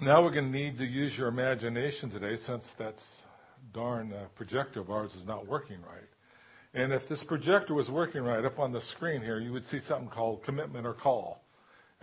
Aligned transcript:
Now 0.00 0.24
we're 0.24 0.32
going 0.32 0.50
to 0.50 0.58
need 0.58 0.76
to 0.78 0.84
use 0.84 1.12
your 1.16 1.28
imagination 1.28 2.10
today 2.10 2.36
since 2.44 2.64
that 2.80 2.96
darn 3.72 4.12
uh, 4.12 4.24
projector 4.34 4.80
of 4.80 4.90
ours 4.90 5.14
is 5.14 5.24
not 5.24 5.46
working 5.46 5.80
right. 5.82 6.08
And 6.74 6.92
if 6.92 7.08
this 7.08 7.22
projector 7.28 7.74
was 7.74 7.88
working 7.88 8.22
right 8.22 8.44
up 8.44 8.58
on 8.58 8.72
the 8.72 8.80
screen 8.96 9.22
here, 9.22 9.38
you 9.38 9.52
would 9.52 9.64
see 9.66 9.78
something 9.86 10.08
called 10.08 10.42
commitment 10.42 10.84
or 10.84 10.94
call. 10.94 11.44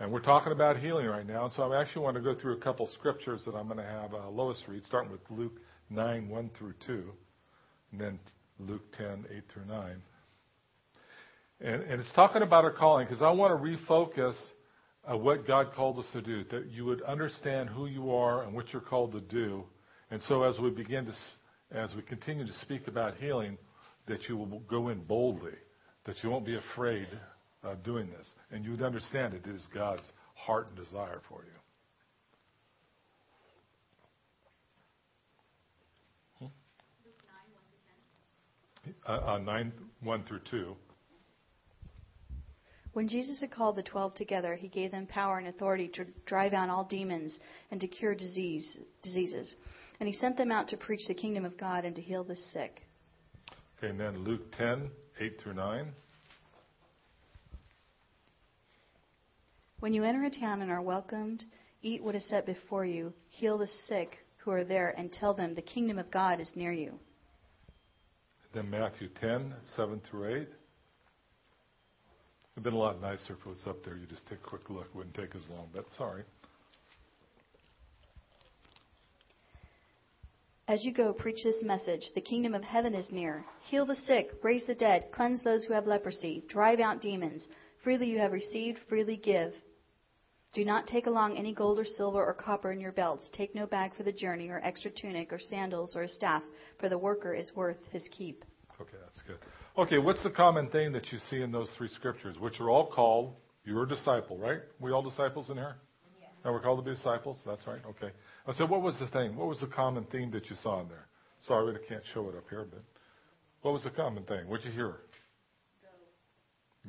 And 0.00 0.10
we're 0.10 0.22
talking 0.22 0.52
about 0.52 0.78
healing 0.78 1.04
right 1.04 1.26
now. 1.26 1.44
And 1.44 1.52
so 1.52 1.70
I 1.70 1.82
actually 1.82 2.02
want 2.02 2.16
to 2.16 2.22
go 2.22 2.34
through 2.34 2.54
a 2.54 2.60
couple 2.60 2.88
scriptures 2.94 3.42
that 3.44 3.54
I'm 3.54 3.66
going 3.66 3.76
to 3.76 3.84
have 3.84 4.14
uh, 4.14 4.30
Lois 4.30 4.60
read, 4.66 4.86
starting 4.86 5.12
with 5.12 5.20
Luke 5.28 5.60
9, 5.90 6.30
1 6.30 6.50
through 6.58 6.74
2, 6.86 7.04
and 7.92 8.00
then 8.00 8.18
Luke 8.58 8.90
10, 8.96 9.26
8 9.36 9.42
through 9.52 9.66
9. 9.66 10.02
And, 11.60 11.82
and 11.82 12.00
it's 12.00 12.12
talking 12.14 12.40
about 12.40 12.64
our 12.64 12.72
calling 12.72 13.06
because 13.06 13.20
I 13.20 13.30
want 13.32 13.52
to 13.52 13.62
refocus 13.62 14.34
uh, 15.10 15.16
what 15.16 15.46
God 15.46 15.72
called 15.74 15.98
us 15.98 16.06
to 16.12 16.22
do, 16.22 16.44
that 16.50 16.70
you 16.70 16.84
would 16.84 17.02
understand 17.02 17.68
who 17.68 17.86
you 17.86 18.12
are 18.12 18.44
and 18.44 18.54
what 18.54 18.72
you're 18.72 18.82
called 18.82 19.12
to 19.12 19.20
do. 19.20 19.64
And 20.10 20.22
so 20.24 20.42
as 20.42 20.58
we 20.58 20.70
begin 20.70 21.06
to, 21.06 21.12
as 21.76 21.94
we 21.94 22.02
continue 22.02 22.46
to 22.46 22.52
speak 22.60 22.86
about 22.86 23.16
healing, 23.16 23.58
that 24.06 24.28
you 24.28 24.36
will 24.36 24.60
go 24.60 24.88
in 24.88 25.00
boldly, 25.00 25.54
that 26.04 26.16
you 26.22 26.30
won't 26.30 26.46
be 26.46 26.56
afraid 26.56 27.08
of 27.62 27.82
doing 27.84 28.10
this, 28.10 28.26
and 28.50 28.64
you 28.64 28.72
would 28.72 28.82
understand 28.82 29.34
it 29.34 29.46
is 29.48 29.66
God's 29.72 30.02
heart 30.34 30.68
and 30.68 30.76
desire 30.76 31.20
for 31.28 31.44
you. 31.44 31.50
Uh, 39.06 39.34
uh, 39.34 39.38
9, 39.38 39.72
1 40.00 40.24
through 40.24 40.40
2. 40.50 40.76
When 42.92 43.08
Jesus 43.08 43.40
had 43.40 43.50
called 43.50 43.76
the 43.76 43.82
twelve 43.82 44.14
together, 44.14 44.54
he 44.54 44.68
gave 44.68 44.90
them 44.90 45.06
power 45.06 45.38
and 45.38 45.48
authority 45.48 45.88
to 45.94 46.04
drive 46.26 46.52
out 46.52 46.68
all 46.68 46.84
demons 46.84 47.38
and 47.70 47.80
to 47.80 47.88
cure 47.88 48.14
disease, 48.14 48.76
diseases. 49.02 49.54
And 49.98 50.08
he 50.08 50.14
sent 50.14 50.36
them 50.36 50.52
out 50.52 50.68
to 50.68 50.76
preach 50.76 51.06
the 51.08 51.14
kingdom 51.14 51.44
of 51.44 51.56
God 51.56 51.84
and 51.84 51.96
to 51.96 52.02
heal 52.02 52.22
the 52.22 52.36
sick. 52.52 52.82
Okay, 53.78 53.88
and 53.88 53.98
then 53.98 54.24
Luke 54.24 54.52
10, 54.58 54.90
8 55.20 55.40
through 55.42 55.54
9. 55.54 55.92
When 59.80 59.94
you 59.94 60.04
enter 60.04 60.24
a 60.24 60.30
town 60.30 60.60
and 60.60 60.70
are 60.70 60.82
welcomed, 60.82 61.44
eat 61.82 62.04
what 62.04 62.14
is 62.14 62.28
set 62.28 62.46
before 62.46 62.84
you, 62.84 63.12
heal 63.28 63.56
the 63.58 63.68
sick 63.88 64.18
who 64.36 64.50
are 64.50 64.64
there, 64.64 64.94
and 64.98 65.12
tell 65.12 65.34
them 65.34 65.54
the 65.54 65.62
kingdom 65.62 65.98
of 65.98 66.10
God 66.10 66.40
is 66.40 66.50
near 66.54 66.72
you. 66.72 66.98
Then 68.54 68.68
Matthew 68.68 69.08
10, 69.20 69.54
7 69.76 70.00
through 70.08 70.42
8. 70.42 70.48
It'd 72.54 72.64
been 72.64 72.74
a 72.74 72.78
lot 72.78 73.00
nicer 73.00 73.32
if 73.32 73.46
it 73.46 73.48
was 73.48 73.66
up 73.66 73.82
there. 73.84 73.96
You 73.96 74.06
just 74.06 74.26
take 74.28 74.38
a 74.38 74.48
quick 74.48 74.68
look. 74.68 74.86
It 74.86 74.94
wouldn't 74.94 75.14
take 75.14 75.34
as 75.34 75.48
long, 75.48 75.68
but 75.72 75.86
sorry. 75.96 76.24
As 80.68 80.84
you 80.84 80.92
go, 80.92 81.12
preach 81.12 81.42
this 81.42 81.62
message 81.62 82.10
The 82.14 82.20
kingdom 82.20 82.54
of 82.54 82.62
heaven 82.62 82.94
is 82.94 83.10
near. 83.10 83.44
Heal 83.68 83.84
the 83.84 83.96
sick, 83.96 84.30
raise 84.42 84.64
the 84.66 84.74
dead, 84.74 85.06
cleanse 85.12 85.42
those 85.42 85.64
who 85.64 85.74
have 85.74 85.86
leprosy, 85.86 86.44
drive 86.48 86.78
out 86.78 87.00
demons. 87.00 87.48
Freely 87.82 88.06
you 88.08 88.18
have 88.18 88.32
received, 88.32 88.78
freely 88.88 89.16
give. 89.16 89.54
Do 90.54 90.64
not 90.64 90.86
take 90.86 91.06
along 91.06 91.36
any 91.36 91.54
gold 91.54 91.78
or 91.78 91.84
silver 91.84 92.24
or 92.24 92.34
copper 92.34 92.72
in 92.72 92.80
your 92.80 92.92
belts. 92.92 93.28
Take 93.32 93.54
no 93.54 93.66
bag 93.66 93.94
for 93.96 94.02
the 94.02 94.12
journey, 94.12 94.50
or 94.50 94.60
extra 94.62 94.90
tunic, 94.90 95.32
or 95.32 95.38
sandals, 95.38 95.96
or 95.96 96.02
a 96.02 96.08
staff, 96.08 96.42
for 96.78 96.90
the 96.90 96.98
worker 96.98 97.34
is 97.34 97.50
worth 97.56 97.78
his 97.90 98.06
keep. 98.12 98.44
Okay, 98.80 98.98
that's 99.02 99.22
good. 99.26 99.38
Okay, 99.78 99.96
what's 99.96 100.22
the 100.22 100.30
common 100.30 100.68
thing 100.68 100.92
that 100.92 101.10
you 101.10 101.18
see 101.30 101.40
in 101.40 101.50
those 101.50 101.68
three 101.78 101.88
scriptures, 101.88 102.36
which 102.38 102.60
are 102.60 102.68
all 102.68 102.90
called, 102.90 103.32
you're 103.64 103.84
a 103.84 103.88
disciple, 103.88 104.36
right? 104.36 104.60
We 104.80 104.92
all 104.92 105.02
disciples 105.02 105.48
in 105.48 105.56
here? 105.56 105.76
Yeah. 106.20 106.26
Now 106.44 106.52
we're 106.52 106.60
called 106.60 106.84
to 106.84 106.90
be 106.90 106.94
disciples? 106.94 107.38
That's 107.46 107.66
right, 107.66 107.80
okay. 107.88 108.12
Said, 108.54 108.68
what 108.68 108.82
was 108.82 108.98
the 108.98 109.06
thing? 109.06 109.34
What 109.34 109.48
was 109.48 109.60
the 109.60 109.68
common 109.68 110.04
theme 110.12 110.30
that 110.32 110.50
you 110.50 110.56
saw 110.62 110.82
in 110.82 110.88
there? 110.88 111.06
Sorry, 111.48 111.74
I 111.74 111.88
can't 111.88 112.02
show 112.12 112.28
it 112.28 112.36
up 112.36 112.44
here, 112.50 112.66
but 112.70 112.82
what 113.62 113.72
was 113.72 113.82
the 113.82 113.90
common 113.90 114.24
thing? 114.24 114.46
What'd 114.46 114.66
you 114.66 114.72
hear? 114.72 114.96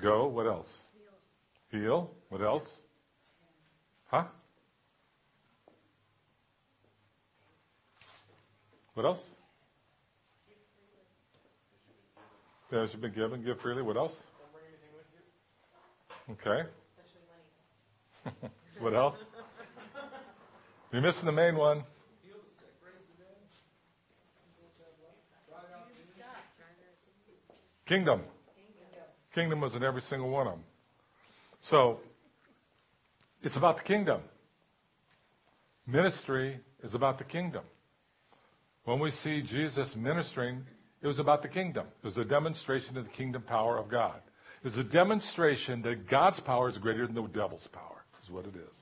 Go. 0.01 0.25
Go. 0.25 0.27
What 0.27 0.45
else? 0.45 0.67
Heal. 1.71 1.81
Heal. 1.81 2.11
What 2.27 2.41
else? 2.41 2.67
Huh? 4.07 4.25
What 8.93 9.05
else? 9.05 9.19
Uh, 12.73 12.83
As 12.83 12.89
you've 12.91 13.01
been 13.01 13.13
given, 13.13 13.43
give 13.43 13.59
freely. 13.59 13.83
What 13.83 13.97
else? 13.97 14.13
Okay. 16.31 16.67
what 18.79 18.95
else? 18.95 19.15
You're 20.91 21.01
missing 21.01 21.25
the 21.25 21.31
main 21.31 21.55
one. 21.55 21.83
Kingdom. 27.85 28.21
Kingdom 29.35 29.61
was 29.61 29.75
in 29.75 29.83
every 29.83 30.01
single 30.09 30.29
one 30.29 30.47
of 30.47 30.53
them. 30.53 30.63
So, 31.69 31.99
it's 33.43 33.57
about 33.57 33.77
the 33.77 33.83
kingdom. 33.83 34.21
Ministry 35.85 36.59
is 36.83 36.95
about 36.95 37.19
the 37.19 37.25
kingdom. 37.25 37.63
When 38.85 38.99
we 38.99 39.11
see 39.11 39.43
Jesus 39.43 39.93
ministering, 39.97 40.63
it 41.03 41.07
was 41.07 41.19
about 41.19 41.41
the 41.41 41.49
kingdom. 41.49 41.85
It 42.01 42.05
was 42.05 42.17
a 42.17 42.23
demonstration 42.23 42.97
of 42.97 43.03
the 43.03 43.11
kingdom 43.11 43.43
power 43.43 43.77
of 43.77 43.91
God. 43.91 44.21
It 44.63 44.67
was 44.67 44.77
a 44.77 44.83
demonstration 44.83 45.81
that 45.81 46.09
God's 46.09 46.39
power 46.39 46.69
is 46.69 46.77
greater 46.77 47.05
than 47.05 47.15
the 47.15 47.23
devil's 47.23 47.67
power, 47.73 48.05
is 48.23 48.31
what 48.31 48.45
it 48.45 48.55
is. 48.55 48.75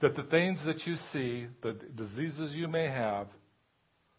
That 0.00 0.16
the 0.16 0.22
things 0.24 0.58
that 0.64 0.86
you 0.86 0.96
see, 1.12 1.46
the 1.62 1.76
diseases 1.94 2.52
you 2.54 2.66
may 2.66 2.86
have, 2.86 3.26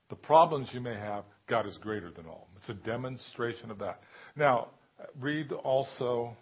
the 0.09 0.15
problems 0.15 0.69
you 0.71 0.81
may 0.81 0.95
have, 0.95 1.23
God 1.47 1.65
is 1.65 1.77
greater 1.77 2.11
than 2.11 2.27
all. 2.27 2.47
It's 2.57 2.69
a 2.69 2.73
demonstration 2.75 3.71
of 3.71 3.79
that. 3.79 4.01
Now, 4.35 4.67
read 5.19 5.51
also 5.51 6.37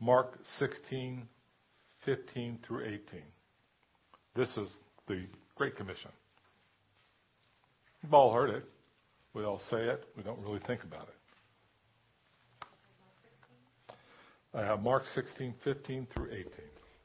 Mark 0.00 0.38
16, 0.58 1.26
15 2.04 2.58
through 2.66 2.84
18. 2.84 3.22
This 4.36 4.48
is 4.58 4.68
the 5.08 5.24
Great 5.54 5.76
Commission. 5.76 6.10
We've 8.02 8.14
all 8.14 8.32
heard 8.32 8.50
it. 8.50 8.64
We 9.34 9.44
all 9.44 9.60
say 9.70 9.78
it. 9.78 10.04
We 10.16 10.22
don't 10.22 10.40
really 10.40 10.60
think 10.66 10.82
about 10.82 11.08
it. 11.08 11.14
I 14.52 14.62
have 14.62 14.82
Mark 14.82 15.04
16, 15.14 15.54
15 15.62 16.08
through 16.12 16.32
18. 16.32 16.46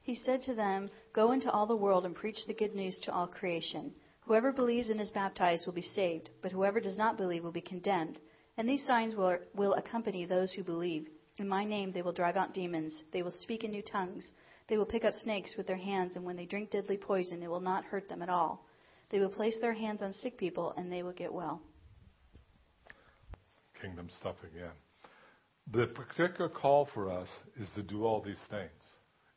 He 0.01 0.15
said 0.15 0.41
to 0.43 0.55
them, 0.55 0.89
Go 1.13 1.31
into 1.31 1.51
all 1.51 1.67
the 1.67 1.75
world 1.75 2.05
and 2.05 2.15
preach 2.15 2.39
the 2.47 2.53
good 2.53 2.73
news 2.73 2.99
to 3.03 3.11
all 3.11 3.27
creation. 3.27 3.91
Whoever 4.21 4.51
believes 4.51 4.89
and 4.89 4.99
is 4.99 5.11
baptized 5.11 5.67
will 5.67 5.73
be 5.73 5.81
saved, 5.81 6.29
but 6.41 6.51
whoever 6.51 6.79
does 6.79 6.97
not 6.97 7.17
believe 7.17 7.43
will 7.43 7.51
be 7.51 7.61
condemned. 7.61 8.19
And 8.57 8.67
these 8.67 8.85
signs 8.87 9.15
will, 9.15 9.37
will 9.53 9.73
accompany 9.73 10.25
those 10.25 10.53
who 10.53 10.63
believe. 10.63 11.07
In 11.37 11.47
my 11.47 11.65
name 11.65 11.91
they 11.91 12.01
will 12.01 12.13
drive 12.13 12.37
out 12.37 12.53
demons. 12.53 13.03
They 13.11 13.21
will 13.21 13.31
speak 13.31 13.63
in 13.63 13.71
new 13.71 13.83
tongues. 13.83 14.31
They 14.67 14.77
will 14.77 14.85
pick 14.85 15.05
up 15.05 15.13
snakes 15.13 15.55
with 15.57 15.67
their 15.67 15.77
hands, 15.77 16.15
and 16.15 16.25
when 16.25 16.35
they 16.35 16.45
drink 16.45 16.71
deadly 16.71 16.97
poison, 16.97 17.43
it 17.43 17.49
will 17.49 17.59
not 17.59 17.85
hurt 17.85 18.09
them 18.09 18.23
at 18.23 18.29
all. 18.29 18.65
They 19.09 19.19
will 19.19 19.29
place 19.29 19.57
their 19.61 19.73
hands 19.73 20.01
on 20.01 20.13
sick 20.13 20.37
people 20.37 20.73
and 20.77 20.91
they 20.91 21.03
will 21.03 21.13
get 21.13 21.33
well. 21.33 21.61
Kingdom 23.81 24.09
stuff 24.19 24.35
again. 24.43 24.71
The 25.71 25.87
particular 25.87 26.49
call 26.49 26.87
for 26.93 27.11
us 27.11 27.27
is 27.59 27.69
to 27.75 27.81
do 27.81 28.05
all 28.05 28.21
these 28.21 28.41
things. 28.49 28.69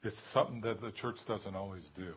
It's 0.02 0.16
something 0.32 0.60
that 0.62 0.80
the 0.80 0.92
church 0.92 1.16
doesn't 1.26 1.54
always 1.54 1.84
do. 1.96 2.14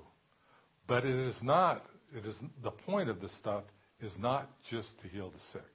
But 0.88 1.06
it 1.06 1.16
is 1.16 1.42
not, 1.42 1.86
it 2.16 2.26
is 2.26 2.36
the 2.64 2.72
point 2.72 3.10
of 3.10 3.22
this 3.22 3.36
stuff 3.38 3.64
is 4.02 4.14
not 4.20 4.50
just 4.70 4.90
to 5.02 5.08
heal 5.08 5.30
the 5.30 5.40
sick. 5.54 5.72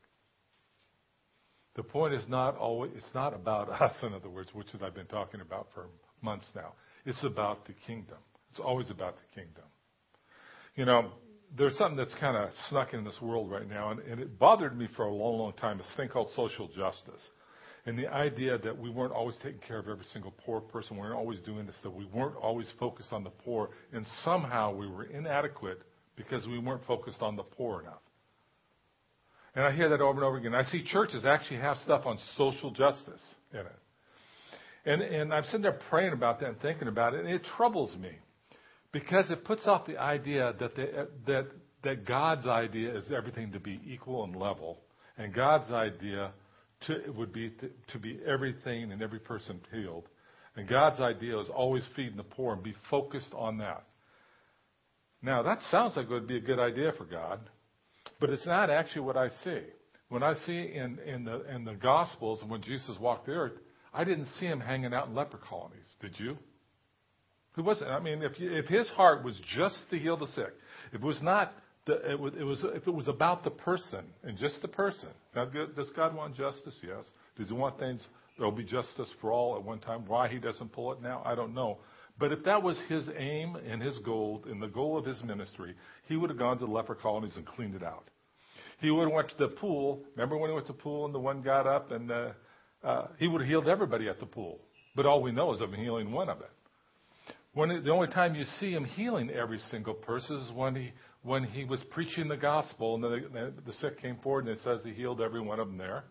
The 1.77 1.83
point 1.83 2.15
is 2.15 2.27
not 2.29 2.57
always 2.57 2.93
it's 2.97 3.15
not 3.15 3.35
about 3.35 3.71
us, 3.83 3.95
in 4.03 4.13
other 4.13 4.31
words, 4.31 4.51
which 4.53 4.69
I've 4.83 4.95
been 4.95 5.07
talking 5.07 5.41
about 5.41 5.69
for 5.75 5.87
months 6.23 6.47
now. 6.55 6.73
It's 7.05 7.23
about 7.25 7.67
the 7.67 7.75
kingdom. 7.87 8.19
It's 8.51 8.61
always 8.61 8.91
about 8.91 9.17
the 9.17 9.41
kingdom. 9.41 9.65
You 10.75 10.85
know, 10.85 11.13
there's 11.57 11.77
something 11.77 11.97
that's 11.97 12.15
kind 12.17 12.37
of 12.37 12.51
snuck 12.69 12.93
in 12.93 13.05
this 13.05 13.21
world 13.21 13.51
right 13.51 13.69
now, 13.69 13.91
and, 13.91 14.01
and 14.01 14.21
it 14.21 14.39
bothered 14.39 14.77
me 14.77 14.89
for 14.97 15.07
a 15.07 15.13
long, 15.13 15.39
long 15.39 15.53
time. 15.55 15.79
This 15.79 15.91
thing 15.97 16.09
called 16.09 16.29
social 16.35 16.69
justice. 16.69 17.23
And 17.87 17.97
the 17.97 18.09
idea 18.09 18.59
that 18.59 18.77
we 18.77 18.91
weren't 18.91 19.13
always 19.13 19.37
taking 19.43 19.61
care 19.67 19.79
of 19.79 19.89
every 19.89 20.05
single 20.13 20.35
poor 20.45 20.61
person, 20.61 20.97
we 20.97 21.03
weren't 21.03 21.15
always 21.15 21.41
doing 21.43 21.67
this, 21.67 21.77
that 21.85 21.95
we 21.95 22.05
weren't 22.07 22.37
always 22.37 22.67
focused 22.81 23.13
on 23.13 23.23
the 23.23 23.31
poor, 23.31 23.71
and 23.93 24.05
somehow 24.25 24.75
we 24.75 24.89
were 24.89 25.05
inadequate 25.05 25.81
because 26.17 26.47
we 26.47 26.59
weren't 26.59 26.85
focused 26.87 27.23
on 27.23 27.37
the 27.37 27.45
poor 27.45 27.83
enough. 27.83 28.03
And 29.55 29.65
I 29.65 29.73
hear 29.73 29.89
that 29.89 30.01
over 30.01 30.19
and 30.19 30.25
over 30.25 30.37
again. 30.37 30.55
I 30.55 30.65
see 30.65 30.83
churches 30.85 31.25
actually 31.25 31.61
have 31.61 31.79
stuff 31.79 32.07
on 32.07 32.19
social 32.37 32.71
justice 32.73 33.23
in 33.53 33.61
it. 33.61 33.79
And, 34.85 35.03
and 35.03 35.33
I'm 35.33 35.45
sitting 35.45 35.63
there 35.63 35.79
praying 35.89 36.13
about 36.13 36.41
that 36.41 36.49
and 36.49 36.61
thinking 36.61 36.89
about 36.89 37.15
it, 37.15 37.21
and 37.21 37.29
it 37.29 37.43
troubles 37.57 37.97
me 37.97 38.11
because 38.97 39.31
it 39.31 39.45
puts 39.45 39.67
off 39.67 39.87
the 39.87 39.99
idea 39.99 40.55
that, 40.59 40.75
the, 40.75 41.09
that, 41.27 41.47
that 41.85 42.07
God's 42.07 42.47
idea 42.47 42.97
is 42.97 43.05
everything 43.15 43.53
to 43.53 43.61
be 43.61 43.79
equal 43.87 44.25
and 44.25 44.35
level, 44.35 44.79
and 45.19 45.35
God's 45.35 45.71
idea 45.71 46.33
to, 46.87 47.13
would 47.15 47.31
be 47.31 47.51
to, 47.51 47.69
to 47.93 47.99
be 47.99 48.19
everything 48.27 48.93
and 48.93 49.03
every 49.03 49.19
person 49.19 49.61
healed. 49.71 50.05
And 50.57 50.67
God's 50.67 50.99
idea 50.99 51.39
is 51.39 51.49
always 51.55 51.83
feeding 51.95 52.17
the 52.17 52.23
poor 52.23 52.55
and 52.55 52.63
be 52.63 52.75
focused 52.89 53.35
on 53.35 53.59
that. 53.59 53.85
Now, 55.21 55.43
that 55.43 55.59
sounds 55.71 55.95
like 55.95 56.07
it 56.07 56.11
would 56.11 56.27
be 56.27 56.39
a 56.39 56.41
good 56.41 56.59
idea 56.59 56.93
for 56.97 57.05
God, 57.05 57.41
but 58.19 58.31
it's 58.31 58.47
not 58.47 58.71
actually 58.71 59.03
what 59.03 59.19
I 59.19 59.29
see. 59.45 59.61
When 60.09 60.23
I 60.23 60.33
see 60.47 60.73
in, 60.75 60.99
in, 61.07 61.27
the, 61.27 61.45
in 61.55 61.67
the 61.67 61.75
Gospels 61.75 62.41
and 62.41 62.51
when 62.51 62.63
Jesus 62.63 62.97
walked 62.99 63.27
the 63.27 63.33
earth, 63.33 63.59
I 63.93 64.05
didn't 64.05 64.29
see 64.41 64.47
him 64.47 64.61
hanging 64.61 64.95
out 64.95 65.09
in 65.09 65.15
leper 65.15 65.37
colonies. 65.37 65.85
Did 66.01 66.19
you? 66.19 66.39
He 67.57 67.63
wasn't. 67.63 67.91
I 67.91 68.01
mean, 68.01 68.23
if, 68.23 68.39
you, 68.39 68.55
if 68.55 68.67
his 68.67 68.89
heart 68.91 69.25
was 69.25 69.41
just 69.57 69.77
to 69.91 69.99
heal 69.99 70.17
the 70.17 70.27
sick, 70.29 70.53
if 70.93 71.01
it 71.01 71.03
was 71.03 71.21
not, 71.23 71.53
the, 71.87 72.13
it 72.13 72.21
was, 72.21 72.33
it 72.39 72.43
was, 72.43 72.65
if 72.75 72.87
it 72.87 72.95
was 72.95 73.09
about 73.09 73.45
the 73.45 73.51
person 73.51 74.05
and 74.23 74.37
just 74.37 74.61
the 74.61 74.69
person. 74.69 75.09
Now, 75.35 75.47
does 75.47 75.91
God 75.97 76.15
want 76.15 76.37
justice? 76.37 76.75
Yes. 76.83 77.05
Does 77.39 77.49
he 77.49 77.55
want 77.55 77.79
things, 77.79 78.07
there'll 78.37 78.53
be 78.53 78.65
justice 78.65 79.09
for 79.21 79.33
all 79.33 79.57
at 79.57 79.65
one 79.65 79.79
time? 79.79 80.05
Why 80.07 80.29
he 80.29 80.39
doesn't 80.39 80.73
pull 80.73 80.93
it 80.93 81.03
now, 81.03 81.23
I 81.25 81.35
don't 81.35 81.55
know. 81.55 81.79
But 82.19 82.33
if 82.33 82.45
that 82.45 82.63
was 82.63 82.81
his 82.89 83.09
aim 83.17 83.57
and 83.57 83.83
his 83.83 83.99
goal 83.99 84.43
and 84.47 84.61
the 84.61 84.69
goal 84.69 84.99
of 84.99 85.05
his 85.05 85.23
ministry, 85.23 85.75
he 86.09 86.17
would 86.17 86.31
have 86.31 86.39
gone 86.39 86.59
to 86.59 86.67
the 86.67 86.73
leper 86.73 86.95
colonies 86.95 87.37
and 87.37 87.47
cleaned 87.47 87.75
it 87.75 87.83
out. 87.83 88.09
He 88.81 88.91
would 88.91 89.05
have 89.05 89.13
went 89.13 89.31
to 89.31 89.37
the 89.39 89.49
pool. 89.49 90.03
Remember 90.15 90.37
when 90.37 90.51
he 90.51 90.55
went 90.55 90.67
to 90.67 90.73
the 90.73 90.79
pool 90.79 91.07
and 91.07 91.15
the 91.15 91.19
one 91.19 91.43
got 91.43 91.67
up 91.67 91.91
and 91.91 92.11
uh, 92.11 92.29
uh, 92.85 93.07
he 93.19 93.29
would 93.29 93.41
have 93.43 93.49
healed 93.49 93.69
everybody 93.69 94.09
at 94.09 94.21
the 94.21 94.27
pool. 94.27 94.61
But 94.95 95.07
all 95.07 95.23
we 95.23 95.33
know 95.33 95.55
is 95.55 95.61
of 95.61 95.73
him 95.73 95.81
healing 95.81 96.11
one 96.11 96.29
of 96.29 96.41
it. 96.41 96.51
When 97.57 97.83
the 97.83 97.91
only 97.91 98.09
time 98.09 98.35
you 98.35 98.45
see 98.61 98.73
him 98.73 98.85
healing 98.85 99.31
every 99.31 99.59
single 99.71 99.95
person 99.95 100.37
is 100.37 100.53
when 100.53 100.75
he 100.75 100.93
when 101.23 101.43
he 101.43 101.65
was 101.65 101.81
preaching 101.91 102.29
the 102.29 102.37
gospel 102.37 102.97
and 102.97 103.03
the, 103.03 103.53
the, 103.65 103.73
sick 103.73 103.99
came 104.03 104.19
forward 104.23 104.47
and 104.47 104.59
it 104.59 104.63
says 104.63 104.81
he 104.85 104.93
healed 104.93 105.23
every 105.23 105.41
one 105.41 105.59
of 105.59 105.67
them 105.67 105.79
there. 105.79 106.05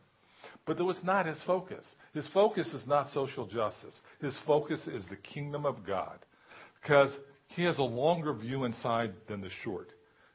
But 0.65 0.77
that 0.77 0.83
was 0.83 0.97
not 1.03 1.27
his 1.27 1.37
focus. 1.45 1.85
His 2.15 2.27
focus 2.33 2.65
is 2.73 2.87
not 2.87 3.11
social 3.11 3.45
justice. 3.45 3.93
His 4.19 4.33
focus 4.47 4.87
is 4.87 5.05
the 5.07 5.17
kingdom 5.17 5.67
of 5.67 5.85
God. 5.85 6.17
Because 6.81 7.15
he 7.49 7.61
has 7.63 7.77
a 7.77 7.83
longer 7.83 8.33
view 8.33 8.63
inside 8.63 9.13
than 9.29 9.41
the 9.41 9.51
short. 9.63 9.89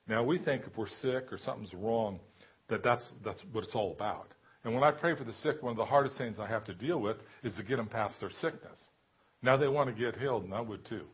Now, 0.07 0.23
we 0.23 0.39
think 0.39 0.63
if 0.65 0.79
we're 0.79 0.87
sick 1.03 1.33
or 1.33 1.39
something's 1.45 1.75
wrong, 1.75 2.21
that 2.69 2.85
that's, 2.85 3.03
that's 3.25 3.41
what 3.51 3.65
it's 3.65 3.75
all 3.75 3.91
about. 3.91 4.29
And 4.63 4.73
when 4.73 4.85
I 4.85 4.93
pray 4.93 5.17
for 5.17 5.25
the 5.25 5.35
sick, 5.43 5.61
one 5.61 5.73
of 5.73 5.77
the 5.77 5.85
hardest 5.85 6.17
things 6.19 6.39
I 6.39 6.47
have 6.47 6.65
to 6.67 6.75
deal 6.75 7.01
with 7.01 7.17
is 7.43 7.57
to 7.57 7.65
get 7.65 7.79
them 7.79 7.89
past 7.89 8.15
their 8.21 8.31
sickness. 8.41 8.79
Now 9.43 9.57
they 9.57 9.69
want 9.69 9.95
to 9.95 10.05
get 10.05 10.21
healed, 10.21 10.45
and 10.45 10.55
I 10.55 10.61
would 10.61 10.85
too. 10.87 11.05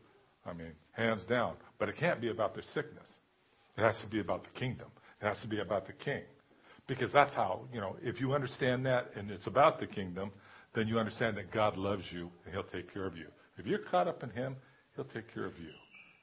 I 0.45 0.53
mean, 0.53 0.71
hands 0.91 1.21
down. 1.29 1.55
But 1.79 1.89
it 1.89 1.95
can't 1.97 2.21
be 2.21 2.29
about 2.29 2.53
their 2.53 2.63
sickness. 2.73 3.07
It 3.77 3.81
has 3.81 3.95
to 4.01 4.07
be 4.07 4.19
about 4.19 4.43
the 4.43 4.59
kingdom. 4.59 4.87
It 5.21 5.25
has 5.25 5.39
to 5.41 5.47
be 5.47 5.59
about 5.59 5.87
the 5.87 5.93
king. 5.93 6.21
Because 6.87 7.11
that's 7.13 7.33
how, 7.33 7.61
you 7.73 7.81
know, 7.81 7.97
if 8.01 8.19
you 8.19 8.33
understand 8.33 8.85
that 8.85 9.11
and 9.15 9.29
it's 9.29 9.45
about 9.47 9.79
the 9.79 9.87
kingdom, 9.87 10.31
then 10.73 10.87
you 10.87 10.97
understand 10.97 11.35
that 11.37 11.51
God 11.51 11.75
loves 11.75 12.03
you 12.11 12.31
and 12.45 12.53
he'll 12.53 12.63
take 12.63 12.93
care 12.93 13.05
of 13.05 13.17
you. 13.17 13.27
If 13.57 13.65
you're 13.65 13.79
caught 13.79 14.07
up 14.07 14.23
in 14.23 14.29
him, 14.29 14.55
he'll 14.95 15.05
take 15.05 15.33
care 15.33 15.45
of 15.45 15.53
you. 15.59 15.69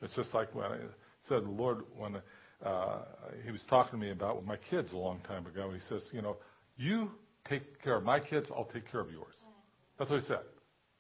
It's 0.01 0.15
just 0.15 0.33
like 0.33 0.55
when 0.55 0.67
I 0.67 0.79
said 1.29 1.45
the 1.45 1.51
Lord, 1.51 1.83
when 1.97 2.17
uh, 2.65 2.99
he 3.45 3.51
was 3.51 3.61
talking 3.69 3.99
to 3.99 4.05
me 4.05 4.11
about 4.11 4.37
with 4.37 4.47
my 4.47 4.57
kids 4.57 4.93
a 4.93 4.97
long 4.97 5.21
time 5.27 5.47
ago, 5.47 5.71
he 5.73 5.81
says, 5.89 6.03
you 6.13 6.23
know, 6.23 6.37
you 6.77 7.11
take 7.49 7.83
care 7.83 7.97
of 7.97 8.05
my 8.05 8.19
kids, 8.19 8.49
I'll 8.51 8.69
take 8.73 8.91
care 8.91 9.01
of 9.01 9.11
yours. 9.11 9.35
That's 9.99 10.11
what 10.11 10.21
he 10.21 10.27
said. 10.27 10.41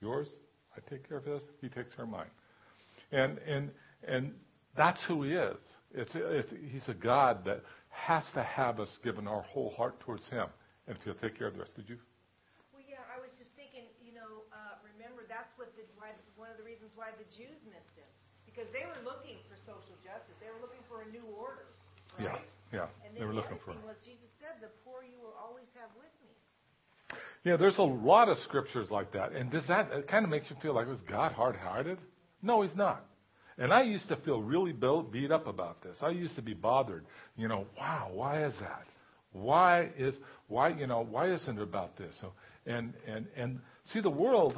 Yours, 0.00 0.28
I 0.76 0.90
take 0.90 1.08
care 1.08 1.18
of 1.18 1.24
his, 1.24 1.42
he 1.60 1.68
takes 1.68 1.92
care 1.94 2.04
of 2.04 2.10
mine. 2.10 2.30
And, 3.12 3.38
and, 3.46 3.70
and 4.06 4.32
that's 4.76 5.04
who 5.06 5.22
he 5.22 5.32
is. 5.32 5.56
It's, 5.94 6.10
it's, 6.14 6.50
he's 6.72 6.88
a 6.90 6.98
God 6.98 7.46
that 7.46 7.62
has 7.94 8.26
to 8.34 8.42
have 8.42 8.82
us 8.82 8.90
given 9.06 9.30
our 9.30 9.46
whole 9.46 9.70
heart 9.78 10.02
towards 10.02 10.26
Him, 10.26 10.50
and 10.90 10.98
He'll 11.06 11.14
take 11.22 11.38
care 11.38 11.46
of 11.46 11.54
the 11.54 11.62
rest. 11.62 11.78
Did 11.78 11.86
you? 11.86 11.98
Well, 12.74 12.82
yeah, 12.82 13.06
I 13.14 13.22
was 13.22 13.30
just 13.38 13.54
thinking. 13.54 13.86
You 14.02 14.18
know, 14.18 14.42
uh, 14.50 14.82
remember 14.82 15.22
that's 15.30 15.54
what 15.54 15.70
the, 15.78 15.86
why, 15.94 16.10
one 16.34 16.50
of 16.50 16.58
the 16.58 16.66
reasons 16.66 16.90
why 16.98 17.14
the 17.14 17.26
Jews 17.30 17.62
missed 17.70 17.94
Him, 17.94 18.10
because 18.42 18.66
they 18.74 18.82
were 18.82 18.98
looking 19.06 19.38
for 19.46 19.54
social 19.62 19.94
justice. 20.02 20.34
They 20.42 20.50
were 20.50 20.58
looking 20.58 20.82
for 20.90 21.06
a 21.06 21.08
new 21.14 21.22
order. 21.38 21.70
Right? 22.18 22.42
Yeah, 22.74 22.90
yeah. 22.90 23.06
And 23.06 23.14
they 23.14 23.22
were 23.22 23.34
looking 23.34 23.62
for. 23.62 23.78
Thing 23.78 23.86
was 23.86 23.98
Jesus 24.02 24.26
said, 24.42 24.58
"The 24.58 24.74
poor 24.82 25.06
you 25.06 25.22
will 25.22 25.38
always 25.38 25.70
have 25.78 25.94
with 25.94 26.10
me." 26.23 26.23
Yeah, 27.44 27.56
there's 27.56 27.78
a 27.78 27.82
lot 27.82 28.28
of 28.28 28.38
scriptures 28.38 28.88
like 28.90 29.12
that, 29.12 29.32
and 29.32 29.50
does 29.50 29.64
that 29.68 29.90
it 29.92 30.08
kind 30.08 30.24
of 30.24 30.30
makes 30.30 30.46
you 30.48 30.56
feel 30.62 30.74
like 30.74 30.86
was 30.86 31.00
God 31.08 31.32
hard-hearted? 31.32 31.98
No, 32.42 32.62
He's 32.62 32.74
not. 32.76 33.04
And 33.58 33.72
I 33.72 33.82
used 33.82 34.08
to 34.08 34.16
feel 34.16 34.42
really 34.42 34.72
beat 34.72 35.30
up 35.30 35.46
about 35.46 35.82
this. 35.82 35.96
I 36.02 36.08
used 36.08 36.34
to 36.36 36.42
be 36.42 36.54
bothered. 36.54 37.04
You 37.36 37.48
know, 37.48 37.66
wow, 37.78 38.10
why 38.12 38.44
is 38.44 38.52
that? 38.60 38.84
Why 39.32 39.90
is 39.98 40.14
why 40.48 40.70
you 40.70 40.86
know 40.86 41.06
why 41.08 41.32
isn't 41.32 41.58
it 41.58 41.62
about 41.62 41.96
this? 41.96 42.16
So, 42.20 42.32
and 42.66 42.94
and 43.06 43.26
and 43.36 43.58
see 43.92 44.00
the 44.00 44.10
world, 44.10 44.56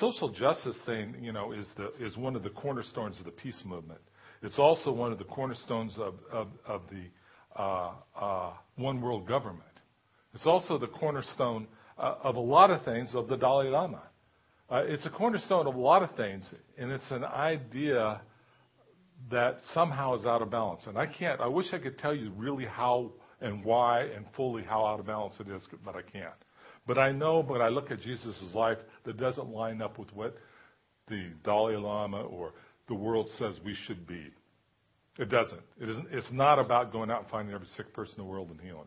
social 0.00 0.28
justice 0.30 0.76
thing 0.86 1.16
you 1.20 1.32
know 1.32 1.52
is 1.52 1.66
the 1.76 1.92
is 2.04 2.16
one 2.16 2.36
of 2.36 2.42
the 2.42 2.50
cornerstones 2.50 3.18
of 3.18 3.24
the 3.24 3.30
peace 3.30 3.60
movement. 3.64 4.00
It's 4.42 4.58
also 4.58 4.90
one 4.92 5.12
of 5.12 5.18
the 5.18 5.24
cornerstones 5.24 5.94
of 5.98 6.14
of, 6.32 6.48
of 6.66 6.82
the 6.90 7.60
uh, 7.60 7.92
uh, 8.18 8.52
one 8.76 9.00
world 9.00 9.28
government. 9.28 9.62
It's 10.34 10.46
also 10.46 10.78
the 10.78 10.86
cornerstone 10.86 11.66
uh, 11.98 12.14
of 12.22 12.36
a 12.36 12.40
lot 12.40 12.70
of 12.70 12.84
things 12.84 13.14
of 13.14 13.28
the 13.28 13.36
Dalai 13.36 13.68
Lama. 13.68 14.02
Uh, 14.70 14.82
it's 14.86 15.04
a 15.04 15.10
cornerstone 15.10 15.66
of 15.66 15.74
a 15.74 15.78
lot 15.78 16.02
of 16.02 16.14
things, 16.16 16.50
and 16.78 16.90
it's 16.90 17.10
an 17.10 17.24
idea 17.24 18.22
that 19.30 19.58
somehow 19.74 20.14
is 20.14 20.24
out 20.24 20.42
of 20.42 20.50
balance. 20.50 20.82
And 20.86 20.96
I 20.96 21.06
can't, 21.06 21.40
I 21.40 21.46
wish 21.46 21.66
I 21.72 21.78
could 21.78 21.98
tell 21.98 22.14
you 22.14 22.32
really 22.36 22.64
how 22.64 23.12
and 23.40 23.64
why 23.64 24.02
and 24.02 24.24
fully 24.36 24.62
how 24.62 24.86
out 24.86 25.00
of 25.00 25.06
balance 25.06 25.34
it 25.40 25.48
is, 25.48 25.62
but 25.84 25.94
I 25.94 26.02
can't. 26.02 26.32
But 26.86 26.98
I 26.98 27.12
know 27.12 27.42
when 27.42 27.60
I 27.60 27.68
look 27.68 27.90
at 27.90 28.00
Jesus' 28.00 28.52
life 28.54 28.78
that 29.04 29.18
doesn't 29.18 29.48
line 29.48 29.82
up 29.82 29.98
with 29.98 30.12
what 30.14 30.36
the 31.08 31.28
Dalai 31.44 31.76
Lama 31.76 32.22
or 32.22 32.52
the 32.88 32.94
world 32.94 33.28
says 33.38 33.56
we 33.64 33.76
should 33.86 34.06
be. 34.06 34.28
It 35.18 35.28
doesn't. 35.28 35.60
It 35.80 35.88
isn't. 35.90 36.08
It's 36.10 36.32
not 36.32 36.58
about 36.58 36.92
going 36.92 37.10
out 37.10 37.22
and 37.22 37.30
finding 37.30 37.54
every 37.54 37.66
sick 37.76 37.92
person 37.92 38.14
in 38.18 38.24
the 38.24 38.30
world 38.30 38.48
and 38.50 38.60
healing 38.60 38.84
them. 38.84 38.86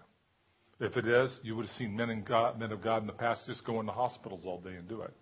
If 0.80 0.98
it 0.98 1.07
is, 1.07 1.36
you 1.42 1.56
would 1.56 1.68
have 1.68 1.75
seen 1.75 1.95
men, 1.95 2.24
God, 2.27 2.60
men 2.60 2.72
of 2.72 2.83
God 2.83 3.01
in 3.01 3.07
the 3.07 3.13
past 3.13 3.42
just 3.48 3.66
go 3.66 3.80
into 3.80 3.94
hospitals 3.94 4.42
all 4.45 4.60
day 4.60 4.75
and 4.75 4.88
do 4.88 5.01
it. 5.01 5.13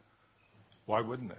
Why 0.86 1.02
wouldn't 1.02 1.30
they? 1.30 1.36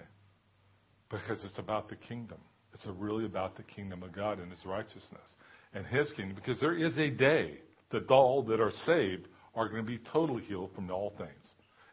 Because 1.10 1.44
it's 1.44 1.58
about 1.58 1.88
the 1.88 1.96
kingdom. 1.96 2.38
It's 2.72 2.84
really 2.86 3.24
about 3.24 3.56
the 3.56 3.62
kingdom 3.62 4.02
of 4.02 4.12
God 4.12 4.38
and 4.38 4.50
His 4.50 4.64
righteousness 4.64 5.28
and 5.74 5.86
His 5.86 6.10
kingdom. 6.12 6.36
Because 6.36 6.60
there 6.60 6.76
is 6.76 6.96
a 6.98 7.10
day 7.10 7.58
that 7.90 8.10
all 8.10 8.42
that 8.44 8.60
are 8.60 8.72
saved 8.86 9.26
are 9.54 9.68
going 9.68 9.82
to 9.82 9.86
be 9.86 10.00
totally 10.12 10.42
healed 10.44 10.70
from 10.74 10.90
all 10.90 11.12
things, 11.18 11.46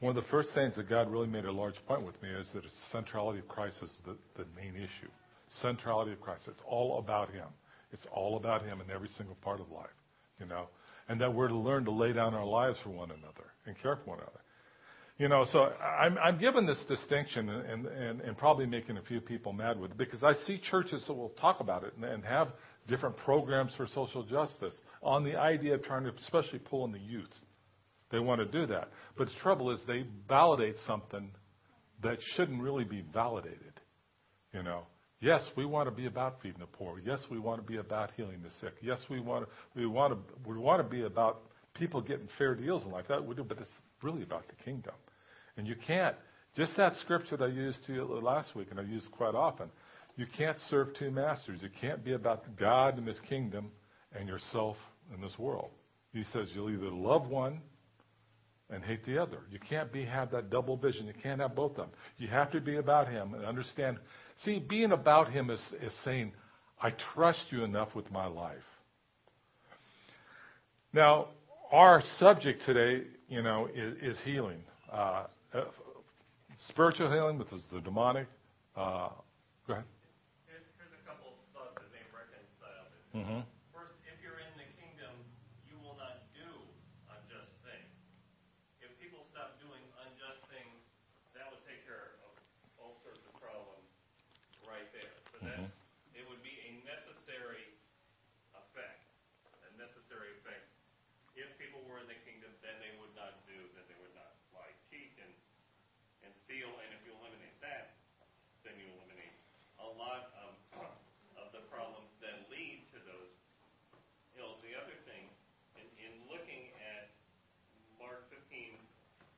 one 0.00 0.16
of 0.16 0.22
the 0.22 0.28
first 0.28 0.50
things 0.52 0.74
that 0.74 0.88
God 0.88 1.08
really 1.10 1.28
made 1.28 1.44
a 1.44 1.52
large 1.52 1.76
point 1.86 2.04
with 2.04 2.20
me 2.20 2.28
is 2.28 2.48
that 2.54 2.64
the 2.64 2.70
centrality 2.90 3.38
of 3.38 3.46
Christ 3.46 3.76
is 3.80 3.90
the, 4.04 4.16
the 4.36 4.44
main 4.56 4.74
issue. 4.74 5.08
Centrality 5.62 6.12
of 6.12 6.20
Christ. 6.20 6.42
It's 6.48 6.60
all 6.68 6.98
about 6.98 7.30
Him. 7.30 7.46
It's 7.92 8.06
all 8.12 8.36
about 8.36 8.64
Him 8.64 8.80
in 8.80 8.90
every 8.90 9.08
single 9.16 9.36
part 9.36 9.60
of 9.60 9.70
life, 9.70 9.86
you 10.40 10.46
know. 10.46 10.66
And 11.08 11.20
that 11.20 11.32
we're 11.32 11.48
to 11.48 11.56
learn 11.56 11.84
to 11.84 11.92
lay 11.92 12.12
down 12.12 12.34
our 12.34 12.44
lives 12.44 12.78
for 12.82 12.90
one 12.90 13.12
another 13.12 13.46
and 13.64 13.80
care 13.80 13.96
for 13.96 14.10
one 14.10 14.18
another. 14.18 14.40
You 15.18 15.28
know, 15.28 15.44
so 15.50 15.64
I'm, 15.82 16.38
given 16.38 16.64
this 16.64 16.78
distinction 16.88 17.48
and, 17.48 18.36
probably 18.36 18.66
making 18.66 18.98
a 18.98 19.02
few 19.02 19.20
people 19.20 19.52
mad 19.52 19.78
with 19.80 19.90
it 19.90 19.98
because 19.98 20.22
I 20.22 20.32
see 20.46 20.60
churches 20.70 21.02
that 21.08 21.12
will 21.12 21.30
talk 21.40 21.58
about 21.58 21.82
it 21.82 21.92
and, 21.96 22.04
and 22.04 22.24
have 22.24 22.48
different 22.86 23.16
programs 23.18 23.72
for 23.76 23.88
social 23.88 24.22
justice 24.22 24.74
on 25.02 25.24
the 25.24 25.34
idea 25.34 25.74
of 25.74 25.82
trying 25.82 26.04
to 26.04 26.12
especially 26.20 26.60
pull 26.60 26.84
in 26.84 26.92
the 26.92 27.00
youth. 27.00 27.34
They 28.12 28.20
want 28.20 28.40
to 28.40 28.46
do 28.46 28.66
that. 28.72 28.90
But 29.16 29.26
the 29.26 29.34
trouble 29.42 29.72
is 29.72 29.80
they 29.88 30.06
validate 30.28 30.76
something 30.86 31.32
that 32.04 32.18
shouldn't 32.36 32.62
really 32.62 32.84
be 32.84 33.04
validated. 33.12 33.80
You 34.54 34.62
know, 34.62 34.82
yes, 35.20 35.42
we 35.56 35.66
want 35.66 35.88
to 35.88 35.94
be 35.94 36.06
about 36.06 36.36
feeding 36.42 36.60
the 36.60 36.66
poor. 36.66 37.00
Yes, 37.04 37.18
we 37.28 37.40
want 37.40 37.60
to 37.60 37.66
be 37.66 37.78
about 37.78 38.12
healing 38.16 38.40
the 38.42 38.50
sick. 38.60 38.74
Yes, 38.80 38.98
we 39.10 39.18
want 39.18 39.46
to, 39.46 39.50
we 39.78 39.86
want 39.86 40.14
to, 40.14 40.48
we 40.48 40.56
want 40.56 40.80
to 40.80 40.88
be 40.88 41.02
about 41.02 41.42
people 41.74 42.00
getting 42.00 42.28
fair 42.38 42.54
deals 42.54 42.84
and 42.84 42.92
like 42.92 43.08
that. 43.08 43.24
We 43.24 43.34
do, 43.34 43.42
but 43.42 43.58
it's 43.58 43.68
really 44.00 44.22
about 44.22 44.44
the 44.46 44.64
kingdom. 44.64 44.94
And 45.58 45.66
you 45.66 45.74
can't, 45.86 46.14
just 46.56 46.76
that 46.76 46.94
scripture 46.96 47.36
that 47.36 47.44
I 47.44 47.48
used 47.48 47.84
to 47.86 47.92
you 47.92 48.04
last 48.04 48.54
week, 48.54 48.68
and 48.70 48.80
I 48.80 48.84
use 48.84 49.06
quite 49.12 49.34
often, 49.34 49.68
you 50.16 50.24
can't 50.36 50.56
serve 50.70 50.94
two 50.98 51.10
masters. 51.10 51.58
You 51.62 51.68
can't 51.80 52.02
be 52.04 52.14
about 52.14 52.56
God 52.56 52.96
and 52.96 53.06
His 53.06 53.20
kingdom 53.28 53.70
and 54.18 54.28
yourself 54.28 54.76
in 55.14 55.20
this 55.20 55.38
world. 55.38 55.70
He 56.12 56.24
says 56.32 56.48
you'll 56.54 56.70
either 56.70 56.90
love 56.90 57.28
one 57.28 57.60
and 58.70 58.84
hate 58.84 59.04
the 59.04 59.18
other. 59.18 59.38
You 59.50 59.58
can't 59.68 59.92
be 59.92 60.04
have 60.04 60.30
that 60.30 60.48
double 60.48 60.76
vision. 60.76 61.06
You 61.06 61.14
can't 61.22 61.40
have 61.40 61.54
both 61.54 61.72
of 61.72 61.76
them. 61.76 61.90
You 62.18 62.28
have 62.28 62.52
to 62.52 62.60
be 62.60 62.76
about 62.76 63.08
Him 63.08 63.34
and 63.34 63.44
understand. 63.44 63.98
See, 64.44 64.60
being 64.60 64.92
about 64.92 65.30
Him 65.30 65.50
is, 65.50 65.60
is 65.82 65.92
saying, 66.04 66.32
I 66.80 66.90
trust 67.14 67.46
you 67.50 67.64
enough 67.64 67.94
with 67.94 68.10
my 68.12 68.26
life. 68.26 68.56
Now, 70.92 71.28
our 71.72 72.02
subject 72.18 72.62
today, 72.64 73.06
you 73.28 73.42
know, 73.42 73.68
is, 73.74 74.16
is 74.16 74.20
healing. 74.24 74.60
Uh, 74.90 75.24
spiritual 76.58 77.10
healing, 77.10 77.38
which 77.38 77.52
is 77.52 77.64
the 77.72 77.80
demonic. 77.80 78.28
Uh, 78.76 79.10
go 79.66 79.74
ahead. 79.74 79.88
Here's, 80.46 80.66
here's 80.76 80.94
a 80.94 81.02
couple 81.08 81.32
of 81.32 81.38
thoughts 81.56 81.74
that 81.80 81.88
may 81.90 82.04
reconcile 82.12 82.84
this. 82.92 83.04
Mm-hmm. 83.16 83.40
First, 83.72 83.96
if 84.06 84.16
you're 84.20 84.38
in 84.38 84.52
the 84.60 84.68
kingdom, 84.78 85.14
you 85.66 85.80
will 85.80 85.96
not 85.96 86.28
do 86.36 86.46
unjust 87.10 87.50
things. 87.64 87.90
If 88.84 88.92
people 89.00 89.24
stop 89.32 89.56
doing 89.58 89.82
unjust 90.06 90.44
things, 90.52 90.78
that 91.34 91.48
would 91.50 91.64
take 91.66 91.82
care 91.88 92.18
of 92.28 92.32
all 92.78 92.94
sorts 93.02 93.24
of 93.24 93.32
problems 93.40 93.88
right 94.68 94.86
there. 94.92 95.16
So 95.32 95.42
that's, 95.42 95.74
it 96.14 96.28
would 96.28 96.42
be 96.44 96.54
a 96.68 96.70
necessary 96.84 97.72
effect, 98.54 99.02
a 99.64 99.70
necessary 99.80 100.36
effect. 100.38 100.68
If 101.38 101.50
people 101.56 101.82
were 101.86 102.02
in 102.02 102.10
the 102.10 102.18
kingdom, 102.26 102.50
then 102.62 102.74
they 102.82 102.90
would 102.98 103.14
not 103.14 103.46
do, 103.46 103.54
then 103.78 103.86
they 103.86 103.98
would 104.02 104.14
not 104.18 104.34
lie, 104.50 104.74
cheat, 104.90 105.14
and, 105.22 105.30
steal. 106.48 106.72
And 106.80 106.88
if 106.96 107.04
you 107.04 107.12
eliminate 107.20 107.52
that, 107.60 107.92
then 108.64 108.72
you 108.80 108.88
eliminate 108.96 109.36
a 109.84 109.88
lot 110.00 110.32
of, 110.40 110.56
of 111.36 111.46
the 111.52 111.60
problems 111.68 112.08
that 112.24 112.48
lead 112.48 112.88
to 112.96 112.98
those 113.04 113.32
ills. 114.40 114.56
The 114.64 114.72
other 114.72 114.96
thing, 115.04 115.28
in, 115.76 115.84
in 116.00 116.12
looking 116.32 116.72
at 116.80 117.12
Mark 118.00 118.24
15 118.32 118.40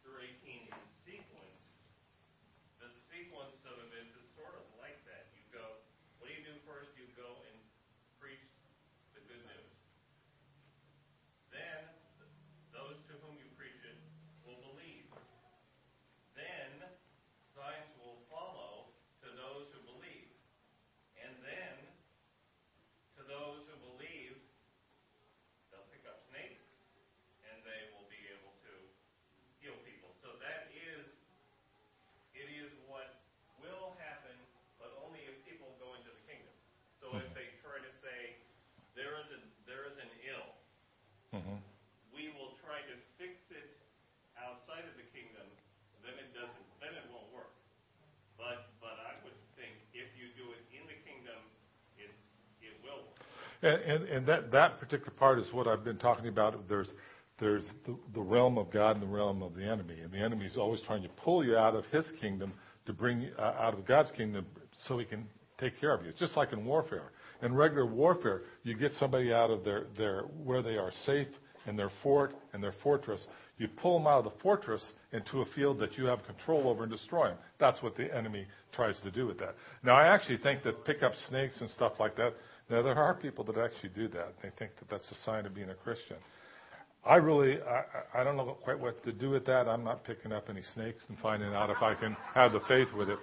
through 0.07 0.23
18 0.47 0.71
in 0.71 0.83
sequence, 1.02 1.59
the 2.79 2.90
sequence 3.11 3.59
of 3.67 3.75
events 3.90 4.14
is 4.14 4.26
sort 4.38 4.55
of 4.55 4.62
like 4.79 4.97
that. 5.11 5.26
You 5.35 5.43
go, 5.50 5.67
what 6.23 6.31
do 6.31 6.33
you 6.38 6.47
do 6.47 6.55
first? 6.62 6.95
You 6.95 7.11
go 7.19 7.26
and 7.50 7.57
preach 8.23 8.47
the 9.19 9.21
good 9.26 9.43
news. 9.50 9.75
Then, 11.50 11.90
those 12.71 12.97
to 13.11 13.19
whom 13.26 13.35
you 13.37 13.50
preach 13.59 13.83
it 13.83 13.99
will 14.47 14.62
believe. 14.62 15.11
Then, 16.38 16.88
signs 17.52 17.90
will 18.00 18.17
follow 18.33 18.88
to 19.21 19.29
those 19.37 19.69
who 19.76 19.81
believe. 19.85 20.31
And 21.21 21.37
then, 21.45 21.75
to 23.21 23.23
those 23.29 23.61
who 23.69 23.76
believe, 23.93 24.38
they'll 25.69 25.85
pick 25.93 26.07
up 26.09 26.25
snakes 26.33 26.64
and 27.45 27.61
they 27.67 27.93
will 27.93 28.09
be 28.09 28.23
able 28.33 28.55
to 28.64 28.73
heal 29.61 29.76
people. 29.85 30.09
So 30.25 30.33
that 30.40 30.71
is, 30.73 31.05
it 32.33 32.49
is 32.49 32.71
what 32.88 33.21
will 33.61 33.93
happen, 34.00 34.38
but 34.81 34.95
only 35.05 35.21
if 35.29 35.37
people 35.45 35.69
go 35.83 35.93
into 35.99 36.09
the 36.09 36.25
kingdom. 36.25 36.55
So 37.02 37.12
if 37.21 37.29
they 37.37 37.50
try 37.61 37.76
to 37.83 37.93
say, 38.00 38.38
there 38.97 39.19
is 39.21 39.29
a, 39.37 39.40
there 39.67 39.85
is 39.90 39.99
an 39.99 40.12
ill, 40.31 40.55
Mm-hmm. 41.31 41.62
we 42.11 42.26
will 42.35 42.59
try 42.59 42.83
to 42.90 42.95
fix 43.14 43.38
it 43.55 43.79
outside 44.35 44.83
of 44.83 44.99
the 44.99 45.07
kingdom, 45.14 45.47
then 46.02 46.11
it 46.19 46.35
doesn't, 46.35 46.67
then 46.83 46.90
it 46.99 47.07
won't 47.07 47.31
work. 47.31 47.55
But, 48.35 48.67
but 48.83 48.99
I 48.99 49.14
would 49.23 49.38
think 49.55 49.79
if 49.95 50.11
you 50.19 50.35
do 50.35 50.50
it 50.50 50.59
in 50.75 50.83
the 50.90 50.99
kingdom, 51.07 51.38
it's, 51.95 52.19
it 52.59 52.75
will 52.83 53.07
work. 53.14 53.14
And, 53.14 53.29
and, 53.31 53.47
and 53.47 53.50
that, 53.62 54.50
that 54.52 54.81
particular 54.81 55.12
part 55.19 55.38
is 55.38 55.47
what 55.52 55.67
I've 55.67 55.85
been 55.85 55.99
talking 55.99 56.29
about. 56.29 56.69
There's, 56.69 56.90
there's 57.38 57.64
the, 57.87 58.21
realm 58.21 58.59
of 58.59 58.71
God 58.73 58.93
and 58.93 59.02
the 59.02 59.07
realm 59.07 59.43
of 59.43 59.55
the 59.55 59.64
enemy. 59.64 60.00
And 60.02 60.12
the 60.12 60.19
enemy 60.19 60.47
is 60.47 60.57
always 60.57 60.81
trying 60.87 61.02
to 61.02 61.09
pull 61.23 61.45
you 61.45 61.57
out 61.57 61.75
of 61.75 61.85
his 61.87 62.11
kingdom 62.21 62.52
to 62.87 62.93
bring 62.93 63.23
you 63.23 63.33
uh, 63.38 63.55
out 63.61 63.75
of 63.75 63.87
God's 63.87 64.11
kingdom 64.12 64.47
so 64.87 64.99
he 64.99 65.05
can 65.05 65.26
take 65.59 65.79
care 65.81 65.95
of 65.95 66.02
you. 66.02 66.11
It's 66.11 66.21
just 66.21 66.37
like 66.37 66.52
in 66.52 66.64
warfare. 66.64 67.12
In 67.43 67.55
regular 67.55 67.87
warfare, 67.87 68.43
you 68.62 68.75
get 68.75 68.93
somebody 68.95 69.33
out 69.33 69.50
of 69.50 69.61
where 70.45 70.62
they 70.62 70.76
are 70.76 70.93
safe 71.07 71.29
in 71.67 71.76
their 71.76 71.90
fort 72.02 72.35
and 72.52 72.62
their 72.62 72.75
fortress. 72.83 73.26
You 73.59 73.69
pull 73.69 73.99
them 73.99 74.07
out 74.07 74.25
of 74.25 74.25
the 74.25 74.38
fortress 74.43 74.85
into 75.12 75.43
a 75.43 75.45
field 75.55 75.79
that 75.81 75.99
you 75.99 76.07
have 76.07 76.25
control 76.25 76.69
over 76.69 76.85
and 76.85 76.93
destroy 76.93 77.29
them. 77.29 77.37
That's 77.59 77.83
what 77.83 77.97
the 77.97 78.14
enemy 78.14 78.47
tries 78.73 78.99
to 79.00 79.11
do 79.11 79.26
with 79.26 79.38
that. 79.38 79.55
Now, 79.83 79.97
I 79.97 80.07
actually 80.07 80.38
think 80.38 80.62
that 80.64 80.85
pick 80.85 81.02
up 81.02 81.12
snakes 81.29 81.61
and 81.61 81.69
stuff 81.71 81.93
like 82.00 82.17
that. 82.17 82.35
Now, 82.70 82.82
there 82.82 82.96
are 82.96 83.14
people 83.14 83.44
that 83.44 83.58
actually 83.58 83.90
do 83.90 84.06
that. 84.08 84.34
They 84.42 84.50
think 84.58 84.70
that 84.78 84.88
that's 84.88 85.10
a 85.10 85.16
sign 85.24 85.44
of 85.44 85.54
being 85.54 85.70
a 85.70 85.74
Christian. 85.74 86.16
I 87.04 87.16
really, 87.16 87.58
I, 87.62 88.20
I 88.20 88.24
don't 88.24 88.36
know 88.36 88.56
quite 88.62 88.78
what 88.78 89.02
to 89.04 89.12
do 89.12 89.30
with 89.30 89.44
that. 89.46 89.66
I'm 89.66 89.82
not 89.82 90.04
picking 90.04 90.32
up 90.32 90.44
any 90.48 90.62
snakes 90.74 91.02
and 91.08 91.18
finding 91.18 91.52
out 91.52 91.70
if 91.70 91.82
I 91.82 91.94
can 91.94 92.16
have 92.34 92.52
the 92.52 92.60
faith 92.68 92.88
with 92.96 93.08
it. 93.08 93.18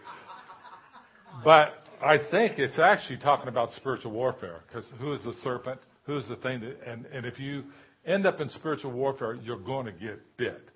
But 1.43 1.73
I 2.03 2.17
think 2.29 2.57
it's 2.57 2.79
actually 2.79 3.17
talking 3.17 3.47
about 3.47 3.71
spiritual 3.73 4.11
warfare 4.11 4.61
because 4.67 4.85
who 4.99 5.13
is 5.13 5.23
the 5.23 5.33
serpent? 5.43 5.79
Who 6.05 6.17
is 6.17 6.27
the 6.27 6.37
thing 6.37 6.61
that, 6.61 6.77
and, 6.85 7.05
and 7.05 7.25
if 7.25 7.39
you 7.39 7.63
end 8.05 8.25
up 8.25 8.41
in 8.41 8.49
spiritual 8.49 8.91
warfare, 8.91 9.35
you're 9.35 9.59
going 9.59 9.85
to 9.85 9.91
get 9.91 10.19
bit. 10.37 10.69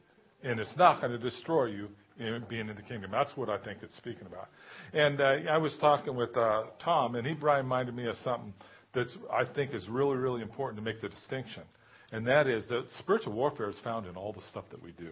And 0.43 0.59
it's 0.59 0.75
not 0.77 1.01
going 1.01 1.11
to 1.11 1.17
destroy 1.17 1.65
you 1.65 1.89
being 2.18 2.70
in 2.70 2.75
the 2.75 2.82
kingdom. 2.82 3.12
That's 3.12 3.32
what 3.36 3.50
I 3.50 3.58
think 3.58 3.80
it's 3.82 3.96
speaking 3.98 4.27
about. 4.27 4.50
And 4.94 5.20
uh, 5.20 5.51
I 5.51 5.58
was 5.58 5.75
talking 5.80 6.15
with 6.15 6.36
uh, 6.36 6.63
Tom, 6.84 7.15
and 7.15 7.25
he 7.25 7.34
reminded 7.34 7.96
me 7.96 8.08
of 8.08 8.15
something 8.24 8.53
that 8.94 9.08
I 9.32 9.46
think 9.53 9.74
is 9.74 9.88
really, 9.88 10.18
really 10.18 10.41
important 10.41 10.77
to 10.77 10.84
make 10.84 11.01
the 11.01 11.10
distinction. 11.10 11.63
And 12.12 12.27
that 12.27 12.48
is 12.48 12.65
that 12.68 12.86
spiritual 13.00 13.34
warfare 13.34 13.70
is 13.70 13.77
found 13.84 14.06
in 14.06 14.15
all 14.15 14.34
the 14.34 14.41
stuff 14.50 14.65
that 14.72 14.82
we 14.82 14.91
do. 14.91 15.12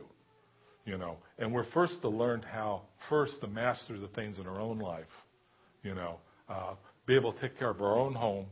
You 0.85 0.97
know, 0.97 1.17
and 1.37 1.53
we're 1.53 1.69
first 1.71 2.01
to 2.01 2.09
learn 2.09 2.41
how 2.41 2.83
first 3.09 3.39
to 3.41 3.47
master 3.47 3.99
the 3.99 4.07
things 4.09 4.39
in 4.39 4.47
our 4.47 4.59
own 4.59 4.79
life. 4.79 5.05
You 5.83 5.93
know, 5.93 6.19
uh, 6.49 6.73
be 7.05 7.15
able 7.15 7.33
to 7.33 7.39
take 7.39 7.59
care 7.59 7.69
of 7.69 7.81
our 7.81 7.97
own 7.97 8.13
home 8.13 8.47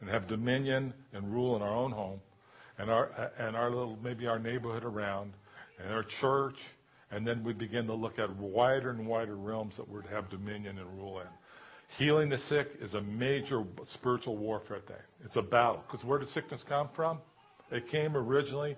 and 0.00 0.08
have 0.10 0.28
dominion 0.28 0.92
and 1.12 1.32
rule 1.32 1.56
in 1.56 1.62
our 1.62 1.74
own 1.74 1.90
home, 1.90 2.20
and 2.78 2.90
our 2.90 3.10
and 3.38 3.56
our 3.56 3.70
little 3.70 3.96
maybe 4.02 4.26
our 4.26 4.38
neighborhood 4.38 4.84
around, 4.84 5.32
and 5.82 5.92
our 5.92 6.04
church, 6.20 6.56
and 7.10 7.26
then 7.26 7.42
we 7.42 7.52
begin 7.52 7.86
to 7.86 7.94
look 7.94 8.18
at 8.18 8.34
wider 8.36 8.90
and 8.90 9.06
wider 9.06 9.36
realms 9.36 9.76
that 9.76 9.88
we're 9.88 10.02
to 10.02 10.08
have 10.08 10.30
dominion 10.30 10.78
and 10.78 10.98
rule 10.98 11.20
in. 11.20 11.26
Healing 11.96 12.28
the 12.28 12.38
sick 12.48 12.68
is 12.82 12.94
a 12.94 13.00
major 13.00 13.64
spiritual 13.94 14.36
warfare 14.36 14.80
thing. 14.86 14.96
It's 15.24 15.36
a 15.36 15.42
battle 15.42 15.82
because 15.86 16.04
where 16.04 16.18
did 16.18 16.28
sickness 16.30 16.62
come 16.68 16.90
from? 16.94 17.18
It 17.70 17.88
came 17.88 18.16
originally 18.16 18.76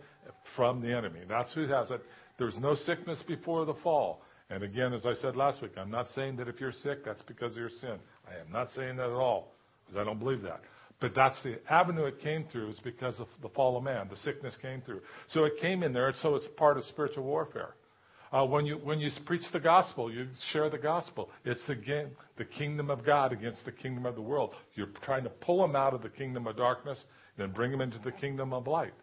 from 0.56 0.80
the 0.80 0.92
enemy. 0.92 1.20
That's 1.28 1.52
who 1.54 1.66
has 1.66 1.90
it. 1.90 2.02
There's 2.38 2.56
no 2.58 2.74
sickness 2.74 3.22
before 3.26 3.64
the 3.64 3.74
fall. 3.82 4.22
And 4.48 4.62
again, 4.62 4.92
as 4.92 5.06
I 5.06 5.14
said 5.14 5.36
last 5.36 5.62
week, 5.62 5.72
I'm 5.76 5.90
not 5.90 6.08
saying 6.14 6.36
that 6.36 6.48
if 6.48 6.60
you're 6.60 6.72
sick, 6.72 7.04
that's 7.04 7.22
because 7.22 7.52
of 7.52 7.58
your 7.58 7.70
sin. 7.70 7.98
I 8.28 8.40
am 8.40 8.50
not 8.52 8.68
saying 8.74 8.96
that 8.96 9.06
at 9.06 9.12
all, 9.12 9.54
because 9.86 10.00
I 10.00 10.04
don't 10.04 10.18
believe 10.18 10.42
that. 10.42 10.60
But 11.00 11.14
that's 11.14 11.40
the 11.42 11.58
avenue 11.70 12.04
it 12.04 12.20
came 12.20 12.44
through 12.50 12.70
is 12.70 12.80
because 12.82 13.18
of 13.20 13.28
the 13.42 13.48
fall 13.50 13.76
of 13.76 13.84
man. 13.84 14.08
The 14.10 14.16
sickness 14.16 14.54
came 14.60 14.82
through. 14.82 15.00
So 15.28 15.44
it 15.44 15.52
came 15.60 15.82
in 15.82 15.92
there, 15.92 16.12
so 16.20 16.34
it's 16.34 16.46
part 16.56 16.76
of 16.76 16.84
spiritual 16.84 17.24
warfare. 17.24 17.74
Uh, 18.32 18.44
when 18.44 18.64
you 18.64 18.76
when 18.76 19.00
you 19.00 19.10
preach 19.26 19.42
the 19.52 19.58
gospel, 19.60 20.12
you 20.12 20.28
share 20.52 20.70
the 20.70 20.78
gospel. 20.78 21.30
It's 21.44 21.68
again 21.68 22.10
the 22.38 22.44
kingdom 22.44 22.90
of 22.90 23.04
God 23.04 23.32
against 23.32 23.64
the 23.64 23.72
kingdom 23.72 24.06
of 24.06 24.14
the 24.14 24.22
world. 24.22 24.54
You're 24.74 24.88
trying 25.04 25.24
to 25.24 25.30
pull 25.30 25.60
them 25.60 25.74
out 25.74 25.94
of 25.94 26.02
the 26.02 26.08
kingdom 26.08 26.46
of 26.46 26.56
darkness 26.56 27.02
and 27.38 27.52
bring 27.52 27.70
them 27.70 27.80
into 27.80 27.98
the 28.04 28.12
kingdom 28.12 28.52
of 28.52 28.66
light. 28.66 28.94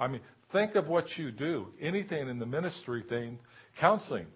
I 0.00 0.08
mean, 0.08 0.20
Think 0.52 0.76
of 0.76 0.88
what 0.88 1.04
you 1.18 1.30
do. 1.30 1.68
Anything 1.80 2.28
in 2.28 2.38
the 2.38 2.46
ministry 2.46 3.04
thing, 3.08 3.38
counseling. 3.80 4.26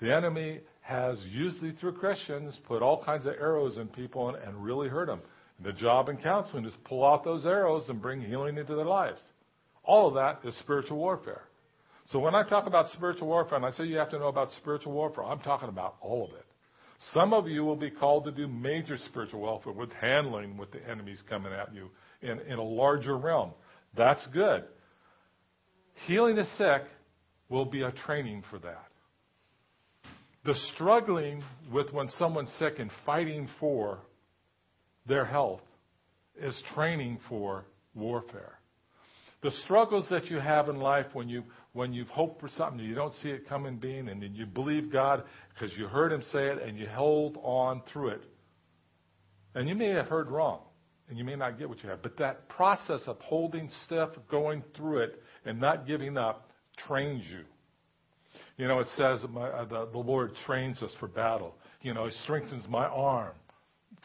The 0.00 0.14
enemy 0.14 0.60
has 0.80 1.22
usually 1.30 1.72
through 1.72 1.92
Christians 1.92 2.58
put 2.66 2.82
all 2.82 3.04
kinds 3.04 3.26
of 3.26 3.34
arrows 3.34 3.76
in 3.76 3.88
people 3.88 4.30
and, 4.30 4.42
and 4.42 4.64
really 4.64 4.88
hurt 4.88 5.08
them. 5.08 5.20
And 5.58 5.66
the 5.66 5.78
job 5.78 6.08
in 6.08 6.16
counseling 6.16 6.64
is 6.64 6.72
pull 6.84 7.04
out 7.04 7.24
those 7.24 7.44
arrows 7.44 7.88
and 7.88 8.00
bring 8.00 8.22
healing 8.22 8.56
into 8.56 8.74
their 8.74 8.86
lives. 8.86 9.20
All 9.84 10.08
of 10.08 10.14
that 10.14 10.48
is 10.48 10.58
spiritual 10.60 10.96
warfare. 10.96 11.42
So 12.10 12.18
when 12.18 12.34
I 12.34 12.42
talk 12.48 12.66
about 12.66 12.90
spiritual 12.90 13.28
warfare 13.28 13.56
and 13.56 13.64
I 13.64 13.70
say 13.70 13.84
you 13.84 13.96
have 13.98 14.10
to 14.10 14.18
know 14.18 14.28
about 14.28 14.50
spiritual 14.52 14.92
warfare, 14.92 15.24
I'm 15.24 15.40
talking 15.40 15.68
about 15.68 15.96
all 16.00 16.24
of 16.24 16.30
it. 16.34 16.44
Some 17.12 17.32
of 17.32 17.48
you 17.48 17.64
will 17.64 17.76
be 17.76 17.90
called 17.90 18.24
to 18.24 18.32
do 18.32 18.46
major 18.46 18.98
spiritual 18.98 19.40
warfare 19.40 19.72
with 19.72 19.92
handling 19.92 20.56
with 20.56 20.70
the 20.72 20.86
enemies 20.88 21.22
coming 21.28 21.52
at 21.52 21.74
you 21.74 21.88
in, 22.20 22.40
in 22.40 22.58
a 22.58 22.62
larger 22.62 23.16
realm. 23.16 23.52
That's 23.96 24.26
good. 24.32 24.64
Healing 26.06 26.36
the 26.36 26.46
sick 26.58 26.82
will 27.48 27.64
be 27.64 27.82
a 27.82 27.92
training 27.92 28.42
for 28.50 28.58
that. 28.58 28.88
The 30.44 30.54
struggling 30.74 31.42
with 31.72 31.92
when 31.92 32.08
someone's 32.18 32.52
sick 32.58 32.78
and 32.78 32.90
fighting 33.06 33.48
for 33.58 33.98
their 35.06 35.24
health 35.24 35.62
is 36.40 36.60
training 36.74 37.18
for 37.28 37.64
warfare. 37.94 38.58
The 39.42 39.50
struggles 39.64 40.06
that 40.10 40.26
you 40.26 40.38
have 40.38 40.68
in 40.68 40.76
life 40.76 41.06
when 41.12 41.28
you 41.28 41.44
when 41.72 41.92
you've 41.92 42.08
hoped 42.08 42.40
for 42.40 42.48
something 42.48 42.80
and 42.80 42.88
you 42.88 42.94
don't 42.94 43.14
see 43.22 43.28
it 43.28 43.48
coming 43.48 43.76
being 43.76 44.08
and 44.08 44.22
then 44.22 44.34
you 44.34 44.46
believe 44.46 44.92
God 44.92 45.22
because 45.54 45.76
you 45.76 45.86
heard 45.86 46.12
him 46.12 46.22
say 46.32 46.46
it 46.46 46.62
and 46.62 46.78
you 46.78 46.88
hold 46.88 47.38
on 47.42 47.82
through 47.92 48.08
it. 48.08 48.22
And 49.54 49.68
you 49.68 49.74
may 49.74 49.88
have 49.90 50.06
heard 50.06 50.30
wrong 50.30 50.60
and 51.08 51.18
you 51.18 51.24
may 51.24 51.36
not 51.36 51.58
get 51.58 51.68
what 51.68 51.82
you 51.82 51.88
have, 51.88 52.02
but 52.02 52.16
that 52.18 52.48
process 52.48 53.00
of 53.06 53.18
holding 53.20 53.68
stiff, 53.84 54.10
going 54.30 54.62
through 54.76 54.98
it 54.98 55.22
and 55.44 55.60
not 55.60 55.86
giving 55.86 56.16
up 56.16 56.50
trains 56.86 57.24
you. 57.30 57.44
You 58.56 58.68
know, 58.68 58.80
it 58.80 58.88
says 58.96 59.20
my, 59.30 59.48
uh, 59.48 59.64
the, 59.64 59.88
the 59.90 59.98
Lord 59.98 60.32
trains 60.46 60.82
us 60.82 60.90
for 61.00 61.08
battle. 61.08 61.54
You 61.82 61.94
know, 61.94 62.06
He 62.06 62.12
strengthens 62.24 62.66
my 62.68 62.86
arm 62.86 63.32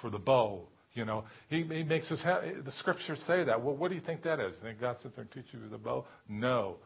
for 0.01 0.10
the 0.10 0.17
bow. 0.17 0.67
You 0.93 1.03
know, 1.03 1.25
He, 1.50 1.63
he 1.63 1.84
makes 1.84 2.12
us 2.12 2.22
have, 2.24 2.41
the 2.63 2.72
scriptures 2.79 3.22
say 3.27 3.43
that. 3.43 3.62
Well, 3.62 3.75
what 3.75 3.89
do 3.89 3.95
you 3.95 4.01
think 4.01 4.24
that 4.24 4.39
is? 4.39 4.53
Think 4.62 4.79
God 4.79 4.95
sits 5.03 5.15
there 5.15 5.24
and 5.24 5.31
teach 5.31 5.53
you 5.53 5.60
the 5.69 5.77
bow? 5.77 6.05
No. 6.29 6.77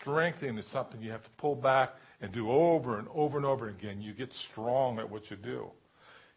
Strengthening 0.00 0.58
is 0.58 0.66
something 0.72 1.00
you 1.00 1.10
have 1.10 1.22
to 1.22 1.30
pull 1.38 1.54
back 1.54 1.90
and 2.20 2.32
do 2.32 2.50
over 2.50 2.98
and 2.98 3.08
over 3.14 3.36
and 3.36 3.46
over 3.46 3.68
again. 3.68 4.00
You 4.00 4.12
get 4.12 4.30
strong 4.50 4.98
at 4.98 5.08
what 5.08 5.30
you 5.30 5.36
do. 5.36 5.66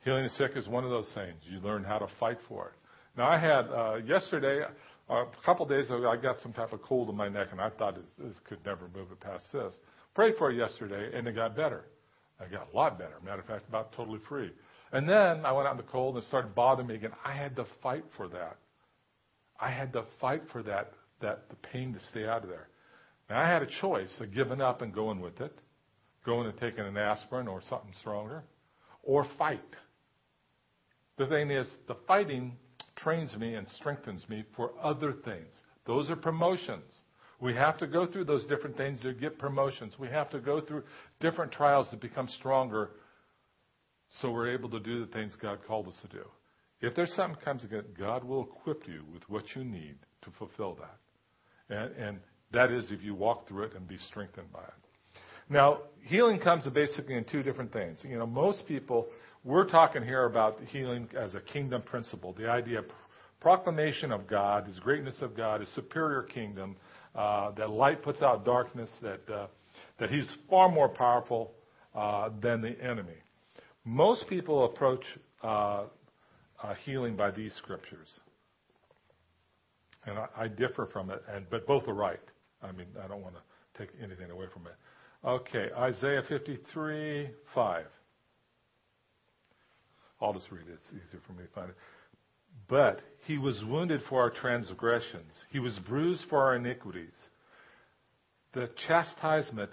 Healing 0.03 0.23
the 0.23 0.29
sick 0.31 0.51
is 0.55 0.67
one 0.67 0.83
of 0.83 0.89
those 0.89 1.09
things. 1.13 1.35
You 1.43 1.59
learn 1.59 1.83
how 1.83 1.97
to 1.97 2.07
fight 2.19 2.37
for 2.47 2.67
it. 2.67 2.73
Now, 3.17 3.29
I 3.29 3.37
had 3.37 3.65
uh, 3.67 3.95
yesterday, 4.05 4.63
uh, 5.09 5.13
a 5.13 5.27
couple 5.45 5.65
days 5.65 5.85
ago, 5.87 6.09
I 6.09 6.17
got 6.17 6.39
some 6.41 6.53
type 6.53 6.73
of 6.73 6.81
cold 6.81 7.09
in 7.09 7.15
my 7.15 7.29
neck, 7.29 7.47
and 7.51 7.61
I 7.61 7.69
thought 7.69 7.95
this, 7.95 8.05
this 8.17 8.37
could 8.47 8.59
never 8.65 8.89
move 8.95 9.11
it 9.11 9.19
past 9.19 9.45
this. 9.53 9.73
Prayed 10.15 10.35
for 10.37 10.51
it 10.51 10.57
yesterday, 10.57 11.17
and 11.17 11.27
it 11.27 11.35
got 11.35 11.55
better. 11.55 11.85
I 12.39 12.45
got 12.45 12.67
a 12.73 12.75
lot 12.75 12.97
better. 12.97 13.15
Matter 13.23 13.41
of 13.41 13.47
fact, 13.47 13.67
about 13.69 13.93
totally 13.93 14.19
free. 14.27 14.51
And 14.91 15.09
then 15.09 15.45
I 15.45 15.51
went 15.51 15.67
out 15.67 15.71
in 15.71 15.77
the 15.77 15.91
cold 15.91 16.15
and 16.15 16.23
it 16.23 16.27
started 16.27 16.53
bothering 16.53 16.87
me 16.87 16.95
again. 16.95 17.11
I 17.25 17.33
had 17.33 17.55
to 17.55 17.65
fight 17.81 18.03
for 18.15 18.27
that. 18.29 18.57
I 19.59 19.71
had 19.71 19.93
to 19.93 20.03
fight 20.21 20.43
for 20.51 20.61
that, 20.63 20.93
that 21.21 21.49
the 21.49 21.55
pain 21.55 21.93
to 21.93 21.99
stay 22.11 22.27
out 22.27 22.43
of 22.43 22.49
there. 22.49 22.67
And 23.33 23.41
I 23.41 23.51
had 23.51 23.63
a 23.63 23.81
choice 23.81 24.15
of 24.19 24.31
giving 24.31 24.61
up 24.61 24.83
and 24.83 24.93
going 24.93 25.19
with 25.19 25.41
it, 25.41 25.57
going 26.23 26.45
and 26.45 26.55
taking 26.59 26.85
an 26.85 26.97
aspirin 26.97 27.47
or 27.47 27.63
something 27.67 27.91
stronger, 27.99 28.43
or 29.01 29.25
fight. 29.39 29.59
The 31.17 31.25
thing 31.25 31.49
is, 31.49 31.67
the 31.87 31.95
fighting 32.07 32.57
trains 32.95 33.35
me 33.35 33.55
and 33.55 33.67
strengthens 33.69 34.29
me 34.29 34.43
for 34.55 34.73
other 34.79 35.13
things. 35.25 35.47
Those 35.87 36.11
are 36.11 36.15
promotions. 36.15 36.83
We 37.41 37.55
have 37.55 37.79
to 37.79 37.87
go 37.87 38.05
through 38.05 38.25
those 38.25 38.45
different 38.45 38.77
things 38.77 39.01
to 39.01 39.15
get 39.15 39.39
promotions. 39.39 39.93
We 39.97 40.09
have 40.09 40.29
to 40.29 40.39
go 40.39 40.61
through 40.61 40.83
different 41.19 41.51
trials 41.51 41.87
to 41.89 41.97
become 41.97 42.27
stronger 42.37 42.91
so 44.21 44.29
we're 44.29 44.53
able 44.53 44.69
to 44.69 44.79
do 44.79 45.03
the 45.03 45.11
things 45.11 45.33
God 45.41 45.57
called 45.65 45.87
us 45.87 45.95
to 46.03 46.07
do. 46.07 46.25
If 46.81 46.93
there's 46.93 47.15
something 47.15 47.41
comes 47.43 47.63
again, 47.63 47.85
God 47.97 48.23
will 48.23 48.43
equip 48.43 48.87
you 48.87 49.01
with 49.11 49.23
what 49.27 49.45
you 49.55 49.63
need 49.63 49.95
to 50.21 50.29
fulfill 50.37 50.75
that. 50.75 51.75
And, 51.75 51.95
and 51.95 52.19
that 52.53 52.71
is 52.71 52.91
if 52.91 53.03
you 53.03 53.15
walk 53.15 53.47
through 53.47 53.63
it 53.63 53.73
and 53.75 53.87
be 53.87 53.97
strengthened 53.97 54.51
by 54.51 54.61
it. 54.63 55.19
Now, 55.49 55.79
healing 56.03 56.39
comes 56.39 56.67
basically 56.69 57.15
in 57.15 57.25
two 57.25 57.43
different 57.43 57.73
things. 57.73 57.99
You 58.03 58.17
know, 58.17 58.25
most 58.25 58.65
people, 58.67 59.07
we're 59.43 59.67
talking 59.67 60.03
here 60.03 60.25
about 60.25 60.59
healing 60.67 61.09
as 61.19 61.35
a 61.35 61.41
kingdom 61.41 61.81
principle, 61.81 62.33
the 62.33 62.47
idea 62.49 62.79
of 62.79 62.85
proclamation 63.41 64.11
of 64.11 64.25
God, 64.25 64.65
His 64.65 64.79
greatness 64.79 65.15
of 65.21 65.35
God, 65.35 65.59
His 65.59 65.69
superior 65.75 66.23
kingdom, 66.23 66.77
uh, 67.13 67.51
that 67.51 67.69
light 67.69 68.01
puts 68.01 68.21
out 68.21 68.45
darkness, 68.45 68.89
that, 69.01 69.29
uh, 69.29 69.47
that 69.99 70.09
He's 70.09 70.31
far 70.49 70.69
more 70.69 70.89
powerful 70.89 71.51
uh, 71.93 72.29
than 72.41 72.61
the 72.61 72.79
enemy. 72.81 73.17
Most 73.83 74.27
people 74.29 74.65
approach 74.65 75.03
uh, 75.43 75.83
uh, 76.63 76.73
healing 76.85 77.15
by 77.17 77.31
these 77.31 77.53
scriptures. 77.55 78.07
And 80.05 80.17
I, 80.17 80.27
I 80.37 80.47
differ 80.47 80.89
from 80.91 81.09
it, 81.09 81.21
and, 81.29 81.45
but 81.49 81.67
both 81.67 81.87
are 81.87 81.93
right. 81.93 82.19
I 82.63 82.71
mean, 82.71 82.87
I 83.03 83.07
don't 83.07 83.21
want 83.21 83.35
to 83.35 83.41
take 83.77 83.89
anything 84.01 84.31
away 84.31 84.45
from 84.53 84.67
it. 84.67 84.73
Okay, 85.25 85.69
Isaiah 85.77 86.23
53, 86.27 87.29
5. 87.53 87.85
I'll 90.21 90.33
just 90.33 90.51
read 90.51 90.67
it. 90.67 90.79
It's 90.81 90.89
easier 90.89 91.21
for 91.25 91.33
me 91.33 91.43
to 91.43 91.53
find 91.53 91.69
it. 91.69 91.75
But 92.69 93.01
he 93.25 93.37
was 93.37 93.61
wounded 93.67 94.01
for 94.09 94.21
our 94.21 94.29
transgressions, 94.29 95.33
he 95.49 95.59
was 95.59 95.77
bruised 95.87 96.23
for 96.29 96.39
our 96.39 96.55
iniquities. 96.55 97.13
The 98.53 98.69
chastisement 98.87 99.71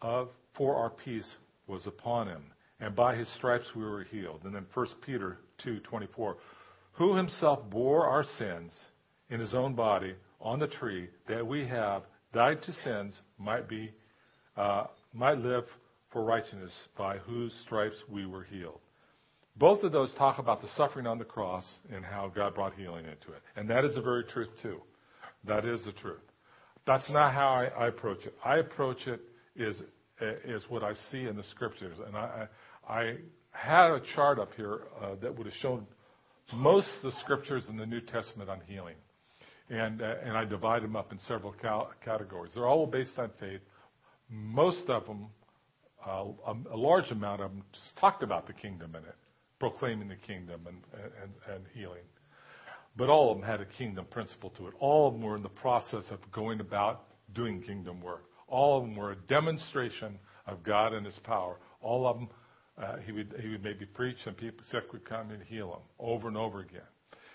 of, 0.00 0.28
for 0.56 0.76
our 0.76 0.90
peace 0.90 1.30
was 1.66 1.86
upon 1.86 2.28
him 2.28 2.42
and 2.80 2.94
by 2.94 3.16
his 3.16 3.28
stripes 3.34 3.66
we 3.74 3.82
were 3.82 4.04
healed. 4.04 4.42
And 4.44 4.54
then 4.54 4.66
1 4.72 4.86
Peter 5.04 5.38
2:24, 5.64 6.36
who 6.92 7.14
himself 7.14 7.68
bore 7.70 8.06
our 8.06 8.24
sins 8.24 8.72
in 9.30 9.40
his 9.40 9.54
own 9.54 9.74
body 9.74 10.14
on 10.40 10.58
the 10.58 10.66
tree, 10.66 11.08
that 11.28 11.46
we 11.46 11.66
have 11.66 12.02
died 12.32 12.62
to 12.62 12.72
sins, 12.72 13.18
might 13.38 13.68
be 13.68 13.90
uh, 14.56 14.84
might 15.12 15.38
live 15.38 15.64
for 16.12 16.24
righteousness, 16.24 16.72
by 16.96 17.18
whose 17.18 17.52
stripes 17.64 17.96
we 18.10 18.26
were 18.26 18.44
healed. 18.44 18.80
Both 19.56 19.82
of 19.82 19.92
those 19.92 20.12
talk 20.14 20.38
about 20.38 20.62
the 20.62 20.68
suffering 20.76 21.06
on 21.06 21.18
the 21.18 21.24
cross 21.24 21.64
and 21.92 22.04
how 22.04 22.32
God 22.34 22.54
brought 22.54 22.74
healing 22.74 23.04
into 23.04 23.32
it, 23.32 23.42
and 23.56 23.68
that 23.70 23.84
is 23.84 23.94
the 23.94 24.02
very 24.02 24.24
truth 24.24 24.48
too. 24.62 24.80
That 25.44 25.64
is 25.64 25.84
the 25.84 25.92
truth. 25.92 26.20
That's 26.86 27.08
not 27.10 27.32
how 27.34 27.48
I, 27.48 27.84
I 27.84 27.88
approach 27.88 28.24
it. 28.24 28.34
I 28.44 28.58
approach 28.58 29.06
it 29.06 29.20
is 29.56 29.80
is 30.20 30.62
what 30.68 30.82
I 30.82 30.94
see 31.10 31.24
in 31.24 31.36
the 31.36 31.44
scriptures, 31.44 31.96
and 32.04 32.16
I, 32.16 32.48
I 32.88 33.14
had 33.52 33.90
a 33.90 34.00
chart 34.14 34.38
up 34.38 34.50
here 34.56 34.80
uh, 35.00 35.14
that 35.22 35.36
would 35.36 35.46
have 35.46 35.54
shown 35.56 35.86
most 36.54 36.88
of 37.02 37.12
the 37.12 37.18
scriptures 37.20 37.64
in 37.68 37.76
the 37.76 37.86
New 37.86 38.00
Testament 38.00 38.48
on 38.48 38.60
healing. 38.66 38.96
And, 39.70 40.00
uh, 40.00 40.14
and 40.24 40.36
I 40.36 40.44
divide 40.44 40.82
them 40.82 40.96
up 40.96 41.12
in 41.12 41.18
several 41.20 41.54
categories. 42.04 42.52
They're 42.54 42.66
all 42.66 42.86
based 42.86 43.18
on 43.18 43.30
faith. 43.38 43.60
Most 44.30 44.88
of 44.88 45.06
them, 45.06 45.26
uh, 46.06 46.24
a, 46.72 46.76
large 46.76 47.10
amount 47.10 47.42
of 47.42 47.50
them, 47.50 47.62
just 47.72 47.96
talked 47.98 48.22
about 48.22 48.46
the 48.46 48.54
kingdom 48.54 48.94
in 48.94 49.02
it, 49.02 49.16
proclaiming 49.58 50.08
the 50.08 50.16
kingdom 50.16 50.66
and, 50.66 51.64
healing. 51.74 52.04
But 52.96 53.10
all 53.10 53.30
of 53.30 53.38
them 53.38 53.46
had 53.46 53.60
a 53.60 53.66
kingdom 53.66 54.06
principle 54.10 54.50
to 54.58 54.68
it. 54.68 54.74
All 54.80 55.06
of 55.08 55.14
them 55.14 55.22
were 55.22 55.36
in 55.36 55.42
the 55.42 55.48
process 55.48 56.04
of 56.10 56.18
going 56.32 56.60
about 56.60 57.04
doing 57.34 57.62
kingdom 57.62 58.00
work. 58.00 58.24
All 58.48 58.78
of 58.78 58.84
them 58.84 58.96
were 58.96 59.12
a 59.12 59.16
demonstration 59.28 60.18
of 60.46 60.62
God 60.62 60.94
and 60.94 61.04
His 61.04 61.18
power. 61.24 61.58
All 61.82 62.06
of 62.06 62.16
them 62.16 62.28
uh, 62.82 62.96
he 63.04 63.12
would 63.12 63.34
he 63.40 63.48
would 63.48 63.62
maybe 63.62 63.84
preach 63.84 64.18
and 64.26 64.36
people 64.36 64.64
sick 64.70 64.92
would 64.92 65.04
come 65.04 65.30
and 65.30 65.42
heal 65.42 65.70
them 65.70 65.80
over 65.98 66.28
and 66.28 66.36
over 66.36 66.60
again. 66.60 66.80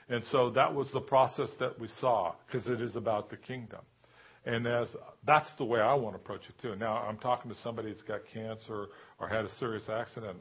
And 0.10 0.24
so 0.32 0.50
that 0.52 0.74
was 0.74 0.90
the 0.94 1.00
process 1.00 1.50
that 1.60 1.80
we 1.80 1.88
saw 2.00 2.34
because 2.46 2.68
it 2.68 2.82
is 2.82 2.96
about 2.96 3.30
the 3.30 3.38
kingdom. 3.38 3.80
And 4.46 4.68
as 4.68 4.90
that's 5.26 5.48
the 5.58 5.64
way 5.64 5.80
I 5.80 5.94
want 5.94 6.16
to 6.16 6.22
approach 6.22 6.42
it 6.50 6.62
too. 6.62 6.76
Now 6.76 6.98
I'm 6.98 7.18
talking 7.18 7.50
to 7.50 7.58
somebody 7.62 7.90
that's 7.90 8.04
got 8.04 8.22
cancer 8.34 8.88
or 9.20 9.30
had 9.30 9.46
a 9.46 9.52
serious 9.54 9.84
accident, 9.90 10.38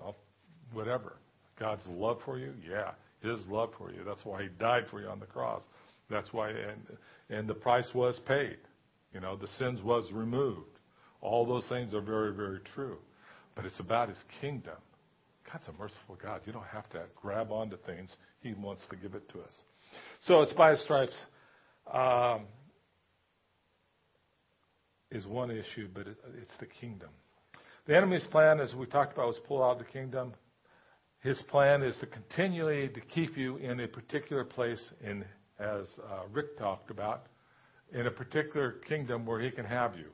whatever. 0.73 1.17
God's 1.59 1.87
love 1.87 2.19
for 2.25 2.39
you, 2.39 2.53
yeah, 2.69 2.93
His 3.23 3.47
love 3.47 3.71
for 3.79 3.93
you. 3.93 4.01
That's 4.05 4.25
why 4.25 4.43
He 4.43 4.49
died 4.59 4.85
for 4.91 5.01
you 5.01 5.07
on 5.07 5.21
the 5.21 5.27
cross. 5.27 5.63
That's 6.11 6.33
why, 6.33 6.51
and 6.51 6.99
and 7.31 7.49
the 7.49 7.55
price 7.55 7.89
was 7.95 8.19
paid. 8.27 8.59
You 9.15 9.21
know, 9.21 9.37
the 9.37 9.49
sins 9.59 9.81
was 9.83 10.11
removed. 10.13 10.79
All 11.21 11.47
those 11.47 11.69
things 11.69 11.95
are 11.95 12.01
very, 12.01 12.35
very 12.35 12.61
true. 12.75 12.97
But 13.55 13.67
it's 13.67 13.79
about 13.79 14.09
His 14.09 14.19
kingdom. 14.41 14.77
God's 15.51 15.69
a 15.69 15.73
merciful 15.73 16.19
God. 16.21 16.41
You 16.47 16.53
don't 16.53 16.65
have 16.65 16.89
to 16.91 17.05
grab 17.21 17.53
onto 17.53 17.77
things. 17.87 18.17
He 18.43 18.55
wants 18.55 18.83
to 18.91 18.97
give 18.97 19.15
it 19.15 19.29
to 19.31 19.41
us. 19.41 19.53
So 20.25 20.43
it's 20.43 20.53
by 20.53 20.71
his 20.71 20.83
stripes 20.83 21.17
um, 21.93 22.43
is 25.11 25.27
one 25.27 25.51
issue, 25.51 25.89
but 25.93 26.07
it, 26.07 26.17
it's 26.41 26.55
the 26.59 26.67
kingdom. 26.67 27.11
The 27.87 27.97
enemy's 27.97 28.27
plan, 28.29 28.61
as 28.61 28.75
we 28.75 28.87
talked 28.87 29.13
about, 29.13 29.27
was 29.27 29.41
pull 29.47 29.63
out 29.63 29.79
the 29.79 29.85
kingdom. 29.85 30.35
His 31.21 31.41
plan 31.51 31.83
is 31.83 31.97
to 31.99 32.07
continually 32.07 32.89
to 32.89 33.01
keep 33.01 33.37
you 33.37 33.57
in 33.57 33.81
a 33.81 33.89
particular 33.89 34.45
place, 34.45 34.83
in 35.05 35.25
as 35.59 35.87
uh, 36.11 36.23
Rick 36.33 36.59
talked 36.59 36.91
about, 36.91 37.27
in 37.93 38.07
a 38.07 38.11
particular 38.11 38.73
kingdom 38.89 39.27
where 39.27 39.41
He 39.41 39.51
can 39.51 39.65
have 39.65 39.97
you. 39.97 40.07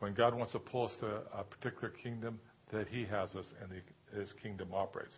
When 0.00 0.14
God 0.14 0.34
wants 0.34 0.52
to 0.52 0.58
pull 0.58 0.86
us 0.86 0.92
to 1.00 1.22
a 1.36 1.44
particular 1.44 1.92
kingdom, 2.02 2.38
that 2.72 2.88
He 2.88 3.04
has 3.04 3.34
us 3.34 3.46
and 3.60 3.70
the, 3.70 4.18
His 4.18 4.32
kingdom 4.42 4.68
operates. 4.72 5.14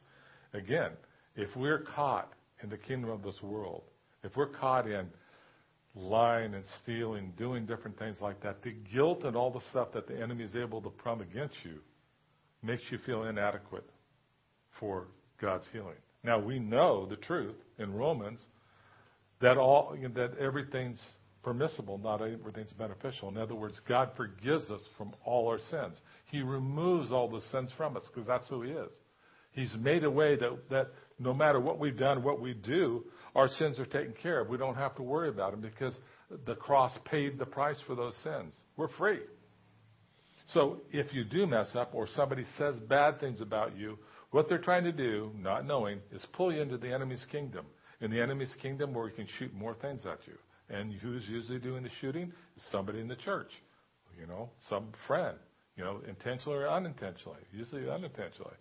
Again, 0.52 0.92
if 1.36 1.54
we're 1.56 1.80
caught 1.80 2.32
in 2.64 2.70
the 2.70 2.78
kingdom 2.78 3.10
of 3.10 3.22
this 3.22 3.40
world, 3.42 3.82
if 4.24 4.34
we're 4.36 4.48
caught 4.48 4.88
in 4.88 5.06
lying 5.94 6.54
and 6.54 6.64
stealing, 6.82 7.32
doing 7.36 7.66
different 7.66 7.96
things 7.98 8.16
like 8.20 8.42
that, 8.42 8.62
the 8.62 8.74
guilt 8.92 9.22
and 9.24 9.36
all 9.36 9.50
the 9.50 9.60
stuff 9.70 9.88
that 9.94 10.08
the 10.08 10.20
enemy 10.20 10.42
is 10.42 10.56
able 10.56 10.80
to 10.80 10.88
prom 10.88 11.20
against 11.20 11.54
you 11.62 11.78
makes 12.62 12.82
you 12.90 12.98
feel 13.04 13.24
inadequate 13.24 13.88
for 14.80 15.06
God's 15.40 15.66
healing. 15.72 15.94
Now 16.24 16.38
we 16.38 16.58
know 16.58 17.06
the 17.06 17.16
truth 17.16 17.54
in 17.78 17.92
Romans 17.92 18.40
that 19.40 19.58
all 19.58 19.94
that 20.14 20.38
everything's 20.40 21.00
permissible, 21.42 21.98
not 21.98 22.22
everything's 22.22 22.72
beneficial. 22.72 23.28
In 23.28 23.36
other 23.36 23.54
words, 23.54 23.78
God 23.86 24.10
forgives 24.16 24.70
us 24.70 24.80
from 24.96 25.12
all 25.26 25.48
our 25.48 25.58
sins. 25.58 26.00
He 26.30 26.40
removes 26.40 27.12
all 27.12 27.28
the 27.28 27.42
sins 27.52 27.70
from 27.76 27.98
us 27.98 28.04
because 28.06 28.26
that's 28.26 28.48
who 28.48 28.62
He 28.62 28.70
is. 28.70 28.90
He's 29.52 29.74
made 29.78 30.02
a 30.02 30.10
way 30.10 30.36
that, 30.36 30.68
that 30.70 30.88
no 31.18 31.32
matter 31.32 31.60
what 31.60 31.78
we've 31.78 31.98
done, 31.98 32.22
what 32.22 32.40
we 32.40 32.54
do, 32.54 33.04
our 33.34 33.48
sins 33.48 33.78
are 33.78 33.86
taken 33.86 34.14
care 34.22 34.40
of. 34.40 34.48
We 34.48 34.58
don't 34.58 34.76
have 34.76 34.94
to 34.96 35.02
worry 35.02 35.28
about 35.28 35.52
them 35.52 35.60
because 35.60 35.98
the 36.46 36.54
cross 36.54 36.96
paid 37.04 37.38
the 37.38 37.46
price 37.46 37.78
for 37.86 37.94
those 37.94 38.16
sins. 38.22 38.52
We're 38.76 38.88
free. 38.96 39.20
So 40.48 40.82
if 40.92 41.12
you 41.14 41.24
do 41.24 41.46
mess 41.46 41.70
up 41.74 41.94
or 41.94 42.06
somebody 42.14 42.44
says 42.58 42.78
bad 42.80 43.20
things 43.20 43.40
about 43.40 43.76
you, 43.76 43.98
what 44.30 44.48
they're 44.48 44.58
trying 44.58 44.84
to 44.84 44.92
do, 44.92 45.30
not 45.38 45.64
knowing, 45.66 46.00
is 46.12 46.24
pull 46.32 46.52
you 46.52 46.60
into 46.60 46.76
the 46.76 46.92
enemy's 46.92 47.24
kingdom. 47.30 47.66
In 48.00 48.10
the 48.10 48.20
enemy's 48.20 48.54
kingdom 48.60 48.92
where 48.92 49.08
he 49.08 49.14
can 49.14 49.28
shoot 49.38 49.54
more 49.54 49.74
things 49.74 50.02
at 50.04 50.18
you. 50.26 50.34
And 50.68 50.92
who's 50.94 51.24
usually 51.28 51.58
doing 51.58 51.82
the 51.82 51.90
shooting? 52.00 52.32
Somebody 52.70 53.00
in 53.00 53.08
the 53.08 53.16
church. 53.16 53.50
You 54.18 54.26
know, 54.26 54.50
some 54.68 54.88
friend. 55.06 55.36
You 55.76 55.84
know, 55.84 56.00
intentionally 56.08 56.58
or 56.58 56.68
unintentionally. 56.68 57.40
Usually 57.52 57.88
unintentionally. 57.88 58.54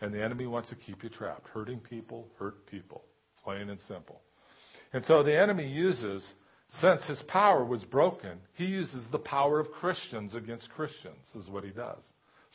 And 0.00 0.14
the 0.14 0.22
enemy 0.22 0.46
wants 0.46 0.68
to 0.68 0.76
keep 0.76 1.02
you 1.02 1.08
trapped. 1.08 1.48
Hurting 1.48 1.80
people 1.80 2.28
hurt 2.38 2.66
people. 2.66 3.02
Plain 3.42 3.70
and 3.70 3.80
simple. 3.88 4.20
And 4.92 5.04
so 5.04 5.22
the 5.22 5.36
enemy 5.36 5.66
uses, 5.66 6.26
since 6.80 7.04
his 7.06 7.22
power 7.28 7.64
was 7.64 7.82
broken, 7.84 8.38
he 8.54 8.64
uses 8.64 9.06
the 9.10 9.18
power 9.18 9.58
of 9.58 9.70
Christians 9.72 10.34
against 10.34 10.70
Christians, 10.70 11.24
is 11.34 11.48
what 11.48 11.64
he 11.64 11.70
does. 11.70 12.02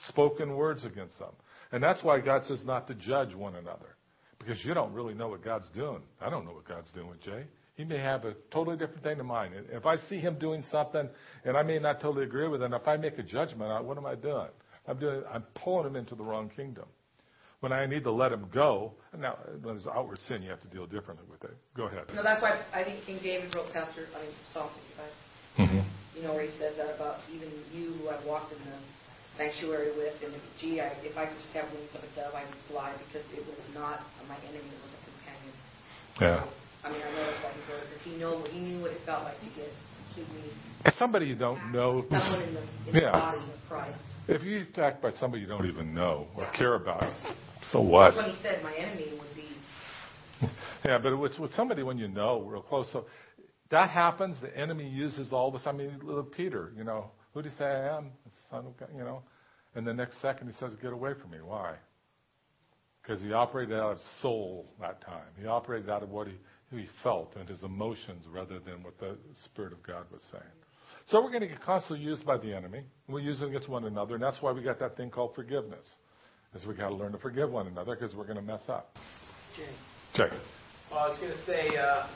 Spoken 0.07 0.55
words 0.55 0.85
against 0.85 1.19
them. 1.19 1.33
And 1.71 1.83
that's 1.83 2.03
why 2.03 2.19
God 2.19 2.43
says 2.45 2.63
not 2.65 2.87
to 2.87 2.95
judge 2.95 3.35
one 3.35 3.55
another. 3.55 3.97
Because 4.39 4.63
you 4.63 4.73
don't 4.73 4.93
really 4.93 5.13
know 5.13 5.27
what 5.27 5.43
God's 5.43 5.69
doing. 5.75 6.01
I 6.21 6.29
don't 6.29 6.45
know 6.45 6.53
what 6.53 6.67
God's 6.67 6.91
doing 6.91 7.09
with 7.09 7.21
Jay. 7.21 7.45
He 7.75 7.83
may 7.83 7.97
have 7.97 8.25
a 8.25 8.35
totally 8.51 8.77
different 8.77 9.03
thing 9.03 9.17
to 9.17 9.23
mine. 9.23 9.51
If 9.71 9.85
I 9.85 9.97
see 10.09 10.19
him 10.19 10.37
doing 10.37 10.63
something, 10.69 11.09
and 11.43 11.57
I 11.57 11.63
may 11.63 11.79
not 11.79 12.01
totally 12.01 12.25
agree 12.25 12.47
with 12.47 12.61
it, 12.61 12.71
if 12.71 12.87
I 12.87 12.97
make 12.97 13.17
a 13.17 13.23
judgment, 13.23 13.71
on 13.71 13.85
what 13.85 13.97
am 13.97 14.05
I 14.05 14.15
doing? 14.15 14.49
I'm 14.87 14.99
doing. 14.99 15.23
I'm 15.31 15.43
pulling 15.55 15.87
him 15.87 15.95
into 15.95 16.13
the 16.13 16.23
wrong 16.23 16.51
kingdom 16.55 16.85
when 17.63 17.71
I 17.71 17.87
need 17.87 18.03
to 18.03 18.11
let 18.11 18.35
him 18.35 18.51
go. 18.51 18.91
Now, 19.17 19.39
when 19.63 19.79
there's 19.79 19.87
outward 19.87 20.19
sin, 20.27 20.43
you 20.43 20.51
have 20.51 20.59
to 20.67 20.67
deal 20.67 20.83
differently 20.83 21.23
with 21.31 21.39
it. 21.47 21.55
Go 21.79 21.87
ahead. 21.87 22.11
No, 22.11 22.19
that's 22.19 22.43
why 22.43 22.59
I 22.75 22.83
think 22.83 23.07
King 23.07 23.23
David 23.23 23.55
wrote 23.55 23.71
Pastor, 23.71 24.11
I 24.11 24.19
mean, 24.19 24.35
Psalm 24.51 24.67
55. 25.55 25.63
Mm-hmm. 25.63 26.19
You 26.19 26.21
know, 26.27 26.35
where 26.35 26.43
he 26.43 26.51
says 26.59 26.75
that 26.75 26.91
about 26.91 27.23
even 27.31 27.47
you 27.71 27.95
who 28.03 28.11
I've 28.11 28.25
walked 28.27 28.51
in 28.51 28.59
the 28.67 28.75
sanctuary 29.39 29.95
with, 29.95 30.11
and 30.19 30.35
if, 30.35 30.43
gee, 30.59 30.83
I, 30.83 30.91
if 31.07 31.15
I 31.15 31.31
could 31.31 31.39
just 31.39 31.55
have 31.55 31.71
wings 31.71 31.87
of 31.95 32.03
a 32.03 32.11
dove, 32.19 32.35
I 32.35 32.43
would 32.43 32.63
fly 32.67 32.91
because 33.07 33.23
it 33.31 33.47
was 33.47 33.63
not 33.71 34.03
my 34.27 34.35
enemy, 34.43 34.67
it 34.67 34.83
was 34.83 34.91
a 34.91 35.01
companion. 35.07 35.55
Yeah. 36.19 36.43
So, 36.43 36.51
I 36.83 36.87
mean, 36.91 36.99
I 36.99 37.09
know 37.15 37.23
that's 37.31 37.39
why 37.47 37.55
he 37.55 37.63
wrote 37.71 37.87
because 37.87 38.03
he 38.03 38.13
know 38.19 38.43
he 38.51 38.59
knew 38.59 38.83
what 38.83 38.91
it 38.91 38.99
felt 39.07 39.23
like 39.23 39.39
to 39.39 39.49
get 39.55 39.71
to 39.71 40.21
me. 40.35 40.51
As 40.83 40.91
somebody 40.99 41.31
you 41.31 41.39
don't 41.39 41.71
know. 41.71 42.03
Someone 42.11 42.43
in 42.43 42.59
the, 42.59 42.63
in 42.91 42.93
yeah. 42.99 43.07
the 43.07 43.23
body 43.23 43.39
of 43.39 43.59
Christ. 43.71 44.03
If 44.27 44.43
you 44.43 44.67
attacked 44.67 45.01
by 45.01 45.11
somebody 45.11 45.43
you 45.43 45.47
don't 45.47 45.65
even 45.65 45.93
know 45.93 46.27
or 46.35 46.49
care 46.51 46.75
about, 46.75 47.07
so 47.71 47.81
what? 47.81 48.11
That's 48.11 48.17
when 48.17 48.35
he 48.35 48.41
said 48.41 48.63
my 48.63 48.73
enemy 48.73 49.13
would 49.19 49.35
be. 49.35 50.47
yeah, 50.85 50.97
but 50.97 51.17
with, 51.17 51.37
with 51.39 51.53
somebody 51.53 51.83
when 51.83 51.97
you 51.97 52.07
know 52.07 52.41
real 52.41 52.61
close, 52.61 52.91
so 52.91 53.05
that 53.71 53.89
happens. 53.89 54.37
The 54.41 54.55
enemy 54.57 54.87
uses 54.87 55.31
all 55.31 55.51
this. 55.51 55.63
I 55.65 55.71
mean, 55.71 55.99
little 56.03 56.23
Peter, 56.23 56.73
you 56.77 56.83
know, 56.83 57.11
who 57.33 57.41
did 57.41 57.51
he 57.51 57.57
say 57.57 57.65
I 57.65 57.97
am? 57.97 58.11
The 58.25 58.31
son 58.49 58.67
of 58.67 58.77
God, 58.77 58.89
you 58.95 59.03
know. 59.03 59.23
And 59.75 59.87
the 59.87 59.93
next 59.93 60.21
second 60.21 60.47
he 60.47 60.53
says, 60.59 60.73
"Get 60.81 60.93
away 60.93 61.13
from 61.19 61.31
me." 61.31 61.37
Why? 61.43 61.75
Because 63.01 63.21
he 63.21 63.33
operated 63.33 63.77
out 63.77 63.93
of 63.93 63.99
soul 64.21 64.71
that 64.79 65.01
time. 65.01 65.27
He 65.39 65.45
operated 65.45 65.89
out 65.89 66.03
of 66.03 66.09
what 66.09 66.27
he, 66.27 66.33
who 66.69 66.77
he 66.77 66.87
felt 67.01 67.35
and 67.35 67.49
his 67.49 67.61
emotions 67.63 68.25
rather 68.31 68.59
than 68.59 68.81
what 68.81 68.97
the 68.97 69.17
Spirit 69.43 69.73
of 69.73 69.83
God 69.83 70.05
was 70.11 70.21
saying. 70.31 70.43
So 71.07 71.21
we're 71.21 71.29
going 71.29 71.41
to 71.41 71.47
get 71.47 71.61
constantly 71.61 72.05
used 72.05 72.25
by 72.25 72.37
the 72.37 72.53
enemy. 72.53 72.85
We 73.09 73.23
use 73.23 73.41
it 73.41 73.47
against 73.49 73.67
one 73.67 73.83
another, 73.83 74.13
and 74.13 74.23
that's 74.23 74.41
why 74.41 74.53
we 74.53 74.63
got 74.63 74.79
that 74.79 74.95
thing 74.95 75.09
called 75.09 75.35
forgiveness. 75.35 75.85
Is 76.55 76.67
we 76.67 76.75
got 76.75 76.89
to 76.89 76.95
learn 76.95 77.11
to 77.13 77.17
forgive 77.17 77.49
one 77.49 77.65
another 77.65 77.95
because 77.95 78.15
we're 78.15 78.25
going 78.25 78.35
to 78.35 78.43
mess 78.43 78.69
up. 78.69 78.91
Jay. 79.57 79.69
Check. 80.13 80.31
Well, 80.91 80.99
I 80.99 81.09
was 81.09 81.17
going 81.17 81.31
to 81.31 81.45
say, 81.45 81.75
uh, 81.75 82.07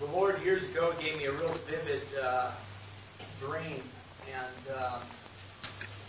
the 0.00 0.04
Lord 0.04 0.42
years 0.42 0.62
ago 0.70 0.92
gave 1.00 1.16
me 1.16 1.24
a 1.24 1.32
real 1.32 1.56
vivid 1.64 2.02
uh, 2.22 2.54
dream, 3.40 3.82
and 4.28 4.76
um, 4.76 5.02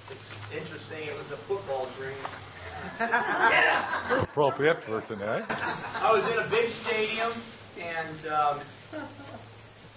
it's 0.10 0.62
interesting. 0.62 1.08
It 1.08 1.16
was 1.16 1.32
a 1.32 1.40
football 1.48 1.90
dream. 1.98 2.18
yeah. 3.00 4.24
Appropriate 4.24 4.84
for 4.86 5.00
today. 5.08 5.46
I 5.48 6.12
was 6.12 6.28
in 6.28 6.46
a 6.46 6.50
big 6.50 6.70
stadium, 6.84 7.32
and 7.80 8.28
um, 8.28 8.62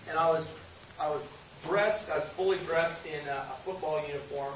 and 0.09 0.16
I 0.16 0.28
was 0.30 0.46
I 1.00 1.11
was 1.11 1.26
dressed, 1.68 2.09
I 2.09 2.18
was 2.18 2.28
fully 2.37 2.59
dressed 2.66 3.04
in 3.04 3.26
a, 3.26 3.50
a 3.50 3.59
football 3.64 4.07
uniform, 4.07 4.54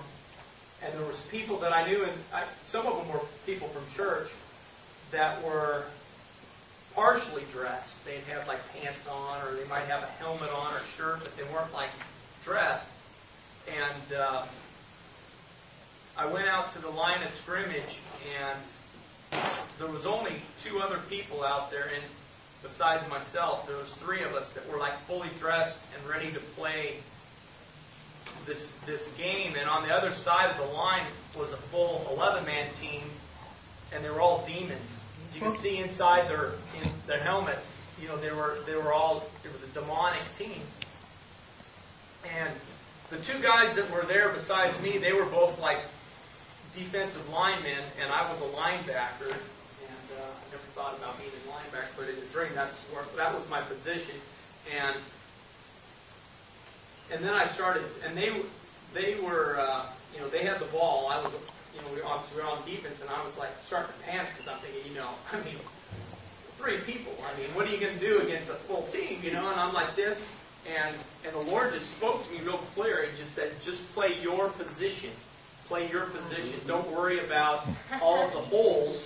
and 0.85 0.95
there 0.95 1.07
was 1.07 1.19
people 1.31 1.61
that 1.61 1.73
I 1.73 1.89
knew, 1.89 2.05
and 2.05 2.13
I, 2.33 2.47
some 2.71 2.87
of 2.87 2.97
them 2.97 3.09
were 3.13 3.23
people 3.47 3.69
from 3.73 3.85
church 3.97 4.29
that 5.13 5.43
were 5.45 5.85
partially 6.95 7.45
dressed. 7.53 7.91
They'd 8.05 8.25
have 8.33 8.47
like 8.47 8.61
pants 8.73 9.01
on, 9.11 9.47
or 9.47 9.57
they 9.57 9.69
might 9.69 9.87
have 9.87 10.03
a 10.03 10.13
helmet 10.19 10.51
on 10.51 10.75
or 10.75 10.83
shirt, 10.97 11.21
but 11.23 11.33
they 11.37 11.51
weren't 11.53 11.73
like 11.73 11.91
dressed. 12.45 12.87
And 13.67 14.15
uh, 14.15 14.47
I 16.17 16.33
went 16.33 16.49
out 16.49 16.75
to 16.75 16.81
the 16.81 16.89
line 16.89 17.23
of 17.23 17.31
scrimmage, 17.43 17.95
and 18.25 18.63
there 19.79 19.91
was 19.91 20.07
only 20.07 20.43
two 20.65 20.79
other 20.79 21.03
people 21.09 21.45
out 21.45 21.71
there, 21.71 21.87
and 21.95 22.05
besides 22.63 23.03
myself, 23.09 23.67
there 23.67 23.77
was 23.77 23.91
three 24.05 24.23
of 24.23 24.33
us 24.33 24.47
that 24.55 24.67
were 24.71 24.79
like 24.79 24.95
fully 25.07 25.31
dressed 25.41 25.77
and 25.97 26.09
ready 26.09 26.33
to 26.33 26.41
play 26.57 26.99
this 28.47 28.61
this 28.87 29.03
game. 29.17 29.55
And 29.57 29.69
on 29.69 29.87
the 29.87 29.93
other 29.93 30.15
side 30.25 30.51
of 30.51 30.59
the 30.59 30.73
line 30.73 31.11
was 31.37 31.51
a 31.53 31.71
full 31.71 32.07
11 32.17 32.45
man 32.45 32.73
team, 32.81 33.11
and 33.93 34.05
they 34.05 34.11
were 34.11 34.21
all 34.21 34.47
demons. 34.47 34.89
You 35.35 35.41
could 35.41 35.61
see 35.61 35.79
inside 35.79 36.29
their 36.31 36.55
in 36.81 36.93
their 37.07 37.23
helmets. 37.23 37.65
You 38.01 38.09
know, 38.09 38.21
they 38.21 38.33
were 38.33 38.65
they 38.67 38.75
were 38.75 38.93
all 38.93 39.29
it 39.45 39.53
was 39.53 39.63
a 39.63 39.73
demonic 39.75 40.23
team. 40.39 40.63
And 42.27 42.55
the 43.11 43.19
two 43.19 43.41
guys 43.43 43.77
that 43.77 43.91
were 43.91 44.05
there 44.07 44.33
besides 44.35 44.81
me, 44.83 44.99
they 44.99 45.13
were 45.13 45.31
both 45.31 45.59
like 45.59 45.79
defensive 46.75 47.27
linemen, 47.29 47.85
and 48.01 48.13
I 48.13 48.31
was 48.31 48.41
a 48.43 48.51
linebacker 48.55 49.39
uh, 50.19 50.35
I 50.35 50.45
never 50.51 50.69
thought 50.75 50.99
about 50.99 51.19
being 51.19 51.31
a 51.31 51.43
linebacker, 51.47 51.95
but 51.95 52.11
in 52.11 52.19
the 52.19 52.29
dream, 52.35 52.53
that's 52.55 52.75
where, 52.91 53.07
that 53.17 53.31
was 53.31 53.47
my 53.47 53.63
position. 53.63 54.19
And 54.67 54.99
and 57.13 57.25
then 57.25 57.35
I 57.35 57.53
started, 57.55 57.85
and 58.05 58.17
they 58.17 58.31
they 58.95 59.21
were, 59.23 59.59
uh, 59.61 59.93
you 60.15 60.21
know, 60.21 60.31
they 60.31 60.45
had 60.45 60.61
the 60.61 60.71
ball. 60.73 61.09
I 61.09 61.21
was, 61.21 61.33
you 61.75 61.83
know, 61.83 61.93
we 61.93 62.01
obviously 62.03 62.37
we 62.37 62.43
were 62.43 62.49
on 62.49 62.65
defense, 62.67 62.97
and 63.01 63.11
I 63.11 63.25
was 63.25 63.35
like 63.39 63.51
starting 63.67 63.93
to 63.93 63.99
panic 64.05 64.33
because 64.37 64.49
I'm 64.49 64.61
thinking, 64.61 64.93
you 64.93 64.97
know, 64.97 65.15
I 65.33 65.41
mean, 65.45 65.61
three 66.61 66.81
people. 66.85 67.13
I 67.25 67.37
mean, 67.37 67.55
what 67.55 67.67
are 67.67 67.73
you 67.73 67.81
going 67.81 67.99
to 67.99 68.05
do 68.05 68.21
against 68.21 68.51
a 68.51 68.61
full 68.67 68.91
team, 68.93 69.23
you 69.23 69.33
know? 69.33 69.49
And 69.49 69.61
I'm 69.61 69.73
like 69.73 69.97
this, 69.97 70.19
and 70.69 70.97
and 71.25 71.33
the 71.35 71.45
Lord 71.49 71.73
just 71.73 71.89
spoke 71.97 72.25
to 72.25 72.29
me 72.33 72.45
real 72.45 72.65
clear. 72.75 73.09
He 73.09 73.17
just 73.17 73.35
said, 73.37 73.57
just 73.65 73.81
play 73.95 74.21
your 74.21 74.53
position. 74.57 75.13
Play 75.69 75.89
your 75.93 76.09
position. 76.09 76.65
Don't 76.67 76.89
worry 76.97 77.25
about 77.25 77.69
all 78.01 78.25
of 78.25 78.33
the 78.33 78.41
holes 78.41 79.05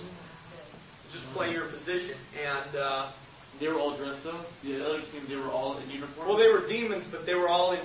just 1.13 1.25
play 1.37 1.51
your 1.53 1.69
position. 1.69 2.17
And 2.33 2.75
uh, 2.75 3.11
they 3.59 3.67
were 3.67 3.79
all 3.79 3.95
dressed 3.97 4.25
up. 4.25 4.45
The 4.63 4.83
other 4.83 5.01
team, 5.11 5.25
they 5.29 5.35
were 5.35 5.51
all 5.51 5.77
in 5.77 5.89
uniform. 5.89 6.27
Well, 6.27 6.37
they 6.37 6.49
were 6.49 6.67
demons, 6.67 7.05
but 7.11 7.25
they 7.25 7.35
were 7.35 7.49
all 7.49 7.73
in 7.73 7.83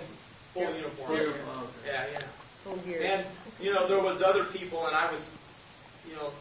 full 0.55 0.63
yeah. 0.63 0.77
uniform. 0.77 1.09
Full 1.09 1.17
oh, 1.17 1.71
okay. 1.81 1.87
Yeah, 1.87 2.07
yeah. 2.13 2.29
Full 2.65 2.79
gear. 2.85 3.03
And 3.03 3.27
you 3.61 3.73
know, 3.73 3.89
there 3.89 4.03
was 4.03 4.23
other 4.25 4.47
people, 4.53 4.87
and 4.87 4.97
I 4.97 5.11
was, 5.11 5.23
you 6.09 6.15
know, 6.15 6.33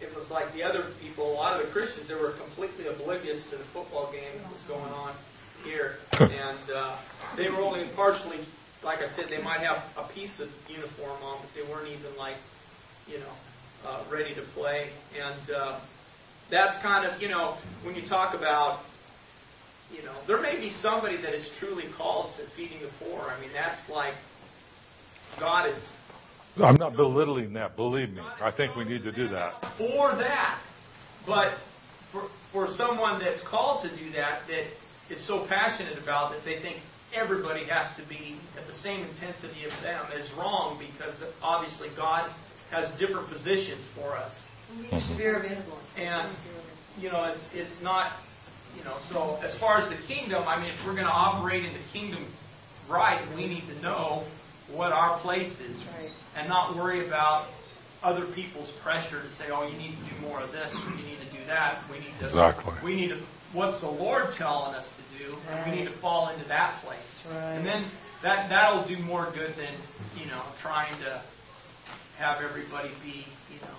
it 0.00 0.14
was 0.14 0.30
like 0.30 0.52
the 0.54 0.62
other 0.62 0.94
people. 1.00 1.32
A 1.32 1.34
lot 1.34 1.60
of 1.60 1.66
the 1.66 1.72
Christians, 1.72 2.08
they 2.08 2.14
were 2.14 2.34
completely 2.38 2.86
oblivious 2.86 3.42
to 3.50 3.58
the 3.58 3.66
football 3.72 4.10
game 4.12 4.40
that 4.40 4.50
was 4.50 4.62
going 4.68 4.92
on 4.92 5.14
here, 5.64 5.98
and 6.12 6.70
uh, 6.70 6.98
they 7.36 7.50
were 7.50 7.60
only 7.60 7.90
partially. 7.94 8.46
Like 8.84 9.00
I 9.00 9.10
said, 9.16 9.26
they 9.28 9.42
might 9.42 9.58
have 9.60 9.82
a 9.98 10.06
piece 10.14 10.38
of 10.38 10.46
uniform 10.70 11.18
on, 11.22 11.42
but 11.42 11.50
they 11.50 11.66
weren't 11.68 11.88
even 11.88 12.14
like, 12.16 12.38
you 13.10 13.18
know, 13.18 13.34
uh, 13.84 14.04
ready 14.10 14.34
to 14.36 14.42
play. 14.54 14.90
And 15.18 15.50
uh, 15.50 15.80
that's 16.50 16.80
kind 16.82 17.06
of, 17.06 17.20
you 17.20 17.28
know, 17.28 17.58
when 17.84 17.94
you 17.94 18.08
talk 18.08 18.34
about 18.34 18.80
you 19.90 20.02
know, 20.02 20.20
there 20.26 20.40
may 20.40 20.60
be 20.60 20.70
somebody 20.82 21.16
that 21.22 21.34
is 21.34 21.48
truly 21.58 21.84
called 21.96 22.34
to 22.36 22.44
feeding 22.56 22.82
the 22.82 22.90
poor. 22.98 23.22
I 23.22 23.40
mean, 23.40 23.50
that's 23.52 23.80
like 23.88 24.14
God 25.40 25.68
is 25.68 25.78
I'm 26.62 26.76
not 26.76 26.96
belittling 26.96 27.52
that. 27.54 27.76
Believe 27.76 28.10
me, 28.10 28.20
I 28.20 28.50
think 28.50 28.74
we 28.76 28.84
need 28.84 29.02
to 29.04 29.12
do 29.12 29.28
that. 29.28 29.62
for 29.78 30.10
that. 30.16 30.60
But 31.26 31.54
for 32.12 32.28
for 32.52 32.68
someone 32.76 33.20
that's 33.20 33.42
called 33.48 33.82
to 33.88 33.96
do 33.96 34.10
that, 34.12 34.42
that 34.48 34.64
is 35.12 35.26
so 35.26 35.46
passionate 35.48 36.02
about 36.02 36.32
that 36.32 36.44
they 36.44 36.60
think 36.60 36.78
everybody 37.14 37.64
has 37.64 37.96
to 37.96 38.06
be 38.08 38.38
at 38.58 38.66
the 38.66 38.74
same 38.82 39.00
intensity 39.08 39.64
of 39.64 39.72
them 39.82 40.04
is 40.12 40.28
wrong 40.36 40.78
because 40.78 41.16
obviously 41.42 41.88
God 41.96 42.30
has 42.70 42.90
different 42.98 43.30
positions 43.30 43.80
for 43.94 44.16
us. 44.16 44.32
We 44.70 44.82
need 44.82 44.92
a 44.92 45.00
sphere 45.14 45.38
of 45.38 45.44
influence. 45.44 45.88
And 45.96 46.36
you 46.98 47.10
know, 47.10 47.24
it's 47.24 47.42
it's 47.52 47.82
not 47.82 48.12
you 48.76 48.84
know, 48.84 48.98
so 49.10 49.36
as 49.42 49.58
far 49.58 49.80
as 49.80 49.88
the 49.88 49.96
kingdom, 50.06 50.44
I 50.46 50.60
mean 50.60 50.70
if 50.70 50.84
we're 50.86 50.94
gonna 50.94 51.08
operate 51.08 51.64
in 51.64 51.72
the 51.72 51.84
kingdom 51.92 52.30
right, 52.88 53.24
we 53.34 53.46
need 53.46 53.66
to 53.68 53.80
know 53.80 54.26
what 54.72 54.92
our 54.92 55.18
place 55.20 55.58
is 55.60 55.82
Right. 55.96 56.10
and 56.36 56.48
not 56.48 56.76
worry 56.76 57.06
about 57.06 57.48
other 58.02 58.26
people's 58.34 58.70
pressure 58.82 59.22
to 59.22 59.30
say, 59.36 59.50
"Oh, 59.50 59.66
you 59.66 59.76
need 59.76 59.96
to 59.96 60.14
do 60.14 60.20
more 60.20 60.40
of 60.40 60.52
this, 60.52 60.70
or 60.74 60.90
you 60.90 61.04
need 61.06 61.20
to 61.20 61.30
do 61.36 61.44
that." 61.46 61.82
We 61.90 61.98
need 61.98 62.14
to. 62.20 62.26
Exactly. 62.26 62.74
We 62.84 62.94
need 62.94 63.08
to. 63.08 63.20
What's 63.52 63.80
the 63.80 63.88
Lord 63.90 64.34
telling 64.36 64.74
us 64.74 64.86
to 64.98 65.18
do? 65.18 65.36
And 65.50 65.70
we 65.70 65.78
need 65.78 65.86
to 65.86 65.96
fall 66.00 66.28
into 66.28 66.46
that 66.48 66.80
place. 66.84 66.98
Right. 67.26 67.54
And 67.56 67.66
then 67.66 67.90
that 68.22 68.48
that'll 68.50 68.86
do 68.86 68.98
more 68.98 69.30
good 69.34 69.56
than 69.56 69.74
you 70.14 70.26
know 70.26 70.42
trying 70.62 70.98
to 71.00 71.22
have 72.18 72.42
everybody 72.42 72.90
be 73.02 73.26
you 73.52 73.60
know. 73.62 73.74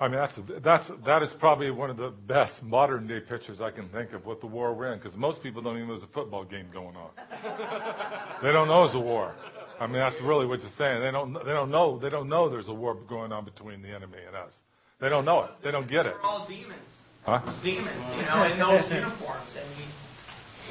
I 0.00 0.08
mean, 0.08 0.18
that's 0.18 0.38
that's 0.64 0.90
that 1.06 1.22
is 1.22 1.32
probably 1.38 1.70
one 1.70 1.90
of 1.90 1.96
the 1.96 2.12
best 2.26 2.62
modern 2.62 3.06
day 3.06 3.20
pictures 3.20 3.60
I 3.60 3.70
can 3.70 3.88
think 3.90 4.12
of 4.12 4.26
with 4.26 4.40
the 4.40 4.46
war 4.46 4.74
we're 4.74 4.92
in, 4.92 4.98
because 4.98 5.16
most 5.16 5.42
people 5.42 5.62
don't 5.62 5.76
even 5.76 5.88
know 5.88 5.94
there's 5.94 6.08
a 6.08 6.12
football 6.12 6.44
game 6.44 6.66
going 6.72 6.96
on. 6.96 7.10
they 8.42 8.52
don't 8.52 8.68
know 8.68 8.84
it's 8.84 8.94
a 8.94 9.00
war. 9.00 9.34
I 9.78 9.86
mean, 9.86 10.00
that's 10.00 10.16
really 10.22 10.46
what 10.46 10.60
you're 10.60 10.70
saying. 10.76 11.02
They 11.02 11.10
don't 11.10 11.32
they 11.34 11.52
don't 11.52 11.70
know 11.70 11.98
they 11.98 12.10
don't 12.10 12.28
know 12.28 12.48
there's 12.48 12.68
a 12.68 12.74
war 12.74 12.96
going 13.08 13.32
on 13.32 13.44
between 13.44 13.82
the 13.82 13.88
enemy 13.88 14.18
and 14.26 14.36
us. 14.36 14.52
They 15.00 15.08
don't 15.08 15.24
know 15.24 15.44
it. 15.44 15.50
They 15.64 15.70
don't 15.70 15.88
get 15.88 16.06
it. 16.06 16.14
They're 16.20 16.26
all 16.26 16.46
demons. 16.48 16.88
Huh? 17.24 17.40
It's 17.46 17.62
demons, 17.62 18.16
you 18.16 18.22
know, 18.22 18.42
in 18.44 18.58
those 18.58 18.90
uniforms, 18.90 19.50
and 19.56 19.70
you, 19.78 19.86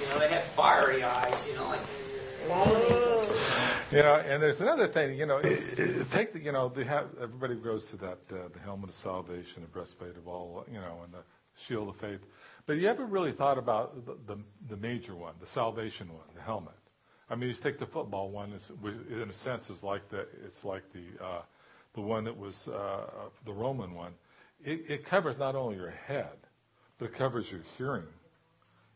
you 0.01 0.09
know, 0.09 0.19
they 0.19 0.27
had 0.27 0.43
fiery 0.55 1.03
eyes, 1.03 1.47
you 1.47 1.55
know, 1.55 1.63
like. 1.63 1.87
You 3.91 3.97
know, 3.97 4.15
and 4.25 4.41
there's 4.41 4.59
another 4.59 4.87
thing. 4.87 5.17
You 5.17 5.25
know, 5.25 5.41
take 6.13 6.33
the 6.33 6.39
you 6.39 6.51
know 6.51 6.71
the 6.75 6.85
ha- 6.85 7.07
everybody 7.21 7.55
goes 7.55 7.85
to 7.91 7.97
that 7.97 8.19
uh, 8.31 8.47
the 8.53 8.59
helmet 8.63 8.89
of 8.89 8.95
salvation, 9.03 9.61
the 9.61 9.67
breastplate 9.67 10.15
of 10.17 10.27
all 10.27 10.65
you 10.67 10.79
know, 10.79 11.01
and 11.03 11.13
the 11.13 11.23
shield 11.67 11.89
of 11.89 11.95
faith. 11.99 12.21
But 12.65 12.73
you 12.73 12.87
ever 12.87 13.05
really 13.05 13.33
thought 13.33 13.57
about 13.57 14.05
the 14.05 14.17
the, 14.27 14.39
the 14.69 14.77
major 14.77 15.15
one, 15.15 15.33
the 15.41 15.47
salvation 15.53 16.07
one, 16.09 16.23
the 16.35 16.41
helmet? 16.41 16.73
I 17.29 17.35
mean, 17.35 17.49
you 17.49 17.55
take 17.61 17.79
the 17.79 17.85
football 17.87 18.31
one. 18.31 18.53
It's, 18.53 18.63
in 19.09 19.29
a 19.29 19.43
sense, 19.43 19.69
is 19.69 19.83
like 19.83 20.09
the 20.09 20.21
it's 20.45 20.63
like 20.63 20.83
the 20.93 21.23
uh, 21.23 21.41
the 21.93 22.01
one 22.01 22.23
that 22.23 22.37
was 22.37 22.55
uh, 22.67 23.29
the 23.45 23.53
Roman 23.53 23.93
one. 23.93 24.13
It, 24.63 24.89
it 24.89 25.05
covers 25.05 25.37
not 25.37 25.55
only 25.55 25.75
your 25.75 25.91
head, 25.91 26.37
but 26.97 27.05
it 27.05 27.17
covers 27.17 27.45
your 27.51 27.61
hearing, 27.77 28.07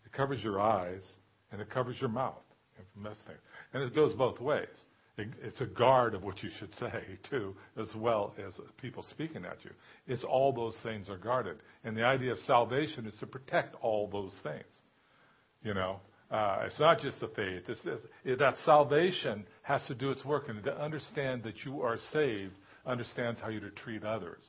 it 0.06 0.14
covers 0.14 0.42
your 0.42 0.62
eyes, 0.62 1.04
and 1.52 1.60
it 1.60 1.70
covers 1.70 1.98
your 2.00 2.10
mouth. 2.10 2.45
And 3.74 3.84
it 3.84 3.96
goes 3.96 4.14
both 4.14 4.40
ways. 4.40 4.68
It, 5.18 5.30
it's 5.42 5.62
a 5.62 5.66
guard 5.66 6.14
of 6.14 6.24
what 6.24 6.44
you 6.44 6.50
should 6.60 6.74
say, 6.76 7.04
too, 7.30 7.56
as 7.80 7.88
well 7.96 8.34
as 8.46 8.54
people 8.82 9.04
speaking 9.04 9.46
at 9.46 9.58
you. 9.64 9.72
It's 10.08 10.24
all 10.24 10.52
those 10.52 10.78
things 10.84 11.10
are 11.10 11.18
guarded. 11.18 11.58
And 11.84 11.96
the 11.96 12.04
idea 12.04 12.32
of 12.32 12.40
salvation 12.40 13.06
is 13.06 13.16
to 13.20 13.28
protect 13.28 13.76
all 13.82 14.10
those 14.12 14.36
things. 14.44 14.64
You 15.64 15.74
know, 15.74 16.00
uh, 16.30 16.64
it's 16.66 16.80
not 16.80 17.00
just 17.00 17.20
the 17.20 17.28
faith. 17.30 17.64
It's, 17.68 17.82
it, 18.24 18.40
that 18.40 18.56
salvation 18.66 19.46
has 19.64 19.82
to 19.88 19.96
do 19.96 20.12
its 20.12 20.24
work. 20.26 20.50
And 20.50 20.64
to 20.64 20.78
understand 20.82 21.44
that 21.44 21.64
you 21.64 21.82
are 21.82 21.98
saved 22.12 22.54
understands 22.86 23.40
how 23.40 23.50
you 23.50 23.60
to 23.62 23.72
treat 23.72 24.04
others. 24.04 24.44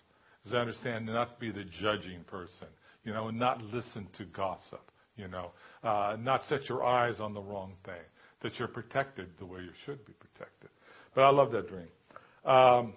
Does 0.45 0.55
understand 0.55 1.07
not 1.07 1.35
to 1.35 1.41
be 1.41 1.51
the 1.51 1.65
judging 1.81 2.23
person, 2.25 2.69
you 3.05 3.13
know, 3.13 3.29
and 3.29 3.39
not 3.39 3.63
listen 3.63 4.07
to 4.19 4.25
gossip, 4.27 4.93
you 5.17 5.27
know, 5.27 5.51
uh, 5.83 6.17
not 6.21 6.43
set 6.49 6.69
your 6.69 6.85
eyes 6.85 7.19
on 7.19 7.35
the 7.35 7.41
wrong 7.41 7.73
thing 7.85 7.95
that 8.43 8.59
you're 8.59 8.69
protected 8.69 9.29
the 9.39 9.47
way 9.47 9.61
you 9.61 9.73
should 9.85 10.05
be 10.07 10.13
protected. 10.13 10.71
But 11.15 11.23
I 11.23 11.31
love 11.31 11.53
that 11.53 11.69
dream. 11.69 11.89
Um, 12.45 12.95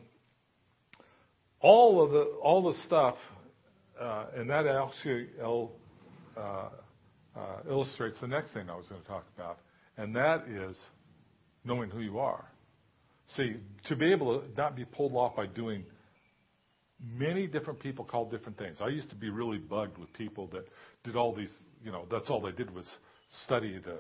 all 1.62 2.04
of 2.04 2.12
the 2.12 2.22
all 2.42 2.72
the 2.72 2.78
stuff, 2.86 3.16
uh, 4.00 4.26
and 4.36 4.50
that 4.50 4.66
actually 4.68 5.28
uh, 5.44 6.42
uh, 6.42 6.70
illustrates 7.70 8.20
the 8.22 8.28
next 8.28 8.54
thing 8.54 8.70
I 8.70 8.76
was 8.76 8.88
going 8.88 9.02
to 9.02 9.08
talk 9.08 9.26
about, 9.36 9.60
and 9.98 10.16
that 10.16 10.46
is 10.48 10.78
knowing 11.64 11.90
who 11.90 12.00
you 12.00 12.20
are. 12.20 12.46
See, 13.36 13.56
to 13.88 13.96
be 13.96 14.12
able 14.12 14.42
to 14.42 14.48
not 14.58 14.76
be 14.76 14.86
pulled 14.86 15.14
off 15.14 15.36
by 15.36 15.46
doing 15.46 15.84
many 17.02 17.48
different 17.48 17.80
people 17.80 18.04
called 18.04 18.32
different 18.32 18.58
things. 18.58 18.78
I 18.82 18.88
used 18.88 19.10
to 19.10 19.16
be 19.16 19.30
really 19.30 19.58
bugged 19.58 19.98
with 19.98 20.12
people 20.14 20.48
that 20.48 20.68
did 21.04 21.16
all 21.16 21.34
these, 21.34 21.54
you 21.84 21.92
know, 21.92 22.06
that's 22.12 22.30
all 22.30 22.42
they 22.42 22.52
did 22.52 22.74
was 22.74 22.86
study 23.46 23.78
the 23.78 24.00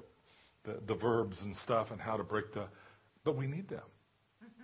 the, 0.70 0.94
the 0.94 1.00
verbs 1.00 1.38
and 1.42 1.56
stuff 1.58 1.88
and 1.92 2.00
how 2.00 2.18
to 2.18 2.24
break 2.24 2.54
the. 2.54 2.66
But 3.24 3.36
we 3.36 3.48
need 3.48 3.70
them. 3.70 3.82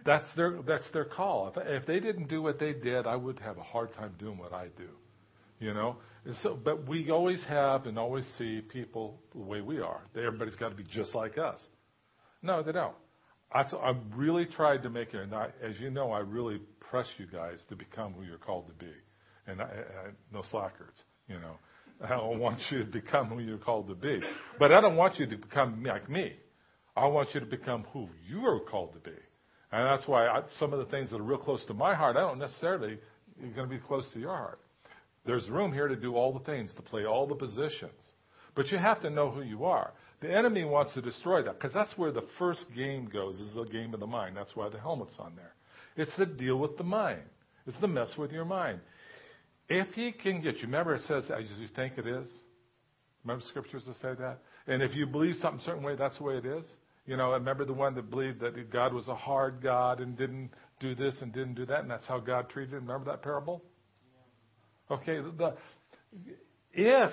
That's 0.06 0.28
their 0.36 0.60
that's 0.68 0.90
their 0.94 1.06
call. 1.06 1.52
If, 1.56 1.64
if 1.66 1.88
they 1.88 2.00
didn't 2.00 2.30
do 2.30 2.42
what 2.42 2.60
they 2.60 2.74
did, 2.74 3.08
I 3.08 3.16
would 3.16 3.40
have 3.40 3.58
a 3.58 3.64
hard 3.64 3.94
time 3.94 4.14
doing 4.20 4.38
what 4.38 4.54
I 4.54 4.68
do. 4.78 4.90
You 5.60 5.74
know. 5.74 5.98
And 6.26 6.36
so, 6.42 6.58
but 6.64 6.88
we 6.88 7.12
always 7.12 7.44
have 7.48 7.86
and 7.86 7.98
always 8.00 8.26
see 8.38 8.62
people 8.62 9.20
the 9.34 9.42
way 9.42 9.62
we 9.62 9.80
are. 9.80 10.02
Everybody's 10.16 10.56
got 10.56 10.70
to 10.70 10.76
be 10.76 10.84
just 10.84 11.14
like 11.14 11.38
us. 11.38 11.60
No, 12.42 12.64
they 12.64 12.72
don't. 12.72 12.96
I, 13.52 13.68
so 13.70 13.78
I 13.78 13.94
really 14.16 14.46
tried 14.46 14.84
to 14.84 14.90
make 14.90 15.14
it, 15.14 15.22
and 15.22 15.34
I, 15.34 15.50
as 15.64 15.80
you 15.80 15.92
know, 15.92 16.12
I 16.12 16.20
really 16.20 16.60
press 16.80 17.06
you 17.18 17.28
guys 17.28 17.60
to 17.70 17.76
become 17.76 18.14
who 18.14 18.24
you're 18.24 18.38
called 18.38 18.68
to 18.68 18.74
be, 18.74 18.92
and 19.48 19.62
I, 19.62 19.66
I, 19.66 20.10
no 20.34 20.44
slackers. 20.50 20.96
You 21.28 21.40
know, 21.40 21.58
I 22.04 22.10
don't 22.10 22.40
want 22.40 22.60
you 22.70 22.80
to 22.80 22.86
become 22.86 23.28
who 23.28 23.40
you're 23.40 23.58
called 23.58 23.88
to 23.88 23.96
be. 23.96 24.20
But 24.60 24.72
I 24.72 24.82
don't 24.82 24.96
want 24.96 25.18
you 25.20 25.28
to 25.28 25.38
become 25.38 25.84
like 25.84 26.10
me. 26.10 26.34
I 26.96 27.08
want 27.08 27.34
you 27.34 27.40
to 27.40 27.46
become 27.46 27.86
who 27.92 28.08
you 28.28 28.46
are 28.46 28.60
called 28.60 28.94
to 28.94 29.00
be. 29.00 29.18
And 29.72 29.86
that's 29.86 30.08
why 30.08 30.28
I, 30.28 30.42
some 30.60 30.74
of 30.74 30.80
the 30.80 30.86
things 30.86 31.12
that 31.12 31.18
are 31.18 31.24
real 31.24 31.38
close 31.38 31.66
to 31.66 31.74
my 31.74 31.96
heart, 31.96 32.16
I 32.16 32.22
don't 32.22 32.40
necessarily 32.40 32.98
are 33.42 33.48
going 33.56 33.70
to 33.70 33.76
be 33.76 33.82
close 33.82 34.08
to 34.14 34.20
your 34.20 34.36
heart. 34.36 34.60
There's 35.26 35.50
room 35.50 35.74
here 35.74 35.88
to 35.88 35.96
do 35.96 36.16
all 36.16 36.34
the 36.34 36.46
things, 36.46 36.72
to 36.76 36.82
play 36.82 37.06
all 37.06 37.28
the 37.28 37.36
positions. 37.36 37.92
But 38.56 38.72
you 38.72 38.78
have 38.78 39.02
to 39.02 39.10
know 39.10 39.32
who 39.32 39.42
you 39.42 39.66
are. 39.66 39.92
The 40.22 40.32
enemy 40.32 40.64
wants 40.64 40.94
to 40.94 41.02
destroy 41.02 41.44
that 41.44 41.60
because 41.60 41.74
that's 41.74 41.98
where 41.98 42.12
the 42.12 42.26
first 42.40 42.66
game 42.76 43.10
goes, 43.12 43.40
is 43.40 43.56
the 43.56 43.66
game 43.66 43.94
of 43.94 44.00
the 44.00 44.08
mind. 44.08 44.38
That's 44.38 44.56
why 44.56 44.70
the 44.70 44.80
helmet's 44.80 45.16
on 45.20 45.36
there. 45.36 45.54
It's 45.98 46.16
the 46.18 46.26
deal 46.26 46.58
with 46.58 46.78
the 46.78 46.84
mind. 46.84 47.24
It's 47.68 47.80
the 47.82 47.88
mess 47.88 48.14
with 48.18 48.32
your 48.32 48.46
mind. 48.46 48.80
If 49.68 49.94
he 49.94 50.12
can 50.12 50.42
get 50.42 50.58
you, 50.58 50.64
remember 50.64 50.96
it 50.96 51.02
says 51.04 51.30
as 51.32 51.60
you 51.60 51.68
think 51.76 51.94
it 51.98 52.08
is. 52.08 52.28
Remember 53.24 53.44
scriptures 53.48 53.84
that 53.88 53.96
say 53.96 54.14
that. 54.20 54.40
And 54.68 54.84
if 54.84 54.96
you 54.96 55.08
believe 55.08 55.36
something 55.42 55.60
a 55.60 55.64
certain 55.64 55.84
way, 55.84 55.96
that's 55.96 56.18
the 56.18 56.24
way 56.24 56.38
it 56.38 56.46
is. 56.46 56.66
You 57.08 57.18
know, 57.18 57.32
remember 57.32 57.66
the 57.66 57.74
one 57.74 57.96
that 57.96 58.10
believed 58.10 58.40
that 58.42 58.72
God 58.72 58.94
was 58.94 59.08
a 59.08 59.16
hard 59.16 59.62
God 59.62 60.00
and 60.00 60.18
didn't 60.18 60.52
do 60.80 60.96
this 60.96 61.16
and 61.22 61.34
didn't 61.34 61.56
do 61.56 61.66
that, 61.68 61.82
and 61.82 61.90
that's 61.90 62.06
how 62.08 62.20
God 62.20 62.50
treated 62.50 62.74
him. 62.74 62.88
Remember 62.88 63.12
that 63.12 63.22
parable? 63.22 63.64
Okay, 64.90 65.20
the, 65.20 65.56
if 66.74 67.12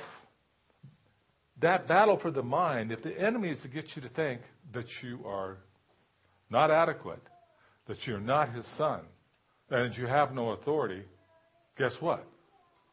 that 1.60 1.88
battle 1.88 2.18
for 2.20 2.30
the 2.30 2.42
mind, 2.42 2.90
if 2.92 3.02
the 3.02 3.18
enemy 3.18 3.50
is 3.50 3.60
to 3.62 3.68
get 3.68 3.84
you 3.94 4.02
to 4.02 4.08
think 4.10 4.40
that 4.74 4.86
you 5.02 5.20
are 5.26 5.58
not 6.50 6.70
adequate, 6.70 7.22
that 7.86 7.96
you're 8.06 8.20
not 8.20 8.54
his 8.54 8.66
son, 8.76 9.00
and 9.70 9.96
you 9.96 10.06
have 10.06 10.34
no 10.34 10.50
authority, 10.50 11.02
guess 11.78 11.92
what? 12.00 12.26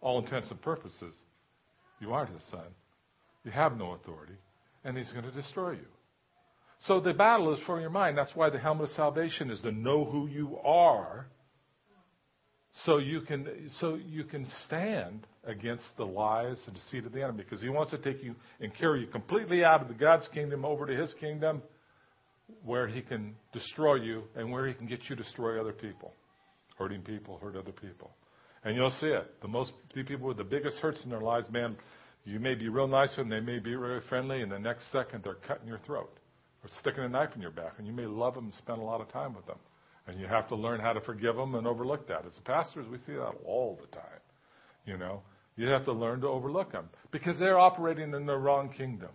All 0.02 0.20
intents 0.20 0.50
and 0.50 0.62
purposes, 0.62 1.14
you 2.00 2.14
aren't 2.14 2.34
his 2.34 2.44
son. 2.50 2.68
You 3.44 3.52
have 3.52 3.78
no 3.78 3.94
authority, 3.94 4.36
and 4.84 4.98
he's 4.98 5.12
going 5.12 5.26
to 5.26 5.32
destroy 5.32 5.72
you. 5.72 5.88
So 6.82 7.02
the 7.02 7.14
battle 7.14 7.54
is 7.54 7.60
for 7.66 7.82
your 7.82 7.90
mind. 7.90 8.18
That's 8.18 8.36
why 8.36 8.50
the 8.50 8.60
helmet 8.60 8.90
of 8.90 8.96
salvation 8.96 9.50
is 9.52 9.60
to 9.62 9.72
know 9.72 10.06
who 10.06 10.28
you 10.28 10.58
are 10.64 11.28
so 12.86 12.98
you 12.98 13.22
can 13.22 13.70
so 13.80 13.96
you 13.96 14.24
can 14.24 14.48
stand 14.66 15.26
against 15.44 15.86
the 15.98 16.06
lies 16.06 16.58
and 16.66 16.76
deceit 16.76 17.06
of 17.06 17.12
the 17.12 17.22
enemy 17.22 17.44
because 17.44 17.62
he 17.62 17.70
wants 17.70 17.92
to 17.92 17.98
take 17.98 18.24
you 18.24 18.36
and 18.62 18.74
carry 18.76 19.02
you 19.02 19.08
completely 19.08 19.64
out 19.64 19.82
of 19.82 19.88
the 19.88 19.94
God's 19.94 20.28
kingdom 20.34 20.64
over 20.64 20.86
to 20.86 20.96
his 20.96 21.14
kingdom 21.20 21.62
where 22.64 22.88
he 22.88 23.02
can 23.02 23.36
destroy 23.54 23.96
you 23.96 24.24
and 24.36 24.52
where 24.52 24.68
he 24.68 24.74
can 24.74 24.88
get 24.88 25.02
you 25.10 25.16
to 25.16 25.24
destroy 25.24 25.60
other 25.60 25.74
people 25.74 26.14
hurting 26.78 27.02
people 27.02 27.38
hurt 27.38 27.56
other 27.56 27.72
people 27.72 28.12
and 28.63 28.76
you'll 28.76 28.95
see 29.00 29.08
it 29.08 29.34
the 29.41 29.48
most 29.48 29.72
the 29.95 30.04
people 30.04 30.28
with 30.28 30.38
the 30.38 30.43
biggest 30.43 30.78
hurts 30.78 31.04
in 31.04 31.10
their 31.10 31.22
lives 31.22 31.50
man 31.50 31.76
you 32.26 32.39
may 32.39 32.56
be 32.56 32.69
real 32.69 32.88
nice 32.88 33.10
with 33.10 33.17
them 33.17 33.30
they 33.30 33.39
may 33.39 33.60
be 33.60 33.76
really 33.76 34.02
friendly 34.10 34.41
and 34.41 34.52
the 34.52 34.60
next 34.60 34.91
second 34.91 35.24
they're 35.24 35.36
cutting 35.48 35.67
your 35.67 35.80
throat 35.86 36.12
or 36.63 36.69
sticking 36.80 37.04
a 37.04 37.10
knife 37.10 37.30
in 37.36 37.41
your 37.41 37.52
back 37.52 37.74
and 37.78 37.88
you 37.88 37.93
may 37.93 38.06
love 38.06 38.36
them 38.36 38.52
spend 38.58 38.80
a 38.80 38.84
lot 38.84 39.02
of 39.02 39.12
time 39.12 39.34
with 39.34 39.45
them 39.45 39.58
and 40.10 40.19
you 40.19 40.28
have 40.28 40.48
to 40.48 40.56
learn 40.56 40.80
how 40.80 40.93
to 40.93 41.02
forgive 41.02 41.36
them 41.36 41.56
and 41.56 41.67
overlook 41.67 42.08
that. 42.08 42.26
As 42.26 42.34
pastors, 42.43 42.88
we 42.91 42.98
see 42.98 43.13
that 43.13 43.34
all 43.45 43.80
the 43.80 43.88
time. 43.95 44.19
You 44.86 44.98
know, 44.98 45.22
You 45.56 45.67
have 45.67 45.86
to 45.86 45.91
learn 45.91 46.22
to 46.22 46.28
overlook 46.28 46.72
them 46.72 46.89
because 47.12 47.38
they're 47.38 47.60
operating 47.60 48.13
in 48.13 48.26
the 48.26 48.36
wrong 48.36 48.69
kingdom. 48.76 49.10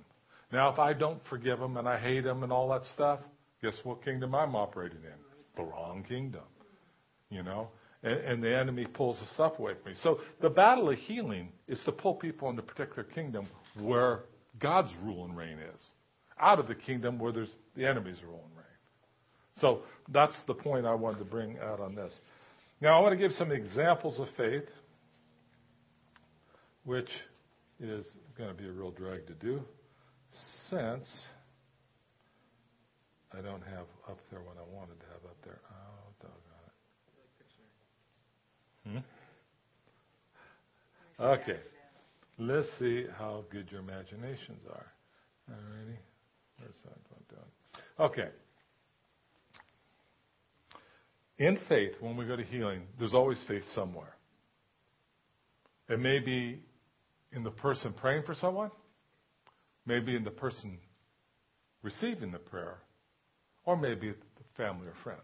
Now, 0.52 0.70
if 0.72 0.78
I 0.78 0.92
don't 0.92 1.20
forgive 1.28 1.58
them 1.58 1.76
and 1.78 1.88
I 1.88 1.98
hate 1.98 2.22
them 2.22 2.42
and 2.42 2.52
all 2.52 2.68
that 2.68 2.84
stuff, 2.92 3.20
guess 3.62 3.74
what 3.82 4.04
kingdom 4.04 4.34
I'm 4.34 4.54
operating 4.54 4.98
in? 4.98 5.18
The 5.56 5.64
wrong 5.64 6.04
kingdom. 6.06 6.42
You 7.30 7.42
know? 7.42 7.70
And, 8.04 8.20
and 8.20 8.42
the 8.42 8.54
enemy 8.54 8.86
pulls 8.86 9.18
the 9.18 9.26
stuff 9.34 9.58
away 9.58 9.72
from 9.82 9.92
me. 9.92 9.98
So 10.02 10.20
the 10.42 10.50
battle 10.50 10.90
of 10.90 10.98
healing 10.98 11.48
is 11.66 11.80
to 11.86 11.92
pull 11.92 12.14
people 12.14 12.50
into 12.50 12.62
a 12.62 12.64
particular 12.64 13.02
kingdom 13.02 13.48
where 13.80 14.24
God's 14.60 14.90
rule 15.02 15.24
and 15.24 15.36
reign 15.36 15.58
is. 15.58 15.80
Out 16.38 16.58
of 16.58 16.68
the 16.68 16.74
kingdom 16.74 17.18
where 17.18 17.32
there's 17.32 17.52
the 17.74 17.86
enemy's 17.86 18.22
rule 18.22 18.44
and 18.44 18.56
reign. 18.56 18.64
So 19.60 19.80
that's 20.12 20.34
the 20.46 20.54
point 20.54 20.84
I 20.84 20.94
wanted 20.94 21.18
to 21.20 21.24
bring 21.24 21.58
out 21.58 21.80
on 21.80 21.94
this. 21.94 22.12
Now 22.80 22.98
I 22.98 23.00
want 23.00 23.12
to 23.12 23.16
give 23.16 23.32
some 23.36 23.50
examples 23.50 24.20
of 24.20 24.26
faith, 24.36 24.68
which 26.84 27.08
is 27.80 28.06
going 28.36 28.50
to 28.50 28.54
be 28.54 28.68
a 28.68 28.72
real 28.72 28.90
drag 28.90 29.26
to 29.28 29.34
do, 29.34 29.62
since 30.68 31.08
I 33.32 33.40
don't 33.40 33.62
have 33.62 33.86
up 34.08 34.18
there 34.30 34.40
what 34.40 34.56
I 34.58 34.76
wanted 34.76 35.00
to 35.00 35.06
have 35.06 35.24
up 35.24 35.36
there. 35.44 35.60
Oh, 35.70 36.12
doggone 36.20 36.38
it. 36.66 36.72
Hmm? 38.86 38.98
Okay. 41.18 41.60
Let's 42.38 42.68
see 42.78 43.06
how 43.16 43.44
good 43.50 43.68
your 43.70 43.80
imaginations 43.80 44.60
are. 44.68 44.92
Alrighty. 45.50 45.96
Where's 46.58 46.74
that 46.84 46.98
one 47.10 47.22
doing? 47.30 48.10
Okay. 48.10 48.28
In 51.38 51.58
faith, 51.68 51.92
when 52.00 52.16
we 52.16 52.26
go 52.26 52.36
to 52.36 52.44
healing, 52.44 52.82
there's 52.98 53.14
always 53.14 53.42
faith 53.48 53.64
somewhere. 53.74 54.14
It 55.88 56.00
may 56.00 56.18
be 56.18 56.60
in 57.32 57.44
the 57.44 57.50
person 57.50 57.92
praying 57.92 58.22
for 58.24 58.34
someone, 58.34 58.70
maybe 59.86 60.16
in 60.16 60.24
the 60.24 60.30
person 60.30 60.78
receiving 61.82 62.30
the 62.32 62.38
prayer, 62.38 62.78
or 63.64 63.76
maybe 63.76 64.10
the 64.10 64.44
family 64.56 64.86
or 64.86 64.94
friends. 65.02 65.20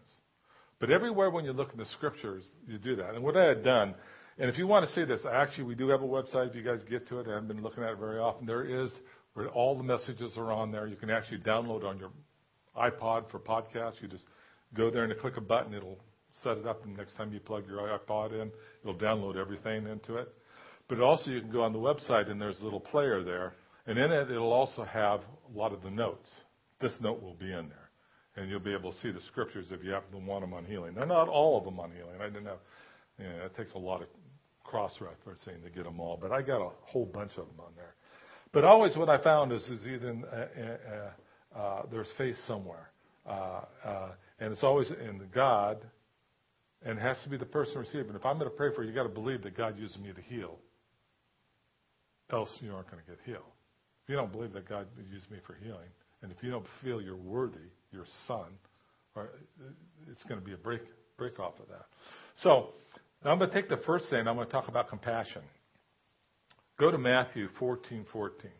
But 0.81 0.89
everywhere 0.89 1.29
when 1.29 1.45
you 1.45 1.53
look 1.53 1.71
in 1.71 1.79
the 1.79 1.85
scriptures, 1.85 2.43
you 2.67 2.77
do 2.77 2.97
that. 2.97 3.13
And 3.13 3.23
what 3.23 3.37
I 3.37 3.45
had 3.45 3.63
done, 3.63 3.95
and 4.37 4.49
if 4.49 4.57
you 4.57 4.67
want 4.67 4.85
to 4.85 4.93
see 4.93 5.05
this, 5.05 5.19
actually 5.31 5.65
we 5.65 5.75
do 5.75 5.87
have 5.89 6.01
a 6.01 6.07
website. 6.07 6.49
If 6.49 6.55
you 6.55 6.63
guys 6.63 6.79
get 6.89 7.07
to 7.09 7.19
it, 7.19 7.27
I 7.27 7.35
haven't 7.35 7.47
been 7.47 7.61
looking 7.61 7.83
at 7.83 7.91
it 7.91 7.99
very 7.99 8.19
often. 8.19 8.45
There 8.47 8.63
is 8.63 8.91
where 9.35 9.47
all 9.49 9.77
the 9.77 9.83
messages 9.83 10.33
are 10.35 10.51
on 10.51 10.71
there. 10.71 10.87
You 10.87 10.97
can 10.97 11.09
actually 11.09 11.37
download 11.37 11.85
on 11.85 11.99
your 11.99 12.09
iPod 12.75 13.29
for 13.29 13.39
podcasts. 13.39 14.01
You 14.01 14.07
just 14.07 14.25
go 14.73 14.89
there 14.89 15.03
and 15.03 15.19
click 15.19 15.37
a 15.37 15.41
button. 15.41 15.73
It'll 15.73 15.99
set 16.43 16.57
it 16.57 16.65
up, 16.65 16.83
and 16.83 16.97
next 16.97 17.15
time 17.15 17.31
you 17.31 17.39
plug 17.39 17.65
your 17.67 17.79
iPod 17.97 18.33
in, 18.33 18.51
it'll 18.81 18.95
download 18.95 19.35
everything 19.37 19.87
into 19.87 20.15
it. 20.15 20.33
But 20.89 20.99
also, 20.99 21.29
you 21.29 21.41
can 21.41 21.51
go 21.51 21.61
on 21.61 21.73
the 21.73 21.79
website, 21.79 22.29
and 22.29 22.41
there's 22.41 22.59
a 22.59 22.63
little 22.63 22.79
player 22.79 23.23
there, 23.23 23.53
and 23.85 23.99
in 23.99 24.11
it, 24.11 24.31
it'll 24.31 24.51
also 24.51 24.83
have 24.83 25.21
a 25.53 25.57
lot 25.57 25.73
of 25.73 25.83
the 25.83 25.91
notes. 25.91 26.27
This 26.81 26.93
note 27.01 27.21
will 27.21 27.35
be 27.35 27.51
in 27.51 27.69
there, 27.69 27.80
and 28.35 28.49
you'll 28.49 28.59
be 28.59 28.73
able 28.73 28.91
to 28.91 28.97
see 28.99 29.11
the 29.11 29.21
scriptures 29.21 29.67
if 29.71 29.83
you 29.83 29.91
happen 29.91 30.11
to 30.11 30.25
want 30.25 30.41
them 30.41 30.53
on 30.53 30.65
healing. 30.65 30.93
They're 30.93 31.05
not 31.05 31.27
all 31.27 31.57
of 31.57 31.65
them 31.65 31.79
on 31.79 31.91
healing. 31.91 32.21
I 32.21 32.25
didn't 32.25 32.45
have. 32.45 32.59
You 33.19 33.25
know, 33.25 33.45
it 33.45 33.55
takes 33.55 33.73
a 33.73 33.77
lot 33.77 34.01
of 34.01 34.07
cross-referencing 34.63 35.63
to 35.63 35.69
get 35.69 35.83
them 35.83 35.99
all, 35.99 36.17
but 36.19 36.31
I 36.31 36.41
got 36.41 36.61
a 36.61 36.69
whole 36.81 37.05
bunch 37.05 37.31
of 37.31 37.45
them 37.47 37.59
on 37.59 37.73
there. 37.75 37.95
But 38.53 38.63
always, 38.63 38.95
what 38.95 39.09
I 39.09 39.21
found 39.21 39.51
is, 39.51 39.61
is 39.63 39.85
either 39.85 40.15
uh, 41.55 41.57
uh, 41.57 41.59
uh, 41.59 41.81
there's 41.91 42.09
faith 42.17 42.35
somewhere, 42.47 42.89
uh, 43.27 43.61
uh, 43.85 44.09
and 44.39 44.51
it's 44.53 44.63
always 44.63 44.89
in 44.89 45.21
God 45.33 45.77
and 46.83 46.97
it 46.97 47.01
has 47.01 47.21
to 47.23 47.29
be 47.29 47.37
the 47.37 47.45
person 47.45 47.79
receiving. 47.79 48.15
If 48.15 48.25
I'm 48.25 48.37
going 48.37 48.49
to 48.49 48.55
pray 48.55 48.73
for 48.73 48.83
you, 48.83 48.89
you 48.89 48.95
got 48.95 49.03
to 49.03 49.09
believe 49.09 49.43
that 49.43 49.55
God 49.55 49.77
uses 49.77 49.97
me 49.99 50.11
to 50.13 50.21
heal. 50.21 50.57
Else 52.31 52.49
you 52.61 52.73
aren't 52.73 52.89
going 52.89 53.03
to 53.03 53.09
get 53.09 53.19
healed. 53.25 53.51
If 54.03 54.09
you 54.09 54.15
don't 54.15 54.31
believe 54.31 54.53
that 54.53 54.67
God 54.67 54.87
used 55.11 55.29
me 55.29 55.37
for 55.45 55.55
healing, 55.61 55.89
and 56.21 56.31
if 56.31 56.37
you 56.41 56.51
don't 56.51 56.65
feel 56.83 57.01
you're 57.01 57.15
worthy, 57.15 57.69
your 57.91 58.05
son, 58.27 58.45
it's 60.11 60.23
going 60.23 60.39
to 60.39 60.45
be 60.45 60.53
a 60.53 60.57
break 60.57 60.81
break 61.17 61.39
off 61.39 61.53
of 61.59 61.67
that. 61.67 61.85
So 62.41 62.69
I'm 63.23 63.37
going 63.37 63.51
to 63.51 63.55
take 63.55 63.69
the 63.69 63.81
first 63.85 64.09
thing. 64.09 64.27
I'm 64.27 64.35
going 64.35 64.47
to 64.47 64.51
talk 64.51 64.67
about 64.67 64.89
compassion. 64.89 65.43
Go 66.79 66.89
to 66.89 66.97
Matthew 66.97 67.47
14, 67.59 68.05
14. 68.11 68.51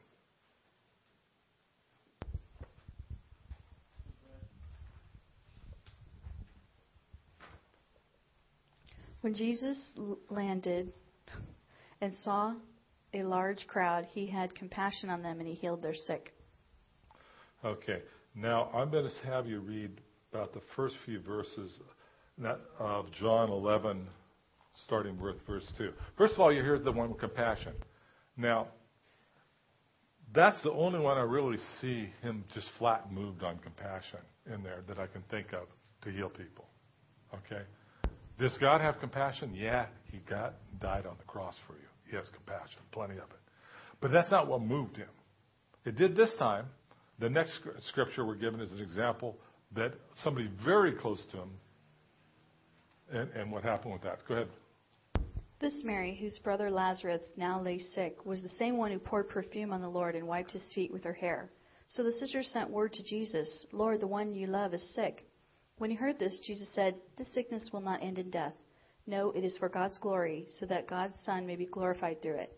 When 9.21 9.35
Jesus 9.35 9.79
landed 10.29 10.93
and 11.99 12.13
saw 12.23 12.55
a 13.13 13.23
large 13.23 13.67
crowd, 13.67 14.07
he 14.11 14.25
had 14.25 14.53
compassion 14.55 15.09
on 15.09 15.21
them 15.21 15.39
and 15.39 15.47
he 15.47 15.53
healed 15.53 15.81
their 15.81 15.93
sick. 15.93 16.33
Okay. 17.63 18.01
Now, 18.35 18.69
I'm 18.73 18.89
going 18.89 19.09
to 19.09 19.27
have 19.27 19.45
you 19.45 19.59
read 19.59 19.91
about 20.31 20.53
the 20.53 20.61
first 20.75 20.95
few 21.05 21.19
verses 21.21 21.71
of 22.79 23.11
John 23.13 23.49
11, 23.49 24.07
starting 24.85 25.19
with 25.19 25.35
verse 25.45 25.67
2. 25.77 25.91
First 26.17 26.33
of 26.35 26.39
all, 26.39 26.51
you 26.51 26.61
hear 26.61 26.79
the 26.79 26.91
one 26.91 27.09
with 27.09 27.19
compassion. 27.19 27.73
Now, 28.37 28.67
that's 30.33 30.61
the 30.63 30.71
only 30.71 30.99
one 30.99 31.17
I 31.17 31.23
really 31.23 31.57
see 31.81 32.09
him 32.21 32.45
just 32.53 32.67
flat 32.79 33.11
moved 33.11 33.43
on 33.43 33.59
compassion 33.59 34.19
in 34.51 34.63
there 34.63 34.81
that 34.87 34.97
I 34.97 35.07
can 35.07 35.23
think 35.29 35.47
of 35.53 35.67
to 36.03 36.11
heal 36.11 36.29
people. 36.29 36.65
Okay? 37.33 37.61
Does 38.39 38.57
God 38.59 38.81
have 38.81 38.99
compassion? 38.99 39.53
Yeah, 39.53 39.87
He 40.11 40.19
got 40.29 40.55
died 40.79 41.05
on 41.05 41.15
the 41.17 41.25
cross 41.25 41.55
for 41.67 41.73
you. 41.73 41.87
He 42.09 42.15
has 42.15 42.25
compassion, 42.33 42.79
plenty 42.91 43.15
of 43.15 43.29
it. 43.29 43.39
But 43.99 44.11
that's 44.11 44.31
not 44.31 44.47
what 44.47 44.61
moved 44.61 44.97
Him. 44.97 45.09
It 45.85 45.97
did 45.97 46.15
this 46.15 46.33
time. 46.39 46.65
The 47.21 47.29
next 47.29 47.59
scripture 47.83 48.25
we're 48.25 48.33
given 48.33 48.59
is 48.59 48.71
an 48.71 48.79
example 48.79 49.37
that 49.75 49.93
somebody 50.23 50.49
very 50.65 50.91
close 50.91 51.23
to 51.31 51.37
Him, 51.37 51.49
and, 53.13 53.29
and 53.33 53.51
what 53.51 53.63
happened 53.63 53.93
with 53.93 54.01
that. 54.01 54.17
Go 54.27 54.33
ahead. 54.33 54.47
This 55.59 55.83
Mary, 55.83 56.17
whose 56.19 56.39
brother 56.39 56.71
Lazarus 56.71 57.21
now 57.37 57.61
lay 57.61 57.77
sick, 57.77 58.25
was 58.25 58.41
the 58.41 58.49
same 58.49 58.75
one 58.75 58.91
who 58.91 58.97
poured 58.97 59.29
perfume 59.29 59.71
on 59.71 59.81
the 59.81 59.87
Lord 59.87 60.15
and 60.15 60.27
wiped 60.27 60.51
his 60.51 60.63
feet 60.73 60.91
with 60.91 61.03
her 61.03 61.13
hair. 61.13 61.51
So 61.89 62.01
the 62.01 62.11
sisters 62.11 62.49
sent 62.51 62.71
word 62.71 62.93
to 62.93 63.03
Jesus, 63.03 63.67
Lord, 63.71 64.01
the 64.01 64.07
one 64.07 64.33
you 64.33 64.47
love 64.47 64.73
is 64.73 64.95
sick. 64.95 65.27
When 65.77 65.91
he 65.91 65.95
heard 65.95 66.17
this, 66.17 66.39
Jesus 66.43 66.69
said, 66.73 66.95
This 67.19 67.31
sickness 67.35 67.69
will 67.71 67.81
not 67.81 68.01
end 68.01 68.17
in 68.17 68.31
death. 68.31 68.55
No, 69.05 69.29
it 69.33 69.45
is 69.45 69.55
for 69.59 69.69
God's 69.69 69.99
glory, 69.99 70.47
so 70.57 70.65
that 70.65 70.87
God's 70.87 71.19
Son 71.23 71.45
may 71.45 71.55
be 71.55 71.67
glorified 71.67 72.23
through 72.23 72.37
it. 72.37 72.57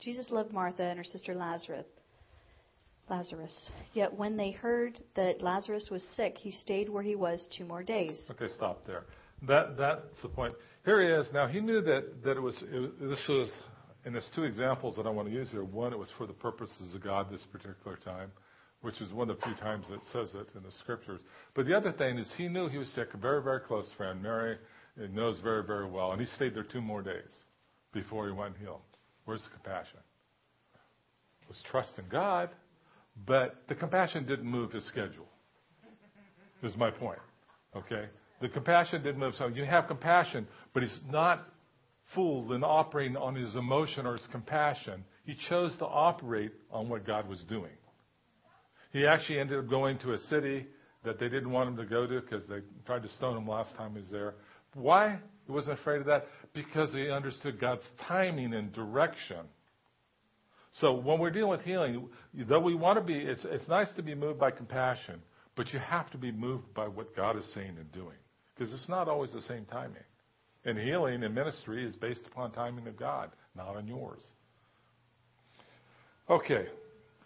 Jesus 0.00 0.30
loved 0.32 0.52
Martha 0.52 0.82
and 0.82 0.98
her 0.98 1.04
sister 1.04 1.36
Lazarus. 1.36 1.86
Lazarus. 3.12 3.70
Yet 3.92 4.12
when 4.12 4.36
they 4.36 4.50
heard 4.50 4.98
that 5.14 5.42
Lazarus 5.42 5.88
was 5.90 6.02
sick, 6.16 6.36
he 6.36 6.50
stayed 6.50 6.88
where 6.88 7.02
he 7.02 7.14
was 7.14 7.46
two 7.56 7.64
more 7.64 7.82
days. 7.82 8.18
Okay, 8.30 8.48
stop 8.54 8.86
there. 8.86 9.04
That 9.46 9.76
that's 9.76 10.22
the 10.22 10.28
point. 10.28 10.54
Here 10.84 11.02
he 11.02 11.08
is. 11.20 11.32
Now 11.32 11.46
he 11.46 11.60
knew 11.60 11.80
that 11.82 12.22
that 12.24 12.36
it 12.36 12.42
was 12.42 12.56
it, 12.62 13.00
this 13.00 13.24
was 13.28 13.50
and 14.04 14.14
there's 14.14 14.30
two 14.34 14.44
examples 14.44 14.96
that 14.96 15.06
I 15.06 15.10
want 15.10 15.28
to 15.28 15.34
use 15.34 15.48
here. 15.50 15.62
One, 15.62 15.92
it 15.92 15.98
was 15.98 16.08
for 16.18 16.26
the 16.26 16.32
purposes 16.32 16.94
of 16.94 17.04
God 17.04 17.30
this 17.30 17.42
particular 17.52 17.96
time 18.04 18.32
which 18.82 19.00
is 19.00 19.12
one 19.12 19.30
of 19.30 19.36
the 19.38 19.42
few 19.46 19.54
times 19.54 19.86
it 19.90 20.00
says 20.12 20.34
it 20.34 20.48
in 20.56 20.62
the 20.62 20.72
scriptures. 20.80 21.20
But 21.54 21.66
the 21.66 21.74
other 21.74 21.92
thing 21.92 22.18
is 22.18 22.30
he 22.36 22.48
knew 22.48 22.68
he 22.68 22.78
was 22.78 22.88
sick, 22.88 23.08
a 23.14 23.16
very, 23.16 23.42
very 23.42 23.60
close 23.60 23.88
friend. 23.96 24.20
Mary 24.20 24.58
knows 24.96 25.38
very, 25.42 25.64
very 25.64 25.88
well. 25.88 26.12
And 26.12 26.20
he 26.20 26.26
stayed 26.34 26.54
there 26.54 26.64
two 26.64 26.80
more 26.80 27.00
days 27.00 27.32
before 27.92 28.26
he 28.26 28.32
went 28.32 28.56
healed. 28.58 28.82
Where's 29.24 29.42
the 29.44 29.50
compassion? 29.50 30.00
Was 31.48 31.62
trust 31.70 31.92
in 31.96 32.04
God, 32.10 32.50
but 33.26 33.62
the 33.68 33.74
compassion 33.74 34.26
didn't 34.26 34.46
move 34.46 34.72
his 34.72 34.84
schedule. 34.86 35.26
Is 36.62 36.76
my 36.76 36.90
point. 36.90 37.18
Okay? 37.76 38.06
The 38.40 38.48
compassion 38.48 39.02
didn't 39.02 39.18
move. 39.18 39.34
So 39.36 39.48
you 39.48 39.64
have 39.64 39.88
compassion, 39.88 40.46
but 40.74 40.82
he's 40.82 40.98
not 41.10 41.46
fooled 42.14 42.52
in 42.52 42.62
operating 42.62 43.16
on 43.16 43.34
his 43.34 43.54
emotion 43.56 44.06
or 44.06 44.16
his 44.16 44.26
compassion. 44.30 45.04
He 45.24 45.34
chose 45.48 45.74
to 45.78 45.86
operate 45.86 46.52
on 46.70 46.88
what 46.88 47.06
God 47.06 47.28
was 47.28 47.40
doing. 47.48 47.72
He 48.92 49.06
actually 49.06 49.40
ended 49.40 49.58
up 49.58 49.70
going 49.70 49.98
to 50.00 50.12
a 50.12 50.18
city 50.18 50.66
that 51.04 51.18
they 51.18 51.28
didn't 51.28 51.50
want 51.50 51.70
him 51.70 51.76
to 51.76 51.84
go 51.84 52.06
to 52.06 52.20
because 52.20 52.46
they 52.48 52.58
tried 52.86 53.02
to 53.02 53.08
stone 53.10 53.36
him 53.36 53.46
last 53.46 53.74
time 53.76 53.94
he 53.94 54.00
was 54.00 54.10
there. 54.10 54.34
Why? 54.74 55.18
He 55.46 55.52
wasn't 55.52 55.78
afraid 55.80 56.00
of 56.00 56.06
that 56.06 56.26
because 56.54 56.92
he 56.92 57.10
understood 57.10 57.60
God's 57.60 57.82
timing 58.06 58.54
and 58.54 58.72
direction. 58.72 59.46
So 60.80 60.94
when 60.94 61.18
we're 61.18 61.30
dealing 61.30 61.50
with 61.50 61.60
healing, 61.62 62.08
though 62.48 62.60
we 62.60 62.74
want 62.74 62.98
to 62.98 63.04
be, 63.04 63.14
it's, 63.14 63.44
it's 63.44 63.68
nice 63.68 63.88
to 63.96 64.02
be 64.02 64.14
moved 64.14 64.38
by 64.38 64.50
compassion, 64.50 65.20
but 65.54 65.72
you 65.72 65.78
have 65.78 66.10
to 66.12 66.18
be 66.18 66.32
moved 66.32 66.72
by 66.74 66.88
what 66.88 67.14
God 67.14 67.36
is 67.36 67.46
saying 67.52 67.76
and 67.78 67.90
doing 67.92 68.16
because 68.54 68.72
it's 68.72 68.88
not 68.88 69.08
always 69.08 69.32
the 69.32 69.42
same 69.42 69.64
timing. 69.66 70.04
And 70.64 70.78
healing 70.78 71.24
and 71.24 71.34
ministry 71.34 71.86
is 71.86 71.94
based 71.96 72.22
upon 72.26 72.52
timing 72.52 72.86
of 72.86 72.96
God, 72.96 73.30
not 73.56 73.76
on 73.76 73.86
yours. 73.86 74.20
Okay, 76.30 76.66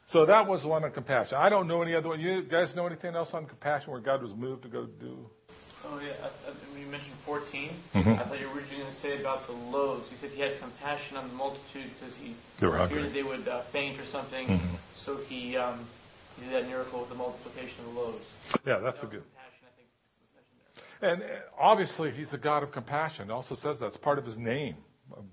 so 0.08 0.24
that 0.26 0.46
was 0.46 0.64
one 0.64 0.84
on 0.84 0.92
compassion. 0.92 1.36
I 1.36 1.48
don't 1.48 1.68
know 1.68 1.82
any 1.82 1.94
other 1.94 2.08
one. 2.08 2.20
You 2.20 2.42
guys 2.42 2.72
know 2.74 2.86
anything 2.86 3.14
else 3.14 3.28
on 3.32 3.46
compassion 3.46 3.90
where 3.90 4.00
God 4.00 4.22
was 4.22 4.32
moved 4.34 4.62
to 4.62 4.68
go 4.68 4.86
do? 4.86 5.28
Oh 5.88 6.00
yeah, 6.02 6.14
I, 6.22 6.50
I, 6.50 6.78
you 6.78 6.86
mentioned 6.86 7.14
14, 7.24 7.70
Mhm. 7.94 8.18
I 8.18 8.24
thought 8.28 8.40
you 8.40 8.48
were 8.48 8.54
originally 8.54 8.82
going 8.82 8.92
to 8.94 9.00
say 9.00 9.20
about 9.20 9.46
the 9.46 9.52
loaves. 9.52 10.10
You 10.10 10.16
said 10.18 10.30
he 10.30 10.40
had 10.40 10.58
compassion 10.58 11.16
on 11.16 11.28
the 11.28 11.34
multitude 11.34 11.90
because 11.98 12.14
he 12.16 12.34
feared 12.58 13.14
they 13.14 13.22
would 13.22 13.46
uh, 13.46 13.62
faint 13.72 14.00
or 14.00 14.06
something. 14.06 14.48
Mhm. 14.48 14.78
So 15.04 15.18
he, 15.28 15.56
um, 15.56 15.86
he 16.36 16.44
did 16.46 16.54
that 16.54 16.66
miracle 16.68 17.00
with 17.00 17.08
the 17.10 17.14
multiplication 17.14 17.78
of 17.86 17.94
the 17.94 18.00
loaves. 18.00 18.26
Yeah, 18.66 18.78
that's 18.80 19.00
That 19.00 19.06
was 19.06 19.12
good. 19.14 19.22
compassion, 19.22 19.62
I 19.62 19.74
think, 19.78 19.88
was 20.20 20.30
mentioned 20.34 20.60
there. 21.00 21.12
And 21.12 21.22
uh, 21.22 21.60
obviously, 21.60 22.10
he's 22.10 22.32
a 22.34 22.38
God 22.38 22.62
of 22.64 22.72
compassion. 22.72 23.30
It 23.30 23.32
also 23.32 23.54
says 23.54 23.78
that's 23.78 23.96
part 23.98 24.18
of 24.18 24.24
his 24.24 24.36
name. 24.36 24.76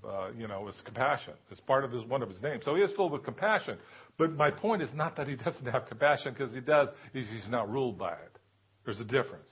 Uh, 0.08 0.30
you 0.38 0.48
know, 0.48 0.68
is 0.68 0.80
compassion. 0.86 1.34
It's 1.50 1.60
part 1.62 1.84
of 1.84 1.92
his 1.92 2.04
one 2.06 2.22
of 2.22 2.30
his 2.30 2.40
names. 2.44 2.64
So 2.64 2.76
he 2.76 2.84
is 2.84 2.92
filled 2.92 3.12
with 3.12 3.24
compassion. 3.24 3.80
But 4.20 4.34
my 4.34 4.52
point 4.52 4.84
is 4.84 4.90
not 4.94 5.16
that 5.16 5.28
he 5.28 5.36
doesn't 5.48 5.66
have 5.66 5.88
compassion 5.88 6.34
because 6.38 6.54
he 6.54 6.60
does. 6.60 6.90
Is 7.16 7.28
he's 7.32 7.50
not 7.50 7.68
ruled 7.72 7.98
by 7.98 8.12
it. 8.14 8.38
There's 8.86 9.00
a 9.00 9.06
difference. 9.06 9.50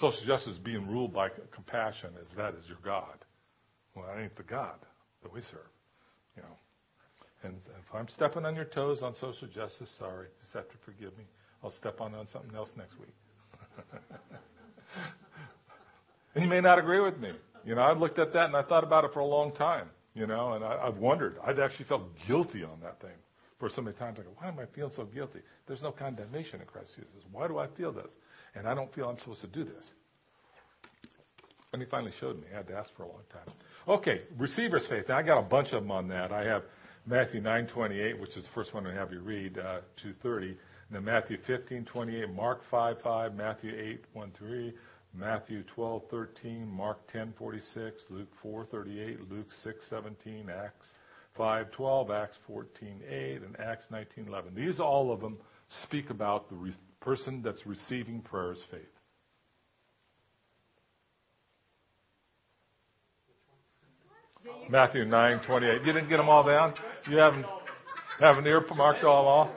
Social 0.00 0.24
justice 0.26 0.58
being 0.58 0.86
ruled 0.88 1.12
by 1.12 1.28
compassion 1.54 2.10
is 2.22 2.28
that 2.36 2.54
is 2.54 2.64
your 2.68 2.78
God. 2.84 3.24
Well, 3.94 4.06
that 4.06 4.20
ain't 4.20 4.36
the 4.36 4.42
God 4.42 4.78
that 5.22 5.32
we 5.32 5.40
serve. 5.42 5.70
You 6.36 6.42
know. 6.42 6.56
And 7.44 7.56
if 7.78 7.94
I'm 7.94 8.08
stepping 8.08 8.44
on 8.44 8.54
your 8.54 8.64
toes 8.64 9.00
on 9.02 9.14
social 9.20 9.48
justice, 9.48 9.90
sorry, 9.98 10.28
just 10.40 10.54
have 10.54 10.68
to 10.68 10.76
forgive 10.84 11.16
me. 11.18 11.24
I'll 11.62 11.72
step 11.72 12.00
on 12.00 12.14
on 12.14 12.26
something 12.32 12.54
else 12.54 12.70
next 12.76 12.98
week. 12.98 13.14
And 16.34 16.42
you 16.42 16.48
may 16.48 16.60
not 16.60 16.78
agree 16.78 17.00
with 17.00 17.18
me. 17.18 17.32
You 17.64 17.74
know, 17.74 17.82
I've 17.82 17.98
looked 17.98 18.18
at 18.18 18.32
that 18.32 18.46
and 18.46 18.56
I 18.56 18.62
thought 18.62 18.84
about 18.84 19.04
it 19.04 19.10
for 19.12 19.20
a 19.20 19.26
long 19.26 19.52
time. 19.52 19.88
You 20.14 20.26
know, 20.26 20.54
and 20.54 20.64
I, 20.64 20.78
I've 20.86 20.96
wondered. 20.96 21.36
I'd 21.46 21.58
actually 21.58 21.86
felt 21.86 22.02
guilty 22.26 22.64
on 22.64 22.80
that 22.82 23.00
thing 23.00 23.16
for 23.62 23.70
so 23.70 23.80
many 23.80 23.96
times. 23.96 24.18
I 24.18 24.24
go, 24.24 24.30
why 24.38 24.48
am 24.48 24.58
I 24.58 24.64
feeling 24.74 24.90
so 24.96 25.04
guilty? 25.04 25.38
There's 25.68 25.82
no 25.82 25.92
condemnation 25.92 26.60
in 26.60 26.66
Christ 26.66 26.90
Jesus. 26.96 27.22
Why 27.30 27.46
do 27.46 27.58
I 27.58 27.68
feel 27.76 27.92
this? 27.92 28.10
And 28.56 28.66
I 28.66 28.74
don't 28.74 28.92
feel 28.92 29.08
I'm 29.08 29.20
supposed 29.20 29.42
to 29.42 29.46
do 29.46 29.62
this. 29.62 29.88
And 31.72 31.80
he 31.80 31.88
finally 31.88 32.10
showed 32.18 32.40
me. 32.40 32.46
I 32.52 32.56
had 32.56 32.66
to 32.66 32.74
ask 32.74 32.90
for 32.96 33.04
a 33.04 33.06
long 33.06 33.22
time. 33.32 33.54
Okay, 33.86 34.22
receiver's 34.36 34.84
faith. 34.88 35.04
Now 35.08 35.18
I 35.18 35.22
got 35.22 35.38
a 35.38 35.48
bunch 35.48 35.68
of 35.68 35.82
them 35.82 35.92
on 35.92 36.08
that. 36.08 36.32
I 36.32 36.42
have 36.42 36.64
Matthew 37.06 37.40
9:28, 37.40 38.18
which 38.20 38.36
is 38.36 38.42
the 38.42 38.50
first 38.52 38.74
one 38.74 38.84
I 38.84 38.94
have 38.94 39.12
you 39.12 39.20
read, 39.20 39.56
uh, 39.56 39.82
2:30. 40.02 40.48
And 40.48 40.58
then 40.90 41.04
Matthew 41.04 41.38
15:28, 41.46 42.34
Mark 42.34 42.62
5:5, 42.68 43.36
Matthew 43.36 43.72
8:1-3, 43.76 44.74
Matthew 45.14 45.62
12:13, 45.76 46.66
Mark 46.66 47.06
10:46, 47.12 48.10
Luke 48.10 48.28
4:38, 48.42 49.30
Luke 49.30 49.52
6:17, 49.62 50.50
Acts 50.50 50.92
5:12, 51.38 52.10
Acts 52.10 52.36
14:8, 52.48 53.44
and 53.44 53.58
Acts 53.58 53.86
19:11. 53.90 54.54
These 54.54 54.80
all 54.80 55.12
of 55.12 55.20
them 55.20 55.38
speak 55.84 56.10
about 56.10 56.48
the 56.48 56.56
re- 56.56 56.74
person 57.00 57.42
that's 57.42 57.66
receiving 57.66 58.20
prayers 58.22 58.58
faith. 58.70 58.82
Matthew 64.68 65.04
9:28. 65.04 65.84
You 65.84 65.92
didn't 65.92 66.08
get 66.08 66.16
them 66.18 66.28
all 66.28 66.44
down? 66.44 66.74
You 67.08 67.16
haven't 67.16 67.46
have 68.20 68.38
an 68.38 68.46
ear 68.46 68.64
marked 68.74 69.04
all 69.04 69.26
off? 69.26 69.50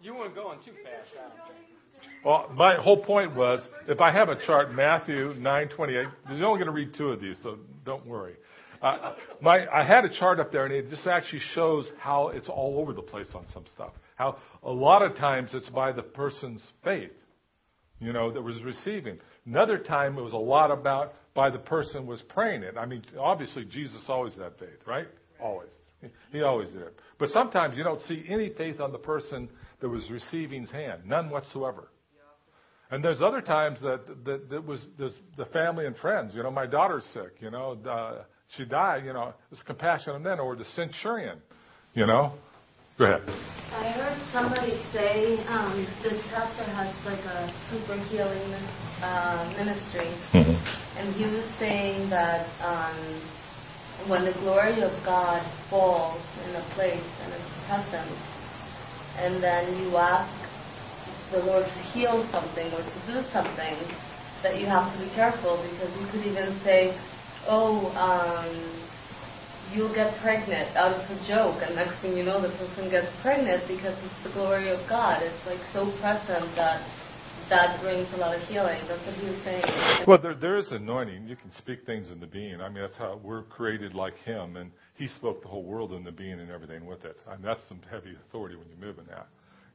You 0.00 0.14
weren't 0.14 0.34
going 0.34 0.58
too 0.64 0.72
fast, 0.84 1.10
I 1.12 1.22
don't 1.22 1.32
think. 1.48 2.24
Well, 2.24 2.50
my 2.54 2.76
whole 2.76 3.02
point 3.02 3.34
was, 3.34 3.66
if 3.86 4.00
I 4.00 4.10
have 4.10 4.28
a 4.28 4.36
chart, 4.46 4.72
Matthew 4.72 5.32
9:28. 5.34 6.10
You're 6.30 6.46
only 6.46 6.58
going 6.58 6.66
to 6.66 6.72
read 6.72 6.94
two 6.94 7.10
of 7.10 7.20
these, 7.20 7.38
so 7.42 7.58
don't 7.84 8.06
worry. 8.06 8.34
Uh, 8.82 9.14
my, 9.40 9.66
I 9.72 9.84
had 9.84 10.04
a 10.04 10.18
chart 10.18 10.40
up 10.40 10.52
there, 10.52 10.64
and 10.64 10.74
it 10.74 10.88
just 10.90 11.06
actually 11.06 11.42
shows 11.54 11.88
how 11.98 12.28
it's 12.28 12.48
all 12.48 12.78
over 12.78 12.92
the 12.92 13.02
place 13.02 13.30
on 13.34 13.46
some 13.52 13.64
stuff. 13.72 13.92
How 14.16 14.38
a 14.62 14.70
lot 14.70 15.02
of 15.02 15.16
times 15.16 15.50
it's 15.52 15.68
by 15.70 15.92
the 15.92 16.02
person's 16.02 16.64
faith, 16.84 17.12
you 18.00 18.12
know, 18.12 18.32
that 18.32 18.42
was 18.42 18.62
receiving. 18.62 19.18
Another 19.46 19.78
time 19.78 20.18
it 20.18 20.22
was 20.22 20.32
a 20.32 20.36
lot 20.36 20.70
about 20.70 21.14
by 21.34 21.50
the 21.50 21.58
person 21.58 22.06
was 22.06 22.22
praying 22.28 22.62
it. 22.62 22.76
I 22.76 22.86
mean, 22.86 23.02
obviously 23.18 23.64
Jesus 23.64 24.02
always 24.08 24.34
had 24.34 24.52
faith, 24.58 24.78
right? 24.86 25.08
Always. 25.40 25.70
He- 26.32 26.42
always 26.42 26.68
did. 26.68 26.90
But 27.18 27.30
sometimes 27.30 27.76
you 27.76 27.82
don't 27.82 28.00
see 28.02 28.24
any 28.28 28.50
faith 28.50 28.80
on 28.80 28.92
the 28.92 28.98
person 28.98 29.48
that 29.80 29.88
was 29.88 30.08
receiving's 30.10 30.70
hand, 30.70 31.02
none 31.06 31.28
whatsoever. 31.30 31.88
And 32.90 33.04
there's 33.04 33.20
other 33.20 33.42
times 33.42 33.80
that 33.82 34.00
that, 34.24 34.48
that 34.48 34.64
was 34.64 34.84
there's 34.98 35.18
the 35.36 35.44
family 35.46 35.86
and 35.86 35.96
friends. 35.96 36.32
You 36.34 36.42
know, 36.42 36.50
my 36.50 36.66
daughter's 36.66 37.04
sick. 37.12 37.36
You 37.40 37.50
know, 37.50 37.76
uh, 37.86 38.22
she 38.56 38.64
died. 38.64 39.04
You 39.04 39.12
know, 39.12 39.32
there's 39.50 39.62
compassion 39.62 40.14
on 40.14 40.22
them, 40.22 40.40
or 40.40 40.56
the 40.56 40.64
centurion. 40.64 41.38
You 41.94 42.06
know, 42.06 42.32
go 42.98 43.04
ahead. 43.04 43.22
I 43.72 43.92
heard 43.92 44.18
somebody 44.32 44.80
say 44.92 45.38
um, 45.46 45.86
this 46.02 46.20
pastor 46.30 46.64
has 46.64 46.94
like 47.04 47.20
a 47.20 47.52
super 47.70 47.96
healing 48.08 48.54
uh, 49.02 49.52
ministry, 49.56 50.08
and 50.96 51.14
he 51.14 51.24
was 51.26 51.44
saying 51.58 52.10
that 52.10 52.48
um, 52.64 53.22
when 54.08 54.24
the 54.24 54.32
glory 54.40 54.82
of 54.82 54.92
God 55.04 55.42
falls 55.68 56.22
in 56.44 56.56
a 56.56 56.64
place 56.74 57.04
and 57.22 57.32
it's 57.32 57.52
present, 57.66 58.10
and 59.18 59.42
then 59.42 59.76
you 59.82 59.96
ask 59.96 60.32
the 61.30 61.38
Lord 61.38 61.64
to 61.66 61.82
heal 61.92 62.26
something 62.32 62.72
or 62.72 62.80
to 62.80 62.98
do 63.06 63.20
something, 63.32 63.76
that 64.42 64.58
you 64.58 64.66
have 64.66 64.92
to 64.94 64.98
be 65.04 65.10
careful 65.14 65.60
because 65.70 65.92
you 66.00 66.06
could 66.10 66.24
even 66.24 66.58
say, 66.64 66.96
"Oh, 67.48 67.88
um, 67.96 68.78
you'll 69.72 69.94
get 69.94 70.20
pregnant 70.20 70.76
out 70.76 70.92
of 70.92 71.10
a 71.10 71.26
joke, 71.26 71.62
and 71.62 71.76
next 71.76 72.00
thing 72.00 72.16
you 72.16 72.24
know, 72.24 72.40
the 72.40 72.48
person 72.56 72.90
gets 72.90 73.08
pregnant 73.22 73.66
because 73.68 73.96
it's 74.04 74.24
the 74.24 74.32
glory 74.32 74.70
of 74.70 74.80
God. 74.88 75.22
It's 75.22 75.46
like 75.46 75.60
so 75.72 75.90
present 76.00 76.54
that 76.56 76.86
that 77.48 77.80
brings 77.80 78.06
a 78.12 78.16
lot 78.16 78.36
of 78.36 78.42
healing. 78.48 78.80
That's 78.88 79.04
what 79.06 79.14
he 79.16 79.28
was 79.28 79.38
saying. 79.44 79.64
Well, 80.06 80.20
there, 80.20 80.34
there 80.34 80.56
is 80.58 80.70
anointing. 80.70 81.26
You 81.26 81.36
can 81.36 81.50
speak 81.52 81.84
things 81.86 82.10
into 82.10 82.26
being. 82.26 82.60
I 82.60 82.68
mean, 82.68 82.82
that's 82.82 82.96
how 82.96 83.20
we're 83.22 83.44
created 83.44 83.94
like 83.94 84.16
Him, 84.18 84.56
and 84.56 84.70
He 84.96 85.08
spoke 85.08 85.42
the 85.42 85.48
whole 85.48 85.64
world 85.64 85.92
into 85.92 86.12
being 86.12 86.40
and 86.40 86.50
everything 86.50 86.86
with 86.86 87.04
it. 87.04 87.16
I 87.26 87.32
mean, 87.32 87.42
that's 87.42 87.62
some 87.68 87.80
heavy 87.90 88.16
authority 88.28 88.56
when 88.56 88.68
you 88.68 88.76
move 88.80 88.98
in 88.98 89.06
that, 89.06 89.28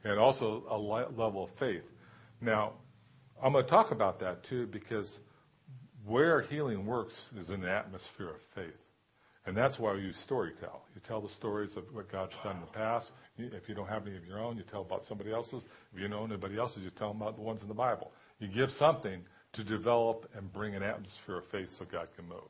and 0.04 0.18
also 0.18 0.64
a 0.70 0.76
level 0.76 1.44
of 1.44 1.50
faith. 1.58 1.84
Now, 2.40 2.72
I'm 3.42 3.52
going 3.52 3.64
to 3.64 3.70
talk 3.70 3.90
about 3.90 4.20
that 4.20 4.44
too 4.44 4.66
because 4.66 5.18
where 6.06 6.42
healing 6.42 6.86
works 6.86 7.14
is 7.38 7.50
in 7.50 7.60
the 7.60 7.70
atmosphere 7.70 8.30
of 8.30 8.40
faith. 8.54 8.74
And 9.46 9.54
that's 9.56 9.78
why 9.78 9.92
we 9.92 10.00
use 10.00 10.16
storytell. 10.28 10.80
You 10.94 11.02
tell 11.06 11.20
the 11.20 11.28
stories 11.34 11.70
of 11.76 11.84
what 11.92 12.10
God's 12.10 12.32
done 12.42 12.56
in 12.56 12.62
the 12.62 12.66
past. 12.68 13.10
If 13.36 13.68
you 13.68 13.74
don't 13.74 13.88
have 13.88 14.06
any 14.06 14.16
of 14.16 14.24
your 14.24 14.40
own, 14.40 14.56
you 14.56 14.64
tell 14.70 14.80
about 14.80 15.02
somebody 15.06 15.32
else's. 15.32 15.62
If 15.92 16.00
you 16.00 16.08
know 16.08 16.24
anybody 16.24 16.58
else's, 16.58 16.82
you 16.82 16.90
tell 16.96 17.12
them 17.12 17.20
about 17.20 17.36
the 17.36 17.42
ones 17.42 17.60
in 17.60 17.68
the 17.68 17.74
Bible. 17.74 18.10
You 18.38 18.48
give 18.48 18.70
something 18.78 19.20
to 19.52 19.64
develop 19.64 20.28
and 20.36 20.50
bring 20.52 20.74
an 20.74 20.82
atmosphere 20.82 21.38
of 21.38 21.44
faith 21.52 21.68
so 21.78 21.84
God 21.84 22.08
can 22.16 22.26
move. 22.26 22.48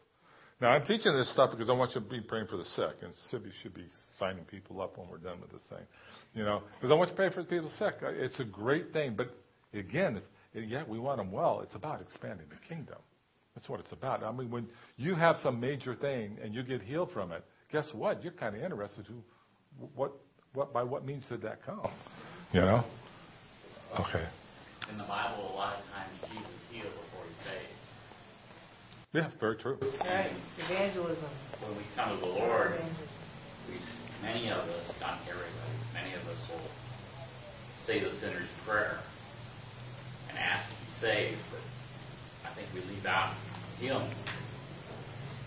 Now, 0.60 0.68
I'm 0.68 0.86
teaching 0.86 1.16
this 1.16 1.28
stuff 1.32 1.50
because 1.50 1.68
I 1.68 1.72
want 1.72 1.94
you 1.96 2.00
to 2.00 2.06
be 2.06 2.20
praying 2.20 2.46
for 2.46 2.56
the 2.56 2.64
sick, 2.64 3.02
and 3.02 3.12
Sibby 3.28 3.50
should 3.62 3.74
be 3.74 3.86
signing 4.18 4.44
people 4.44 4.80
up 4.80 4.96
when 4.96 5.08
we're 5.08 5.18
done 5.18 5.40
with 5.40 5.50
this 5.50 5.62
thing. 5.68 5.84
You 6.32 6.44
know, 6.44 6.62
because 6.76 6.92
I 6.92 6.94
want 6.94 7.10
you 7.10 7.16
to 7.16 7.16
pray 7.16 7.30
for 7.30 7.42
the 7.42 7.48
people 7.48 7.70
sick. 7.76 7.94
It's 8.02 8.38
a 8.38 8.44
great 8.44 8.92
thing, 8.92 9.16
but 9.16 9.36
again, 9.76 10.20
if, 10.54 10.70
yeah, 10.70 10.84
we 10.86 11.00
want 11.00 11.18
them 11.18 11.32
well. 11.32 11.60
It's 11.64 11.74
about 11.74 12.00
expanding 12.00 12.46
the 12.48 12.68
kingdom. 12.72 12.98
That's 13.54 13.68
what 13.68 13.80
it's 13.80 13.92
about. 13.92 14.22
I 14.22 14.32
mean, 14.32 14.50
when 14.50 14.66
you 14.96 15.14
have 15.14 15.36
some 15.42 15.60
major 15.60 15.94
thing 15.94 16.38
and 16.42 16.54
you 16.54 16.62
get 16.62 16.82
healed 16.82 17.10
from 17.12 17.32
it, 17.32 17.44
guess 17.70 17.88
what? 17.92 18.22
You're 18.22 18.32
kind 18.32 18.56
of 18.56 18.62
interested 18.62 19.06
to 19.06 19.12
what, 19.94 20.12
what, 20.52 20.72
by 20.72 20.82
what 20.82 21.04
means 21.04 21.24
did 21.28 21.42
that 21.42 21.64
come? 21.64 21.88
You 22.52 22.60
know? 22.60 22.84
Okay. 23.98 24.26
In 24.90 24.98
the 24.98 25.04
Bible, 25.04 25.52
a 25.52 25.56
lot 25.56 25.78
of 25.78 25.84
times 25.94 26.10
Jesus 26.28 26.60
heals 26.70 26.92
before 26.92 27.24
he 27.28 27.34
saves. 27.48 27.74
Yeah, 29.12 29.30
very 29.38 29.56
true. 29.56 29.78
Right. 30.00 30.32
Evangelism. 30.58 31.30
When 31.62 31.76
we 31.76 31.84
come 31.94 32.10
to 32.14 32.20
the 32.20 32.26
Lord, 32.26 32.80
we, 33.68 33.78
many 34.22 34.50
of 34.50 34.58
us, 34.58 34.92
not 35.00 35.20
everybody, 35.30 35.54
many 35.94 36.14
of 36.14 36.22
us 36.26 36.38
will 36.50 36.68
say 37.86 38.00
the 38.02 38.10
sinner's 38.20 38.48
prayer 38.66 38.98
and 40.28 40.38
ask 40.38 40.68
to 40.68 40.74
be 40.74 41.00
saved, 41.00 41.40
but 41.52 41.60
I 42.54 42.56
think 42.56 42.68
we 42.72 42.94
leave 42.94 43.04
out 43.04 43.34
healing. 43.80 44.14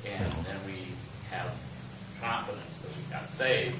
And 0.05 0.45
then 0.45 0.59
we 0.65 0.91
have 1.31 1.51
confidence 2.19 2.67
that 2.81 2.91
we 2.91 3.09
got 3.09 3.29
saved. 3.37 3.77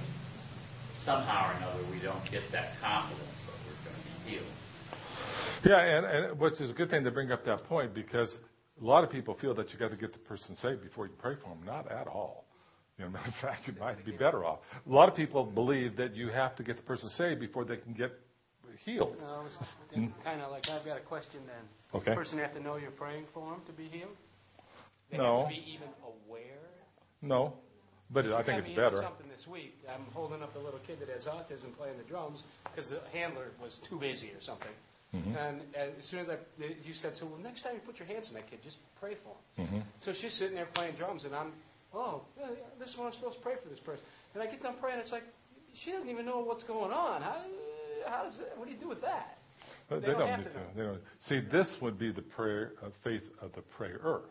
Somehow 1.03 1.51
or 1.51 1.57
another, 1.57 1.83
we 1.91 1.99
don't 1.99 2.23
get 2.31 2.43
that 2.53 2.79
confidence 2.81 3.27
that 3.45 3.55
we're 3.67 3.83
going 3.83 3.99
to 3.99 4.23
be 4.23 4.31
healed. 4.31 4.53
Yeah, 5.65 5.79
and, 5.81 6.05
and 6.05 6.39
which 6.39 6.61
is 6.61 6.69
a 6.69 6.73
good 6.73 6.89
thing 6.89 7.03
to 7.03 7.11
bring 7.11 7.31
up 7.33 7.43
that 7.45 7.65
point 7.65 7.93
because 7.93 8.33
a 8.81 8.85
lot 8.85 9.03
of 9.03 9.09
people 9.09 9.35
feel 9.41 9.53
that 9.55 9.73
you 9.73 9.79
got 9.79 9.91
to 9.91 9.97
get 9.97 10.13
the 10.13 10.19
person 10.19 10.55
saved 10.55 10.81
before 10.81 11.05
you 11.05 11.13
pray 11.19 11.35
for 11.35 11.49
them. 11.49 11.65
Not 11.65 11.91
at 11.91 12.07
all. 12.07 12.45
You 12.97 13.05
know, 13.05 13.11
matter 13.11 13.27
of 13.27 13.35
fact, 13.41 13.67
you 13.67 13.73
might 13.77 14.05
be 14.05 14.13
better 14.13 14.45
off. 14.45 14.59
A 14.89 14.89
lot 14.89 15.09
of 15.09 15.15
people 15.15 15.43
believe 15.43 15.97
that 15.97 16.15
you 16.15 16.29
have 16.29 16.55
to 16.55 16.63
get 16.63 16.77
the 16.77 16.83
person 16.83 17.09
saved 17.09 17.41
before 17.41 17.65
they 17.65 17.77
can 17.77 17.91
get 17.91 18.11
healed. 18.85 19.15
No, 19.19 19.43
it's 19.45 19.57
kind 20.23 20.41
of 20.41 20.51
like 20.51 20.69
I've 20.69 20.85
got 20.85 20.97
a 20.97 21.01
question 21.01 21.41
then. 21.45 21.65
Okay. 21.93 22.11
The 22.11 22.15
person 22.15 22.37
have 22.39 22.53
to 22.53 22.61
know 22.61 22.77
you're 22.77 22.91
praying 22.91 23.25
for 23.33 23.53
him 23.53 23.61
to 23.67 23.73
be 23.73 23.85
healed? 23.87 24.15
They 25.11 25.17
No. 25.17 25.45
have 25.45 25.49
to 25.49 25.55
be 25.55 25.71
even 25.71 25.89
aware? 26.03 26.67
No, 27.21 27.53
but 28.11 28.25
I 28.25 28.43
think 28.43 28.59
it's 28.65 28.75
better. 28.75 29.01
something 29.01 29.27
this 29.27 29.47
week. 29.47 29.73
I'm 29.89 30.05
holding 30.13 30.43
up 30.43 30.55
a 30.55 30.59
little 30.59 30.79
kid 30.85 30.99
that 30.99 31.09
has 31.09 31.25
autism 31.25 31.75
playing 31.75 31.97
the 31.97 32.03
drums 32.03 32.43
because 32.63 32.89
the 32.89 33.01
handler 33.11 33.51
was 33.61 33.75
too 33.89 33.99
busy 33.99 34.29
or 34.31 34.41
something. 34.41 34.75
Mm-hmm. 35.15 35.35
And 35.35 35.61
as 35.75 36.05
soon 36.11 36.19
as 36.19 36.29
I, 36.29 36.37
you 36.59 36.93
said, 36.93 37.15
so 37.15 37.25
well, 37.25 37.39
next 37.39 37.63
time 37.63 37.75
you 37.75 37.81
put 37.85 37.97
your 37.97 38.07
hands 38.07 38.27
on 38.27 38.35
that 38.35 38.49
kid, 38.49 38.59
just 38.63 38.77
pray 38.99 39.15
for 39.23 39.33
him. 39.55 39.67
Mm-hmm. 39.67 39.79
So 40.03 40.13
she's 40.19 40.33
sitting 40.37 40.55
there 40.55 40.67
playing 40.75 40.95
drums, 40.95 41.23
and 41.23 41.33
I'm, 41.33 41.53
oh, 41.93 42.21
this 42.79 42.89
is 42.89 42.97
what 42.97 43.07
I'm 43.07 43.13
supposed 43.13 43.37
to 43.37 43.43
pray 43.43 43.55
for 43.61 43.69
this 43.69 43.79
person. 43.79 44.03
And 44.33 44.43
I 44.43 44.47
get 44.47 44.61
done 44.61 44.75
praying, 44.81 44.99
it's 44.99 45.11
like, 45.11 45.23
she 45.83 45.91
doesn't 45.91 46.09
even 46.09 46.25
know 46.25 46.39
what's 46.43 46.63
going 46.63 46.91
on. 46.91 47.21
How, 47.21 47.43
how 48.05 48.23
does 48.23 48.39
it, 48.39 48.53
what 48.55 48.67
do 48.67 48.73
you 48.73 48.79
do 48.79 48.89
with 48.89 49.01
that? 49.01 49.37
They, 49.89 49.99
they, 49.99 50.07
don't, 50.07 50.19
don't 50.19 50.37
need 50.39 50.43
to. 50.45 50.49
to. 50.49 50.59
They 50.75 50.83
don't. 50.83 51.01
See, 51.27 51.39
this 51.51 51.67
would 51.81 51.97
be 51.97 52.11
the 52.11 52.21
prayer 52.21 52.73
of 52.81 52.91
faith 53.03 53.23
of 53.41 53.51
the 53.53 53.61
prayer, 53.61 54.21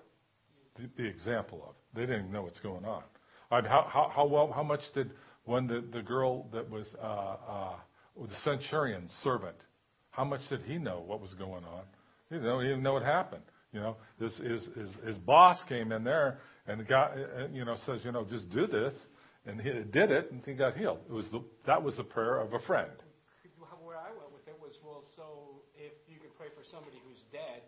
the, 0.76 0.88
the 0.96 1.08
example 1.08 1.64
of. 1.68 1.74
They 1.94 2.02
didn't 2.02 2.20
even 2.20 2.32
know 2.32 2.42
what's 2.42 2.60
going 2.60 2.84
on. 2.84 3.02
how, 3.50 3.86
how, 3.88 4.12
how 4.14 4.26
well, 4.26 4.52
how 4.52 4.62
much 4.62 4.82
did 4.94 5.10
when 5.44 5.66
the, 5.66 5.82
the 5.92 6.02
girl 6.02 6.46
that 6.52 6.68
was 6.68 6.86
uh, 7.02 7.06
uh, 7.06 7.76
the 8.20 8.34
centurion's 8.44 9.10
servant, 9.22 9.56
how 10.10 10.24
much 10.24 10.40
did 10.50 10.60
he 10.62 10.76
know 10.76 11.02
what 11.06 11.20
was 11.20 11.32
going 11.34 11.64
on? 11.64 11.82
He 12.28 12.34
didn't 12.34 12.48
know, 12.48 12.60
he 12.60 12.66
didn't 12.66 12.82
know 12.82 12.94
what 12.94 13.04
happened. 13.04 13.44
You 13.72 13.80
know, 13.80 13.96
this 14.18 14.36
his, 14.38 14.66
his, 14.76 14.90
his 15.06 15.18
boss 15.18 15.62
came 15.68 15.92
in 15.92 16.02
there 16.04 16.40
and 16.66 16.80
the 16.80 16.84
guy, 16.84 17.10
uh, 17.14 17.46
you 17.52 17.64
know, 17.64 17.76
says, 17.86 18.00
you 18.02 18.12
know, 18.12 18.24
just 18.24 18.50
do 18.50 18.66
this, 18.66 18.92
and 19.46 19.60
he 19.60 19.70
did 19.70 20.10
it, 20.10 20.32
and 20.32 20.42
he 20.44 20.54
got 20.54 20.76
healed. 20.76 20.98
It 21.08 21.12
was 21.12 21.26
the, 21.30 21.42
that 21.66 21.82
was 21.82 21.96
the 21.96 22.04
prayer 22.04 22.38
of 22.40 22.52
a 22.52 22.60
friend. 22.60 22.90
Where 23.84 23.98
I 23.98 24.10
went 24.10 24.34
with 24.34 24.42
it 24.48 24.58
was, 24.58 24.74
well, 24.82 25.04
so 25.14 25.62
if 25.78 25.92
you 26.10 26.18
can 26.18 26.30
pray 26.36 26.48
for 26.50 26.55
somebody 26.68 26.98
who's 27.06 27.22
dead, 27.30 27.64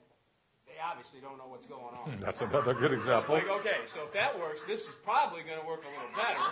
they 0.69 0.77
obviously 0.83 1.25
don't 1.25 1.41
know 1.41 1.49
what's 1.49 1.65
going 1.65 1.97
on. 1.97 2.05
Hmm, 2.13 2.21
that's 2.21 2.39
another 2.45 2.77
good 2.77 2.93
example. 2.93 3.41
Like, 3.41 3.49
okay, 3.65 3.89
so 3.97 4.05
if 4.05 4.13
that 4.13 4.37
works, 4.37 4.61
this 4.69 4.85
is 4.85 4.95
probably 5.01 5.41
going 5.43 5.57
to 5.57 5.67
work 5.67 5.81
a 5.81 5.91
little 5.91 6.13
better. 6.13 6.45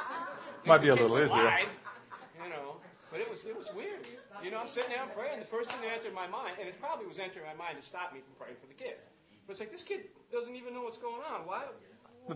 Might 0.70 0.80
be 0.80 0.88
a 0.88 0.96
little 0.96 1.20
easier. 1.20 1.44
Alive, 1.44 1.68
you 2.40 2.48
know, 2.48 2.80
but 3.12 3.20
it 3.20 3.28
was 3.28 3.44
it 3.44 3.52
was 3.52 3.68
weird. 3.76 4.06
You 4.40 4.48
know, 4.48 4.64
I'm 4.64 4.72
sitting 4.72 4.88
there 4.88 5.04
praying. 5.12 5.44
The 5.44 5.52
first 5.52 5.68
thing 5.68 5.84
that 5.84 5.92
entered 5.92 6.16
my 6.16 6.26
mind, 6.26 6.56
and 6.56 6.66
it 6.66 6.80
probably 6.80 7.04
was 7.04 7.20
entering 7.20 7.44
my 7.44 7.58
mind 7.58 7.76
to 7.76 7.84
stop 7.84 8.16
me 8.16 8.24
from 8.24 8.32
praying 8.40 8.56
for 8.62 8.68
the 8.70 8.78
kid. 8.78 8.96
But 9.44 9.58
it's 9.58 9.62
like 9.62 9.74
this 9.74 9.84
kid 9.84 10.08
doesn't 10.32 10.56
even 10.56 10.72
know 10.72 10.88
what's 10.88 11.00
going 11.00 11.20
on. 11.20 11.44
Why? 11.44 11.68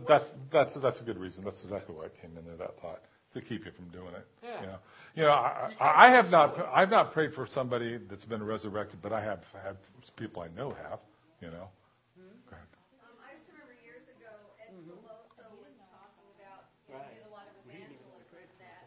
That's 0.05 0.28
that's 0.52 0.76
that's 0.76 1.00
a 1.00 1.07
good 1.09 1.16
reason. 1.16 1.44
That's 1.44 1.62
exactly 1.64 1.96
why 1.96 2.11
I 2.11 2.12
came 2.20 2.36
into 2.36 2.57
that 2.61 2.76
thought 2.84 3.00
to 3.35 3.41
keep 3.43 3.66
you 3.66 3.72
from 3.74 3.91
doing 3.91 4.14
it. 4.14 4.26
Yeah. 4.43 4.61
You 4.61 4.66
know, 4.66 4.78
you 5.14 5.22
know 5.26 5.35
I, 5.35 5.74
I, 5.80 6.07
I 6.07 6.11
have 6.14 6.30
not 6.30 6.55
I've 6.72 6.91
not 6.91 7.12
prayed 7.12 7.35
for 7.35 7.47
somebody 7.47 7.99
that's 8.09 8.24
been 8.24 8.43
resurrected, 8.43 9.03
but 9.03 9.12
I 9.12 9.20
have 9.20 9.43
had 9.53 9.76
people 10.16 10.43
I 10.43 10.49
know 10.57 10.70
have. 10.70 11.03
You 11.43 11.51
know? 11.51 11.68
Mm-hmm. 12.16 12.49
Go 12.49 12.57
ahead. 12.57 12.70
Um, 13.05 13.18
I 13.20 13.35
just 13.37 13.51
remember 13.51 13.74
years 13.82 14.07
ago, 14.07 14.32
Ed 14.62 14.72
mm-hmm. 14.72 14.97
Peloso 14.97 15.45
was 15.61 15.74
talking 15.93 16.26
about, 16.41 16.70
you 16.89 16.97
know, 16.97 17.03
right. 17.03 17.12
did 17.12 17.26
a 17.26 17.32
lot 17.35 17.45
of 17.51 17.55
evangelism 17.68 18.49
that 18.62 18.87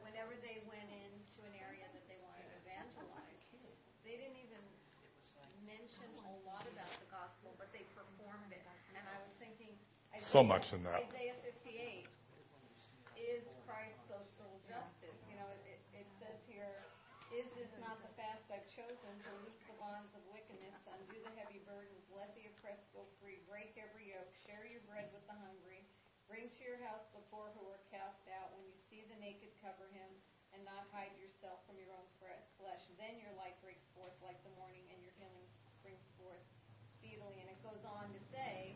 whenever 0.00 0.32
they 0.40 0.62
went 0.70 0.88
into 0.88 1.38
an 1.44 1.54
area 1.60 1.84
that 1.92 2.04
they 2.08 2.16
wanted 2.24 2.46
to 2.46 2.56
evangelize, 2.64 3.42
they 4.06 4.16
didn't 4.16 4.38
even 4.38 4.62
mention 5.66 6.08
a 6.24 6.32
lot 6.46 6.64
about 6.70 6.88
the 7.02 7.08
gospel, 7.10 7.52
but 7.58 7.68
they 7.74 7.84
performed 7.92 8.48
it. 8.54 8.62
And 8.94 9.04
I 9.04 9.16
was 9.20 9.34
thinking, 9.42 9.74
Isaiah, 10.14 10.30
so 10.30 10.40
much 10.46 10.72
in 10.72 10.80
that. 10.86 11.04
Isaiah 11.10 11.36
58 11.42 12.06
is 13.18 13.42
Christ's 13.64 14.04
social 14.06 14.52
justice. 14.68 15.18
You 15.28 15.36
know, 15.40 15.48
it, 15.66 15.80
it 15.96 16.08
says 16.20 16.36
here, 16.46 16.70
is 17.34 17.48
this 17.58 17.66
not 17.82 17.98
the 18.04 18.12
fast 18.14 18.46
I've 18.52 18.68
chosen 18.70 19.12
to 19.26 19.30
loose 19.42 19.58
the 19.66 19.74
bonds 19.82 20.12
of 20.14 20.22
wickedness, 20.30 20.76
undo 20.86 21.18
the 21.18 21.34
heavy 21.34 21.58
burdens, 21.66 22.04
let 22.64 22.80
the 22.80 22.80
oppressed 22.80 22.96
go 22.96 23.04
free, 23.20 23.44
break 23.44 23.76
every 23.76 24.08
yoke, 24.08 24.32
share 24.48 24.64
your 24.64 24.80
bread 24.88 25.12
with 25.12 25.20
the 25.28 25.36
hungry, 25.36 25.84
bring 26.24 26.48
to 26.48 26.60
your 26.64 26.80
house 26.80 27.04
the 27.12 27.20
poor 27.28 27.52
who 27.52 27.68
are 27.68 27.84
cast 27.92 28.24
out. 28.40 28.56
When 28.56 28.64
you 28.64 28.72
see 28.88 29.04
the 29.04 29.20
naked, 29.20 29.52
cover 29.60 29.84
him, 29.92 30.08
and 30.56 30.64
not 30.64 30.88
hide 30.88 31.12
yourself 31.20 31.60
from 31.68 31.76
your 31.76 31.92
own 31.92 32.08
flesh. 32.56 32.80
Then 32.96 33.20
your 33.20 33.36
light 33.36 33.60
breaks 33.60 33.84
forth 33.92 34.16
like 34.24 34.40
the 34.48 34.54
morning, 34.56 34.80
and 34.88 34.96
your 35.04 35.12
healing 35.20 35.44
springs 35.76 36.08
forth 36.16 36.40
speedily. 36.96 37.36
And 37.44 37.52
it 37.52 37.60
goes 37.60 37.84
on 37.84 38.08
to 38.08 38.20
say, 38.32 38.72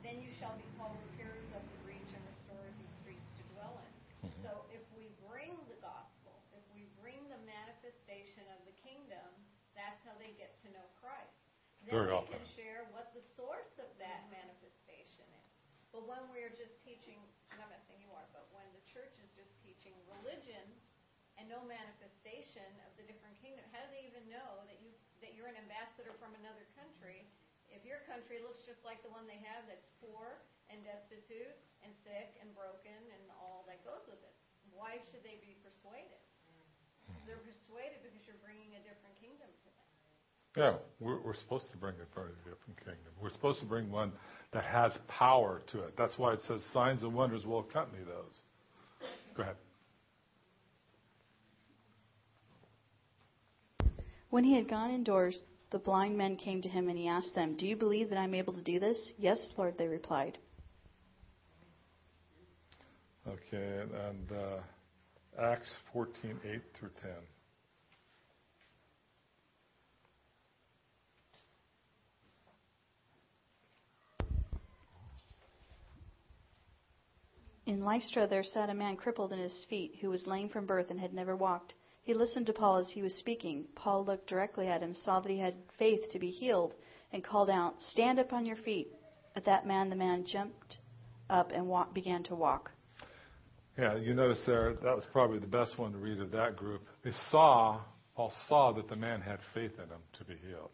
then 0.00 0.24
you 0.24 0.32
shall 0.40 0.56
be 0.56 0.64
called 0.80 0.96
repairers 1.12 1.52
of 1.52 1.60
the 1.60 1.78
breach 1.84 2.08
and 2.16 2.22
restorers 2.32 2.76
of 2.80 2.88
streets 3.04 3.28
to 3.36 3.42
dwell 3.52 3.76
in. 3.76 3.92
Mm-hmm. 4.24 4.40
So 4.40 4.64
if 4.72 4.82
we 4.96 5.12
bring 5.28 5.52
the 5.68 5.76
gospel, 5.84 6.32
if 6.56 6.64
we 6.72 6.88
bring 6.96 7.20
the 7.28 7.42
manifestation 7.44 8.48
of 8.56 8.64
the 8.64 8.72
kingdom, 8.80 9.28
that's 9.76 10.00
how 10.00 10.16
they 10.16 10.32
get 10.40 10.56
to 10.64 10.72
know 10.72 10.86
Christ. 10.96 11.42
Then 11.86 11.98
Very 11.98 12.10
often. 12.14 12.38
can 12.38 12.46
share 12.54 12.86
what 12.94 13.10
the 13.10 13.24
source 13.34 13.74
of 13.82 13.90
that 13.98 14.30
manifestation 14.30 15.26
is. 15.26 15.50
When 16.12 16.28
we're 16.28 16.52
just 16.52 16.76
teaching, 16.84 17.16
I'm 17.48 17.56
not 17.56 17.72
saying 17.88 18.04
you 18.04 18.12
are, 18.12 18.28
but 18.36 18.44
when 18.52 18.68
the 18.76 18.84
church 18.84 19.16
is 19.16 19.32
just 19.32 19.48
teaching 19.64 19.96
religion 20.04 20.60
and 21.40 21.48
no 21.48 21.64
manifestation 21.64 22.68
of 22.84 22.92
the 23.00 23.08
different 23.08 23.32
kingdom, 23.40 23.64
how 23.72 23.80
do 23.80 23.96
they 23.96 24.04
even 24.12 24.28
know 24.28 24.60
that 24.68 24.76
you 24.84 24.92
that 25.24 25.32
you're 25.32 25.48
an 25.48 25.56
ambassador 25.56 26.12
from 26.20 26.36
another 26.36 26.68
country 26.76 27.24
if 27.72 27.80
your 27.88 28.04
country 28.04 28.44
looks 28.44 28.60
just 28.68 28.84
like 28.84 29.00
the 29.00 29.08
one 29.08 29.24
they 29.24 29.40
have 29.40 29.64
that's 29.64 29.88
poor 30.04 30.44
and 30.68 30.84
destitute 30.84 31.56
and 31.80 31.96
sick 32.04 32.36
and 32.44 32.52
broken 32.52 32.92
and 32.92 33.22
all 33.40 33.64
that 33.64 33.80
goes 33.80 34.04
with 34.04 34.20
it? 34.20 34.36
Why 34.68 35.00
should 35.08 35.24
they 35.24 35.40
be 35.40 35.56
persuaded? 35.64 36.20
Mm. 37.08 37.24
They're 37.24 37.40
persuaded 37.40 38.04
because 38.04 38.20
you're 38.28 38.44
bringing 38.44 38.76
a 38.76 38.84
different 38.84 38.92
kingdom 38.92 39.00
to 39.00 39.08
them. 39.08 39.11
Yeah, 40.56 40.74
we're, 41.00 41.20
we're 41.20 41.34
supposed 41.34 41.70
to 41.70 41.78
bring 41.78 41.94
a 41.94 42.14
very 42.14 42.32
different 42.44 42.78
kingdom. 42.78 43.12
We're 43.20 43.30
supposed 43.30 43.60
to 43.60 43.66
bring 43.66 43.90
one 43.90 44.12
that 44.52 44.64
has 44.64 44.92
power 45.08 45.62
to 45.72 45.80
it. 45.84 45.94
That's 45.96 46.18
why 46.18 46.34
it 46.34 46.40
says 46.46 46.62
signs 46.72 47.02
and 47.02 47.14
wonders 47.14 47.46
will 47.46 47.60
accompany 47.60 48.04
those. 48.04 49.08
Go 49.34 49.44
ahead. 49.44 49.56
When 54.28 54.44
he 54.44 54.54
had 54.54 54.68
gone 54.68 54.90
indoors, 54.90 55.42
the 55.70 55.78
blind 55.78 56.16
men 56.16 56.36
came 56.36 56.60
to 56.62 56.68
him, 56.68 56.88
and 56.88 56.98
he 56.98 57.08
asked 57.08 57.34
them, 57.34 57.56
Do 57.56 57.66
you 57.66 57.76
believe 57.76 58.10
that 58.10 58.18
I'm 58.18 58.34
able 58.34 58.52
to 58.52 58.62
do 58.62 58.78
this? 58.78 59.12
Yes, 59.18 59.38
Lord, 59.56 59.76
they 59.78 59.88
replied. 59.88 60.38
Okay, 63.26 63.82
and 64.08 64.32
uh, 64.32 65.42
Acts 65.42 65.70
14, 65.92 66.38
8 66.44 66.60
through 66.78 66.90
10. 67.00 67.10
In 77.72 77.82
Lystra 77.82 78.26
there 78.26 78.44
sat 78.44 78.68
a 78.68 78.74
man 78.74 78.98
crippled 78.98 79.32
in 79.32 79.38
his 79.38 79.64
feet, 79.64 79.96
who 80.02 80.10
was 80.10 80.26
lame 80.26 80.50
from 80.50 80.66
birth 80.66 80.90
and 80.90 81.00
had 81.00 81.14
never 81.14 81.34
walked. 81.34 81.72
He 82.02 82.12
listened 82.12 82.44
to 82.46 82.52
Paul 82.52 82.76
as 82.76 82.90
he 82.90 83.00
was 83.00 83.14
speaking. 83.14 83.64
Paul 83.74 84.04
looked 84.04 84.26
directly 84.26 84.68
at 84.68 84.82
him, 84.82 84.92
saw 84.92 85.20
that 85.20 85.30
he 85.30 85.38
had 85.38 85.54
faith 85.78 86.10
to 86.10 86.18
be 86.18 86.28
healed, 86.28 86.74
and 87.14 87.24
called 87.24 87.48
out, 87.48 87.80
Stand 87.80 88.18
up 88.18 88.34
on 88.34 88.44
your 88.44 88.56
feet. 88.56 88.92
At 89.36 89.46
that 89.46 89.66
man, 89.66 89.88
the 89.88 89.96
man 89.96 90.26
jumped 90.26 90.76
up 91.30 91.50
and 91.50 91.66
walk, 91.66 91.94
began 91.94 92.22
to 92.24 92.34
walk. 92.34 92.70
Yeah, 93.78 93.96
you 93.96 94.12
notice 94.12 94.42
there, 94.44 94.74
that 94.74 94.94
was 94.94 95.06
probably 95.10 95.38
the 95.38 95.46
best 95.46 95.78
one 95.78 95.92
to 95.92 95.98
read 95.98 96.20
of 96.20 96.30
that 96.32 96.58
group. 96.58 96.82
They 97.02 97.12
saw, 97.30 97.80
Paul 98.14 98.34
saw 98.48 98.72
that 98.72 98.90
the 98.90 98.96
man 98.96 99.22
had 99.22 99.38
faith 99.54 99.72
in 99.78 99.88
him 99.88 100.02
to 100.18 100.24
be 100.26 100.34
healed. 100.46 100.72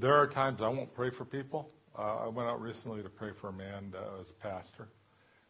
There 0.00 0.16
are 0.16 0.26
times 0.26 0.62
I 0.62 0.68
won't 0.68 0.92
pray 0.94 1.10
for 1.16 1.24
people. 1.24 1.70
Uh, 1.96 2.24
I 2.24 2.26
went 2.26 2.48
out 2.48 2.60
recently 2.60 3.04
to 3.04 3.08
pray 3.08 3.30
for 3.40 3.50
a 3.50 3.52
man 3.52 3.92
was 3.92 4.26
a 4.30 4.42
pastor. 4.42 4.88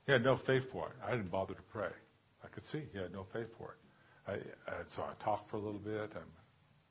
He 0.07 0.13
had 0.13 0.25
no 0.25 0.39
faith 0.47 0.65
for 0.73 0.89
it. 0.89 0.95
I 1.07 1.13
didn't 1.13 1.31
bother 1.31 1.55
to 1.55 1.63
pray. 1.73 1.91
I 2.45 2.49
could 2.49 2.67
see 2.71 2.83
he 2.93 2.99
had 2.99 3.13
no 3.13 3.27
faith 3.33 3.49
for 3.59 3.73
it. 3.73 4.31
I, 4.31 4.33
and 4.35 4.87
so 4.95 5.03
I 5.03 5.13
talked 5.23 5.51
for 5.51 5.57
a 5.57 5.61
little 5.61 5.81
bit 5.81 6.11
and 6.15 6.25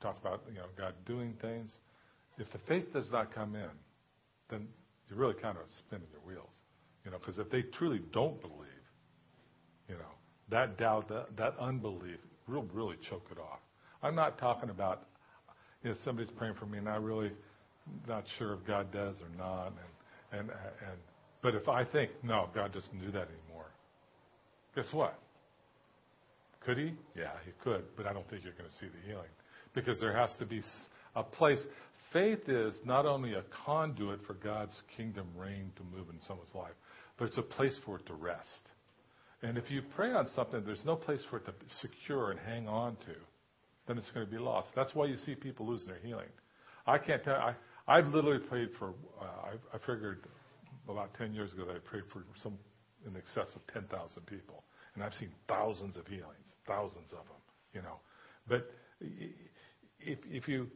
talked 0.00 0.20
about 0.20 0.42
you 0.48 0.58
know 0.58 0.66
God 0.76 0.94
doing 1.06 1.34
things. 1.40 1.70
If 2.38 2.50
the 2.52 2.58
faith 2.68 2.92
does 2.92 3.10
not 3.10 3.34
come 3.34 3.54
in, 3.54 3.70
then 4.48 4.68
you're 5.08 5.18
really 5.18 5.34
kind 5.34 5.58
of 5.58 5.64
spinning 5.78 6.06
your 6.12 6.20
wheels, 6.22 6.52
you 7.04 7.10
know. 7.10 7.18
Because 7.18 7.38
if 7.38 7.50
they 7.50 7.62
truly 7.62 8.00
don't 8.12 8.40
believe, 8.40 8.68
you 9.88 9.94
know, 9.94 10.14
that 10.50 10.78
doubt, 10.78 11.08
that, 11.08 11.36
that 11.36 11.54
unbelief, 11.60 12.18
will 12.48 12.62
really 12.72 12.96
choke 13.08 13.26
it 13.30 13.38
off. 13.38 13.60
I'm 14.02 14.14
not 14.14 14.38
talking 14.38 14.70
about 14.70 15.06
you 15.82 15.90
know 15.90 15.96
somebody's 16.04 16.30
praying 16.30 16.54
for 16.58 16.66
me 16.66 16.78
and 16.78 16.88
I 16.88 16.96
really 16.96 17.32
not 18.06 18.24
sure 18.38 18.54
if 18.54 18.66
God 18.66 18.92
does 18.92 19.16
or 19.20 19.36
not, 19.36 19.72
and 20.32 20.40
and 20.40 20.50
and. 20.50 20.98
But 21.42 21.54
if 21.54 21.68
I 21.68 21.84
think 21.84 22.10
no, 22.22 22.48
God 22.54 22.72
doesn't 22.72 23.00
do 23.00 23.10
that 23.12 23.28
anymore, 23.28 23.66
guess 24.74 24.88
what? 24.92 25.18
Could 26.64 26.78
he? 26.78 26.92
Yeah, 27.16 27.32
he 27.44 27.52
could, 27.64 27.84
but 27.96 28.06
I 28.06 28.12
don't 28.12 28.28
think 28.28 28.44
you're 28.44 28.52
going 28.52 28.68
to 28.68 28.76
see 28.76 28.86
the 28.86 29.08
healing 29.08 29.30
because 29.74 29.98
there 30.00 30.14
has 30.14 30.30
to 30.38 30.46
be 30.46 30.62
a 31.16 31.22
place. 31.22 31.60
Faith 32.12 32.48
is 32.48 32.74
not 32.84 33.06
only 33.06 33.34
a 33.34 33.44
conduit 33.64 34.20
for 34.26 34.34
God's 34.34 34.76
kingdom 34.96 35.26
reign 35.36 35.70
to 35.76 35.96
move 35.96 36.08
in 36.10 36.18
someone's 36.26 36.54
life, 36.54 36.74
but 37.18 37.28
it's 37.28 37.38
a 37.38 37.42
place 37.42 37.76
for 37.84 37.96
it 37.96 38.06
to 38.06 38.14
rest. 38.14 38.60
And 39.42 39.56
if 39.56 39.70
you 39.70 39.80
pray 39.96 40.12
on 40.12 40.28
something, 40.34 40.62
there's 40.66 40.84
no 40.84 40.96
place 40.96 41.22
for 41.30 41.38
it 41.38 41.46
to 41.46 41.52
secure 41.80 42.30
and 42.30 42.40
hang 42.40 42.68
on 42.68 42.96
to, 42.96 43.14
then 43.86 43.96
it's 43.96 44.10
going 44.10 44.26
to 44.26 44.30
be 44.30 44.38
lost. 44.38 44.68
That's 44.76 44.94
why 44.94 45.06
you 45.06 45.16
see 45.16 45.34
people 45.34 45.66
losing 45.66 45.88
their 45.88 45.98
healing. 45.98 46.28
I 46.86 46.98
can't 46.98 47.24
tell. 47.24 47.36
I 47.36 47.54
I've 47.88 48.06
literally 48.08 48.38
prayed 48.38 48.68
for. 48.78 48.90
Uh, 49.20 49.24
I, 49.24 49.76
I 49.76 49.78
figured 49.78 50.24
about 50.88 51.14
10 51.14 51.32
years 51.32 51.52
ago 51.52 51.64
that 51.66 51.76
I 51.76 51.78
prayed 51.78 52.04
for 52.12 52.24
some 52.42 52.58
in 53.06 53.16
excess 53.16 53.46
of 53.54 53.66
10,000 53.72 53.88
people, 54.26 54.64
and 54.94 55.02
I've 55.02 55.14
seen 55.14 55.30
thousands 55.48 55.96
of 55.96 56.06
healings 56.06 56.50
thousands 56.70 57.10
of 57.12 57.24
them, 57.26 57.42
you 57.74 57.82
know. 57.82 57.96
But 58.48 58.70
if, 60.00 60.18
if 60.30 60.48
you 60.48 60.68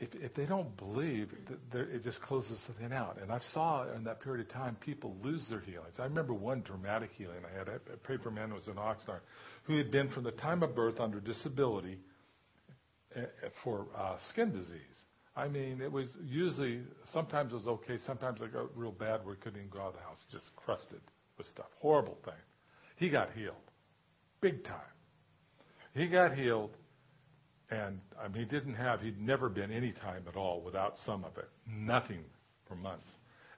if, 0.00 0.10
if 0.14 0.32
they 0.34 0.46
don't 0.46 0.76
believe, 0.76 1.30
it 1.74 2.04
just 2.04 2.22
closes 2.22 2.62
the 2.68 2.74
thing 2.74 2.92
out. 2.92 3.18
And 3.20 3.32
I 3.32 3.40
saw 3.52 3.92
in 3.92 4.04
that 4.04 4.20
period 4.20 4.46
of 4.46 4.52
time 4.52 4.76
people 4.80 5.16
lose 5.24 5.44
their 5.50 5.58
healings. 5.58 5.94
I 5.98 6.04
remember 6.04 6.32
one 6.32 6.60
dramatic 6.60 7.10
healing 7.18 7.38
I 7.44 7.58
had. 7.58 7.68
I 7.68 7.96
prayed 8.04 8.22
for 8.22 8.28
a 8.28 8.32
man 8.32 8.50
who 8.50 8.54
was 8.54 8.68
in 8.68 8.74
Oxnard 8.74 9.20
who 9.64 9.76
had 9.76 9.90
been 9.90 10.08
from 10.10 10.22
the 10.22 10.30
time 10.30 10.62
of 10.62 10.76
birth 10.76 11.00
under 11.00 11.18
disability 11.18 11.98
eh, 13.16 13.22
eh, 13.22 13.48
for 13.64 13.86
uh, 13.96 14.18
skin 14.30 14.52
disease. 14.52 14.78
I 15.38 15.46
mean, 15.46 15.80
it 15.80 15.90
was 15.90 16.08
usually, 16.26 16.80
sometimes 17.12 17.52
it 17.52 17.56
was 17.56 17.68
okay, 17.68 17.96
sometimes 18.04 18.40
it 18.40 18.52
got 18.52 18.76
real 18.76 18.90
bad 18.90 19.24
where 19.24 19.36
he 19.36 19.40
couldn't 19.40 19.58
even 19.60 19.70
go 19.70 19.80
out 19.80 19.88
of 19.88 19.94
the 19.94 20.00
house, 20.00 20.18
just 20.32 20.46
crusted 20.56 21.00
with 21.36 21.46
stuff. 21.46 21.66
Horrible 21.80 22.18
thing. 22.24 22.34
He 22.96 23.08
got 23.08 23.32
healed. 23.32 23.54
Big 24.40 24.64
time. 24.64 24.80
He 25.94 26.08
got 26.08 26.34
healed 26.36 26.70
and 27.70 28.00
I 28.20 28.26
mean, 28.26 28.42
he 28.42 28.48
didn't 28.48 28.74
have, 28.74 29.00
he'd 29.00 29.20
never 29.20 29.48
been 29.48 29.70
any 29.70 29.92
time 29.92 30.24
at 30.26 30.34
all 30.34 30.60
without 30.60 30.94
some 31.06 31.24
of 31.24 31.36
it. 31.38 31.48
Nothing 31.70 32.24
for 32.66 32.74
months. 32.74 33.08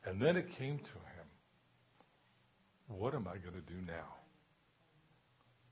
And 0.04 0.20
then 0.20 0.36
it 0.36 0.48
came 0.58 0.78
to 0.78 0.84
him 0.84 1.20
what 2.88 3.14
am 3.14 3.26
I 3.28 3.36
going 3.38 3.54
to 3.54 3.72
do 3.72 3.80
now? 3.86 4.16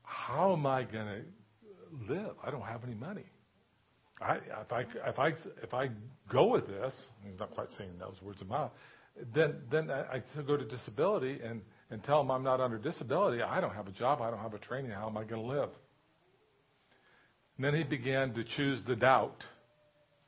How 0.03 0.53
am 0.53 0.65
I 0.65 0.83
going 0.83 1.05
to 1.05 2.13
live? 2.13 2.31
I 2.43 2.49
don't 2.49 2.63
have 2.63 2.83
any 2.83 2.95
money. 2.95 3.25
I, 4.21 4.35
if 4.35 4.71
I 4.71 4.81
if 4.81 5.19
I 5.19 5.27
if 5.63 5.73
I 5.73 5.89
go 6.31 6.47
with 6.47 6.67
this, 6.67 6.93
he's 7.23 7.39
not 7.39 7.51
quite 7.51 7.69
saying 7.77 7.91
those 7.99 8.15
words 8.21 8.41
in 8.41 8.47
mouth. 8.47 8.71
Then 9.33 9.55
then 9.71 9.89
I, 9.89 10.17
I 10.17 10.41
go 10.41 10.57
to 10.57 10.65
disability 10.65 11.39
and 11.43 11.61
and 11.89 12.03
tell 12.03 12.21
him 12.21 12.29
I'm 12.31 12.43
not 12.43 12.59
under 12.59 12.77
disability. 12.77 13.41
I 13.41 13.61
don't 13.61 13.73
have 13.73 13.87
a 13.87 13.91
job. 13.91 14.21
I 14.21 14.29
don't 14.29 14.39
have 14.39 14.53
a 14.53 14.59
training. 14.59 14.91
How 14.91 15.07
am 15.07 15.17
I 15.17 15.23
going 15.23 15.41
to 15.41 15.47
live? 15.47 15.69
And 17.57 17.65
then 17.65 17.75
he 17.75 17.83
began 17.83 18.33
to 18.35 18.43
choose 18.43 18.81
the 18.87 18.95
doubt 18.95 19.43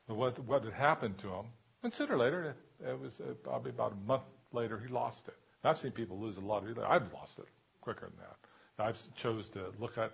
of 0.09 0.17
what, 0.17 0.37
what 0.45 0.63
had 0.63 0.73
happened 0.73 1.17
to 1.19 1.27
him. 1.29 1.45
And 1.83 1.93
sooner 1.93 2.15
or 2.15 2.17
later, 2.17 2.55
it 2.85 2.99
was 2.99 3.13
uh, 3.21 3.33
probably 3.43 3.71
about 3.71 3.93
a 3.93 4.07
month 4.07 4.23
later, 4.51 4.79
he 4.85 4.91
lost 4.91 5.19
it. 5.27 5.35
And 5.63 5.71
I've 5.71 5.81
seen 5.81 5.91
people 5.91 6.19
lose 6.19 6.37
a 6.37 6.41
lot 6.41 6.63
of 6.63 6.69
either. 6.69 6.85
I've 6.85 7.11
lost 7.13 7.33
it 7.37 7.45
quicker 7.79 8.09
than 8.09 8.17
that. 8.19 8.83
I've 8.83 8.97
chose 9.21 9.45
to 9.53 9.71
look 9.79 9.97
at 9.97 10.11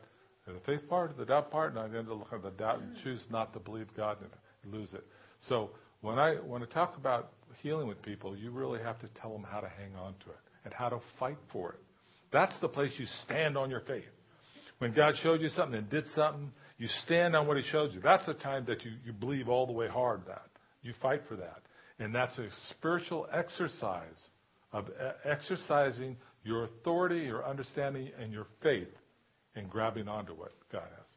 the 0.53 0.59
faith 0.65 0.87
part, 0.89 1.17
the 1.17 1.25
doubt 1.25 1.51
part, 1.51 1.71
and 1.71 1.79
I 1.79 1.85
ended 1.85 2.09
up 2.11 2.19
looking 2.19 2.37
at 2.37 2.43
the 2.43 2.51
doubt 2.51 2.79
and 2.79 2.95
choose 3.03 3.23
not 3.29 3.53
to 3.53 3.59
believe 3.59 3.87
God 3.95 4.17
and 4.21 4.73
lose 4.73 4.93
it. 4.93 5.05
So 5.47 5.71
when 6.01 6.17
I 6.19 6.35
when 6.35 6.63
I 6.63 6.65
talk 6.67 6.97
about 6.97 7.31
healing 7.61 7.87
with 7.87 8.01
people, 8.01 8.35
you 8.35 8.51
really 8.51 8.79
have 8.81 8.99
to 8.99 9.07
tell 9.21 9.31
them 9.31 9.43
how 9.49 9.59
to 9.59 9.67
hang 9.67 9.95
on 9.95 10.13
to 10.25 10.29
it 10.29 10.39
and 10.63 10.73
how 10.73 10.89
to 10.89 10.99
fight 11.19 11.37
for 11.51 11.73
it. 11.73 11.79
That's 12.31 12.53
the 12.61 12.67
place 12.67 12.91
you 12.97 13.05
stand 13.25 13.57
on 13.57 13.69
your 13.69 13.81
faith. 13.81 14.03
When 14.79 14.93
God 14.93 15.15
showed 15.23 15.41
you 15.41 15.49
something 15.49 15.77
and 15.77 15.89
did 15.89 16.05
something, 16.13 16.51
you 16.77 16.87
stand 17.05 17.35
on 17.35 17.47
what 17.47 17.57
He 17.57 17.63
showed 17.63 17.93
you. 17.93 18.01
That's 18.01 18.25
the 18.25 18.35
time 18.35 18.65
that 18.67 18.83
you, 18.83 18.91
you 19.05 19.13
believe 19.13 19.49
all 19.49 19.65
the 19.65 19.73
way 19.73 19.87
hard 19.87 20.21
that. 20.27 20.45
You 20.83 20.93
fight 21.01 21.21
for 21.27 21.35
that. 21.37 21.61
And 21.99 22.13
that's 22.13 22.37
a 22.37 22.47
spiritual 22.69 23.27
exercise 23.33 24.21
of 24.71 24.85
exercising 25.25 26.15
your 26.43 26.65
authority, 26.65 27.21
your 27.21 27.45
understanding, 27.45 28.11
and 28.19 28.31
your 28.31 28.45
faith 28.61 28.89
in 29.57 29.67
grabbing 29.67 30.07
onto 30.07 30.33
what 30.33 30.51
God 30.71 30.83
has. 30.83 31.07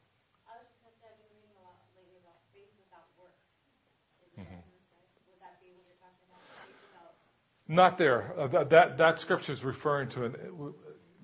Not 7.69 7.99
there. 7.99 8.35
Uh, 8.37 8.49
that, 8.49 8.71
that, 8.71 8.99
that 8.99 9.19
scripture 9.21 9.53
is 9.53 9.63
referring 9.63 10.11
to 10.11 10.25
an, 10.25 10.35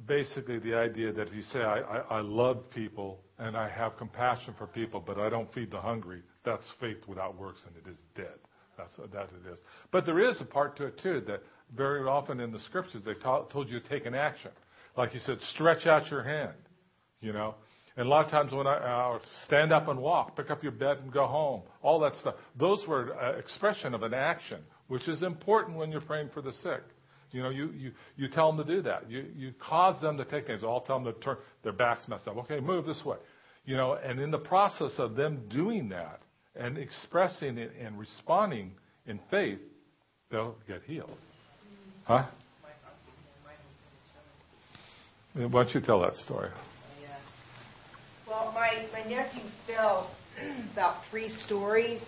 basically 0.07 0.61
the 0.61 0.75
idea 0.75 1.13
that 1.13 1.27
if 1.27 1.35
you 1.35 1.43
say, 1.43 1.59
I, 1.59 1.81
I, 1.81 1.99
I 2.19 2.21
love 2.21 2.71
people 2.71 3.19
and 3.39 3.57
I 3.57 3.69
have 3.69 3.97
compassion 3.97 4.55
for 4.57 4.69
people, 4.69 5.03
but 5.05 5.19
I 5.19 5.29
don't 5.29 5.53
feed 5.53 5.73
the 5.73 5.81
hungry, 5.81 6.23
that's 6.45 6.65
faith 6.81 6.99
without 7.09 7.37
works 7.37 7.63
and 7.67 7.75
it 7.77 7.91
is 7.91 7.99
dead. 8.15 8.39
That's 8.79 8.95
that 8.97 9.29
it 9.45 9.53
is. 9.53 9.59
But 9.91 10.07
there 10.07 10.21
is 10.21 10.41
a 10.41 10.45
part 10.45 10.77
to 10.77 10.87
it 10.87 11.01
too 11.03 11.23
that 11.27 11.43
very 11.77 12.03
often 12.03 12.39
in 12.39 12.53
the 12.53 12.61
scriptures 12.61 13.03
they 13.05 13.15
ta- 13.15 13.45
told 13.47 13.69
you 13.69 13.81
to 13.81 13.89
take 13.89 14.07
an 14.07 14.15
action. 14.15 14.53
Like 14.97 15.11
he 15.11 15.19
said, 15.19 15.39
stretch 15.55 15.87
out 15.87 16.11
your 16.11 16.23
hand, 16.23 16.55
you 17.27 17.33
know. 17.33 17.57
And 17.97 18.07
a 18.07 18.09
lot 18.11 18.25
of 18.27 18.31
times 18.31 18.53
when 18.53 18.67
I 18.67 19.15
uh, 19.15 19.19
stand 19.47 19.73
up 19.73 19.89
and 19.89 19.99
walk, 19.99 20.37
pick 20.37 20.51
up 20.51 20.63
your 20.63 20.73
bed 20.73 20.99
and 21.03 21.13
go 21.13 21.27
home, 21.27 21.63
all 21.83 21.99
that 22.01 22.15
stuff. 22.17 22.35
Those 22.59 22.85
were 22.87 23.15
uh, 23.19 23.39
expression 23.39 23.95
of 23.95 24.03
an 24.03 24.15
action, 24.15 24.61
which 24.89 25.09
is 25.09 25.23
important 25.23 25.77
when 25.77 25.91
you're 25.91 26.03
praying 26.03 26.31
for 26.33 26.43
the 26.43 26.53
sick. 26.53 26.83
You 27.33 27.43
know, 27.43 27.51
you, 27.51 27.73
you, 27.73 27.93
you 28.17 28.29
tell 28.29 28.53
them 28.53 28.65
to 28.65 28.77
do 28.77 28.83
that. 28.83 29.11
You, 29.11 29.27
you 29.35 29.53
cause 29.59 30.01
them 30.01 30.17
to 30.19 30.25
take 30.25 30.47
things. 30.47 30.63
I'll 30.63 30.83
tell 30.83 31.03
them 31.03 31.13
to 31.13 31.21
turn 31.21 31.37
their 31.65 31.73
backs 31.73 32.03
messed 32.07 32.29
up. 32.29 32.37
Okay, 32.37 32.61
move 32.61 32.87
this 32.87 33.03
way. 33.05 33.17
You 33.65 33.77
know, 33.77 33.95
and 33.95 34.21
in 34.21 34.31
the 34.31 34.39
process 34.39 34.93
of 34.99 35.17
them 35.17 35.43
doing 35.49 35.89
that 35.89 36.21
and 36.55 36.79
expressing 36.79 37.59
it 37.59 37.73
and 37.83 37.99
responding 37.99 38.73
in 39.07 39.19
faith, 39.31 39.59
they'll 40.31 40.57
get 40.69 40.83
healed. 40.87 41.11
Huh? 42.05 42.27
Why 45.35 45.65
don't 45.65 45.75
you 45.75 45.81
tell 45.81 46.01
that 46.03 46.17
story? 46.17 46.51
Well, 48.27 48.53
my, 48.53 48.89
my 48.93 49.09
nephew 49.09 49.43
fell 49.67 50.11
about 50.73 51.03
three 51.11 51.29
stories 51.29 52.01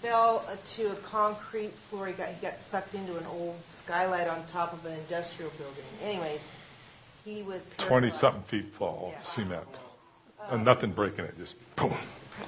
fell 0.00 0.58
to 0.76 0.90
a 0.90 0.98
concrete 1.10 1.72
floor. 1.90 2.08
He 2.08 2.14
got, 2.14 2.34
he 2.34 2.40
got 2.40 2.54
sucked 2.70 2.94
into 2.94 3.16
an 3.16 3.26
old 3.26 3.56
skylight 3.84 4.28
on 4.28 4.46
top 4.50 4.72
of 4.72 4.84
an 4.84 4.98
industrial 5.00 5.50
building. 5.58 5.84
Anyways, 6.02 6.40
he 7.24 7.42
was 7.42 7.62
20 7.88 8.10
something 8.10 8.44
feet 8.50 8.72
fall, 8.78 9.12
yeah. 9.12 9.34
cement. 9.34 9.68
Um, 10.40 10.56
and 10.56 10.64
nothing 10.64 10.92
breaking 10.92 11.24
it, 11.24 11.34
just 11.36 11.54
boom. 11.76 11.96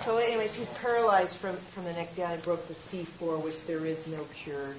So, 0.04 0.18
anyways, 0.18 0.56
he's 0.56 0.68
paralyzed 0.80 1.36
from, 1.40 1.58
from 1.74 1.84
the 1.84 1.92
neck 1.92 2.16
down. 2.16 2.38
He 2.38 2.44
broke 2.44 2.60
the 2.68 2.76
C4, 3.20 3.42
which 3.42 3.56
there 3.66 3.84
is 3.86 3.98
no 4.06 4.24
cure. 4.44 4.76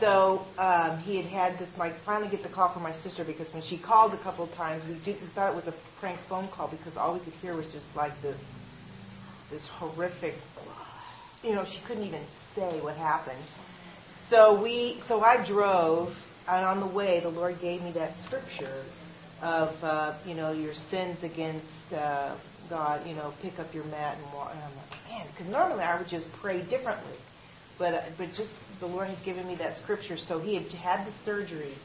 So 0.00 0.46
um, 0.58 0.98
he 1.00 1.16
had 1.16 1.26
had 1.26 1.58
this. 1.58 1.68
My 1.76 1.92
finally 2.06 2.30
get 2.30 2.42
the 2.42 2.48
call 2.48 2.72
from 2.72 2.82
my 2.82 2.92
sister 3.02 3.24
because 3.24 3.52
when 3.52 3.62
she 3.62 3.78
called 3.78 4.14
a 4.14 4.22
couple 4.22 4.44
of 4.48 4.54
times, 4.54 4.84
we, 4.86 4.94
did, 5.04 5.20
we 5.20 5.28
thought 5.34 5.52
it 5.52 5.56
was 5.56 5.66
a 5.66 5.74
prank 6.00 6.20
phone 6.28 6.48
call 6.54 6.70
because 6.70 6.96
all 6.96 7.14
we 7.14 7.20
could 7.20 7.34
hear 7.34 7.56
was 7.56 7.66
just 7.72 7.86
like 7.96 8.12
this, 8.22 8.40
this 9.50 9.62
horrific 9.78 10.34
you 11.42 11.52
know, 11.54 11.64
she 11.64 11.80
couldn't 11.86 12.04
even 12.04 12.24
say 12.54 12.80
what 12.80 12.96
happened. 12.96 13.42
So 14.30 14.60
we, 14.60 15.00
so 15.08 15.20
I 15.20 15.46
drove, 15.46 16.10
and 16.48 16.66
on 16.66 16.80
the 16.80 16.94
way, 16.94 17.20
the 17.20 17.28
Lord 17.28 17.60
gave 17.60 17.80
me 17.82 17.92
that 17.92 18.14
scripture 18.26 18.84
of, 19.40 19.68
uh, 19.82 20.18
you 20.26 20.34
know, 20.34 20.52
your 20.52 20.74
sins 20.90 21.18
against 21.22 21.66
uh, 21.92 22.36
God. 22.68 23.06
You 23.06 23.14
know, 23.14 23.32
pick 23.40 23.58
up 23.58 23.72
your 23.72 23.84
mat 23.84 24.18
and 24.18 24.32
walk. 24.34 24.50
And 24.52 24.60
I'm 24.62 24.76
like, 24.76 24.90
man, 25.08 25.26
because 25.30 25.50
normally 25.50 25.84
I 25.84 25.98
would 25.98 26.08
just 26.08 26.26
pray 26.40 26.62
differently, 26.68 27.16
but 27.78 27.94
uh, 27.94 28.00
but 28.16 28.28
just 28.28 28.50
the 28.80 28.86
Lord 28.86 29.08
had 29.08 29.24
given 29.24 29.46
me 29.46 29.56
that 29.56 29.78
scripture. 29.82 30.16
So 30.16 30.40
He 30.40 30.54
had 30.54 30.66
had 30.72 31.06
the 31.06 31.12
surgery 31.24 31.76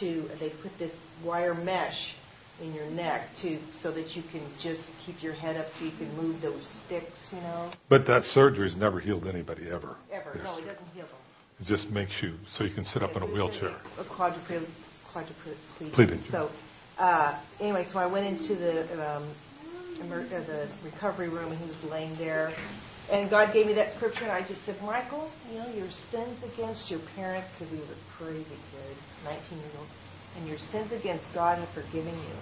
to. 0.00 0.28
They 0.40 0.50
put 0.62 0.72
this 0.78 0.92
wire 1.24 1.54
mesh 1.54 2.14
in 2.60 2.72
your 2.72 2.88
neck 2.88 3.28
to 3.42 3.58
so 3.82 3.92
that 3.92 4.08
you 4.10 4.22
can 4.30 4.48
just 4.62 4.82
keep 5.04 5.22
your 5.22 5.34
head 5.34 5.56
up 5.56 5.66
so 5.78 5.84
you 5.84 5.96
can 5.98 6.14
move 6.16 6.40
those 6.40 6.62
sticks, 6.86 7.18
you 7.32 7.38
know. 7.38 7.72
But 7.88 8.06
that 8.06 8.22
surgery's 8.32 8.76
never 8.76 9.00
healed 9.00 9.26
anybody 9.26 9.66
ever. 9.66 9.96
Ever. 10.12 10.32
Yes. 10.36 10.44
No, 10.44 10.58
it 10.58 10.66
doesn't 10.66 10.86
heal 10.94 11.06
them. 11.06 11.16
It 11.60 11.66
just 11.66 11.88
makes 11.90 12.12
you 12.22 12.36
so 12.56 12.64
you 12.64 12.74
can 12.74 12.84
sit 12.84 13.02
up 13.02 13.16
in 13.16 13.22
a 13.22 13.26
wheelchair. 13.26 13.76
A 13.98 14.04
quadriplegic. 14.04 14.66
quadriplegic. 15.12 16.30
So 16.30 16.50
uh, 16.98 17.40
anyway, 17.60 17.86
so 17.92 17.98
I 17.98 18.06
went 18.06 18.26
into 18.26 18.54
the 18.54 19.16
um, 19.16 19.34
emer- 20.00 20.26
uh, 20.26 20.46
the 20.46 20.68
recovery 20.82 21.28
room 21.28 21.52
and 21.52 21.60
he 21.60 21.66
was 21.66 21.76
laying 21.90 22.16
there. 22.18 22.54
And 23.10 23.28
God 23.28 23.52
gave 23.52 23.66
me 23.66 23.74
that 23.74 23.94
scripture, 23.96 24.22
and 24.24 24.32
I 24.32 24.40
just 24.40 24.64
said, 24.64 24.80
Michael, 24.80 25.30
you 25.50 25.58
know, 25.58 25.68
your 25.68 25.90
sins 26.10 26.40
against 26.42 26.90
your 26.90 27.00
parents, 27.14 27.48
because 27.52 27.72
he 27.72 27.80
was 27.80 27.90
a 27.90 28.00
crazy 28.16 28.58
kid, 28.72 28.96
19 29.24 29.58
year 29.58 29.68
old 29.78 29.88
and 30.36 30.48
your 30.48 30.58
sins 30.72 30.90
against 30.92 31.24
God 31.32 31.58
have 31.58 31.68
forgiven 31.74 32.14
you. 32.14 32.36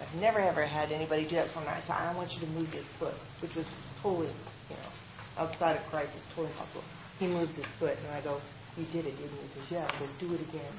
I've 0.00 0.14
never 0.20 0.40
ever 0.40 0.66
had 0.66 0.90
anybody 0.90 1.28
do 1.28 1.36
that 1.36 1.52
for 1.52 1.60
me. 1.60 1.66
I 1.68 1.80
said, 1.82 1.92
I 1.92 2.14
want 2.16 2.32
you 2.32 2.40
to 2.40 2.52
move 2.52 2.68
your 2.74 2.84
foot, 2.98 3.14
which 3.40 3.54
was 3.54 3.66
totally, 4.02 4.32
you 4.68 4.76
know, 4.76 4.90
outside 5.38 5.76
of 5.76 5.82
Christ. 5.90 6.10
It's 6.16 6.26
totally 6.34 6.50
impossible. 6.52 6.84
He 7.18 7.26
moves 7.28 7.54
his 7.54 7.66
foot, 7.78 7.96
and 7.98 8.08
I 8.08 8.22
go, 8.22 8.40
You 8.76 8.86
did 8.86 9.06
it, 9.06 9.16
didn't 9.16 9.32
you? 9.32 9.48
He 9.54 9.60
goes, 9.60 9.70
Yeah. 9.70 9.88
I 9.88 9.98
go, 10.00 10.08
Do 10.18 10.34
it 10.34 10.40
again. 10.48 10.74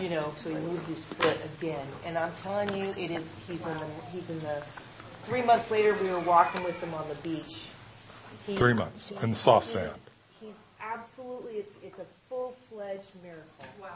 You 0.00 0.08
know, 0.08 0.32
so 0.42 0.48
he 0.48 0.56
moves 0.56 0.88
his 0.88 1.04
foot 1.18 1.36
again, 1.58 1.86
and 2.06 2.16
I'm 2.16 2.34
telling 2.42 2.74
you, 2.74 2.90
it 2.96 3.10
is. 3.10 3.24
He's 3.46 3.60
in 3.60 3.78
the. 3.78 3.88
He's 4.10 4.28
in 4.30 4.38
the. 4.38 4.64
Three 5.28 5.44
months 5.44 5.70
later, 5.70 5.96
we 6.02 6.08
were 6.08 6.24
walking 6.24 6.64
with 6.64 6.74
him 6.76 6.94
on 6.94 7.06
the 7.08 7.20
beach. 7.22 7.52
He, 8.46 8.56
Three 8.56 8.74
months 8.74 9.12
in 9.22 9.30
the 9.32 9.38
soft 9.38 9.66
sand. 9.66 9.96
He's 10.40 10.52
absolutely. 10.80 11.64
It's, 11.64 11.72
it's 11.82 11.98
a 11.98 12.06
full-fledged 12.28 13.08
miracle. 13.22 13.64
Wow. 13.80 13.88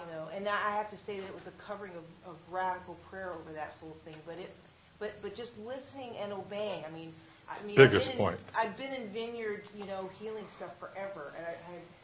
You 0.00 0.12
know, 0.12 0.28
and 0.34 0.48
I 0.48 0.76
have 0.76 0.90
to 0.90 0.96
say 1.06 1.20
that 1.20 1.26
it 1.26 1.34
was 1.34 1.46
a 1.46 1.54
covering 1.66 1.92
of, 1.92 2.04
of 2.26 2.36
radical 2.50 2.96
prayer 3.10 3.32
over 3.32 3.52
that 3.52 3.74
whole 3.80 3.96
thing. 4.04 4.16
But 4.26 4.38
it, 4.38 4.50
but 4.98 5.10
but 5.22 5.36
just 5.36 5.52
listening 5.58 6.16
and 6.20 6.32
obeying. 6.32 6.84
I 6.84 6.90
mean, 6.90 7.12
I 7.46 7.64
mean, 7.66 7.76
biggest 7.76 8.06
I've 8.06 8.12
in, 8.12 8.18
point. 8.18 8.40
I've 8.56 8.76
been 8.76 8.92
in 8.92 9.12
vineyard, 9.12 9.62
you 9.76 9.86
know, 9.86 10.08
healing 10.18 10.46
stuff 10.56 10.72
forever, 10.80 11.32
and 11.36 11.46
I, 11.46 11.54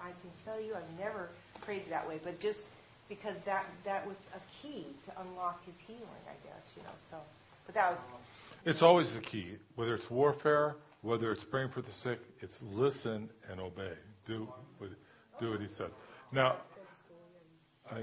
I 0.06 0.08
I 0.08 0.10
can 0.22 0.30
tell 0.44 0.60
you, 0.60 0.74
I've 0.74 0.98
never 0.98 1.30
prayed 1.64 1.84
that 1.90 2.06
way. 2.06 2.20
But 2.22 2.38
just 2.38 2.58
because 3.08 3.34
that 3.46 3.64
that 3.84 4.06
was 4.06 4.16
a 4.34 4.40
key 4.62 4.86
to 5.06 5.20
unlock 5.22 5.64
his 5.64 5.74
healing, 5.86 6.22
I 6.28 6.36
guess, 6.46 6.62
you 6.76 6.82
know. 6.82 6.94
So, 7.10 7.18
but 7.64 7.74
that 7.74 7.92
was. 7.92 8.00
It's 8.64 8.82
always 8.82 9.08
the 9.14 9.20
key, 9.20 9.54
whether 9.76 9.94
it's 9.94 10.10
warfare, 10.10 10.74
Whether 11.06 11.30
it's 11.30 11.44
praying 11.52 11.70
for 11.72 11.82
the 11.82 11.92
sick, 12.02 12.18
it's 12.40 12.56
listen 12.62 13.30
and 13.48 13.60
obey. 13.60 13.92
Do 14.26 14.48
what, 14.78 14.90
do 15.38 15.52
what 15.52 15.60
he 15.60 15.68
says. 15.68 15.92
Now, 16.32 16.56
I, 17.88 18.02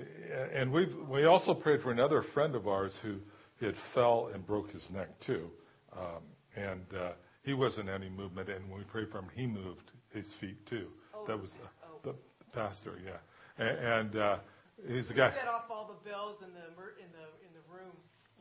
and 0.55 0.71
we 0.71 0.87
we 1.09 1.25
also 1.25 1.53
prayed 1.53 1.81
for 1.81 1.91
another 1.91 2.23
friend 2.33 2.55
of 2.55 2.65
ours 2.65 2.93
who 3.03 3.15
had 3.59 3.75
fell 3.93 4.31
and 4.33 4.47
broke 4.47 4.71
his 4.71 4.87
neck 4.89 5.09
too, 5.25 5.49
um, 5.91 6.23
and 6.55 6.85
uh, 6.97 7.11
he 7.43 7.53
wasn't 7.53 7.89
any 7.89 8.09
movement. 8.09 8.47
And 8.47 8.69
when 8.69 8.79
we 8.79 8.85
prayed 8.85 9.09
for 9.11 9.19
him, 9.19 9.27
he 9.35 9.47
moved 9.47 9.91
his 10.13 10.25
feet 10.39 10.65
too. 10.65 10.87
Oh, 11.13 11.25
that 11.27 11.37
was 11.37 11.49
uh, 11.61 11.67
oh. 11.85 11.99
the 12.05 12.15
pastor, 12.53 12.93
yeah, 13.05 13.19
and, 13.57 14.13
and 14.13 14.21
uh, 14.21 14.37
he's 14.87 15.09
the 15.09 15.13
guy. 15.13 15.33
Set 15.35 15.49
off 15.49 15.65
all 15.69 15.91
the 15.91 16.09
bells 16.09 16.37
in 16.41 16.53
the 16.53 16.67
in 17.03 17.11
the 17.11 17.27
in 17.43 17.51
the 17.51 17.63
room. 17.69 17.91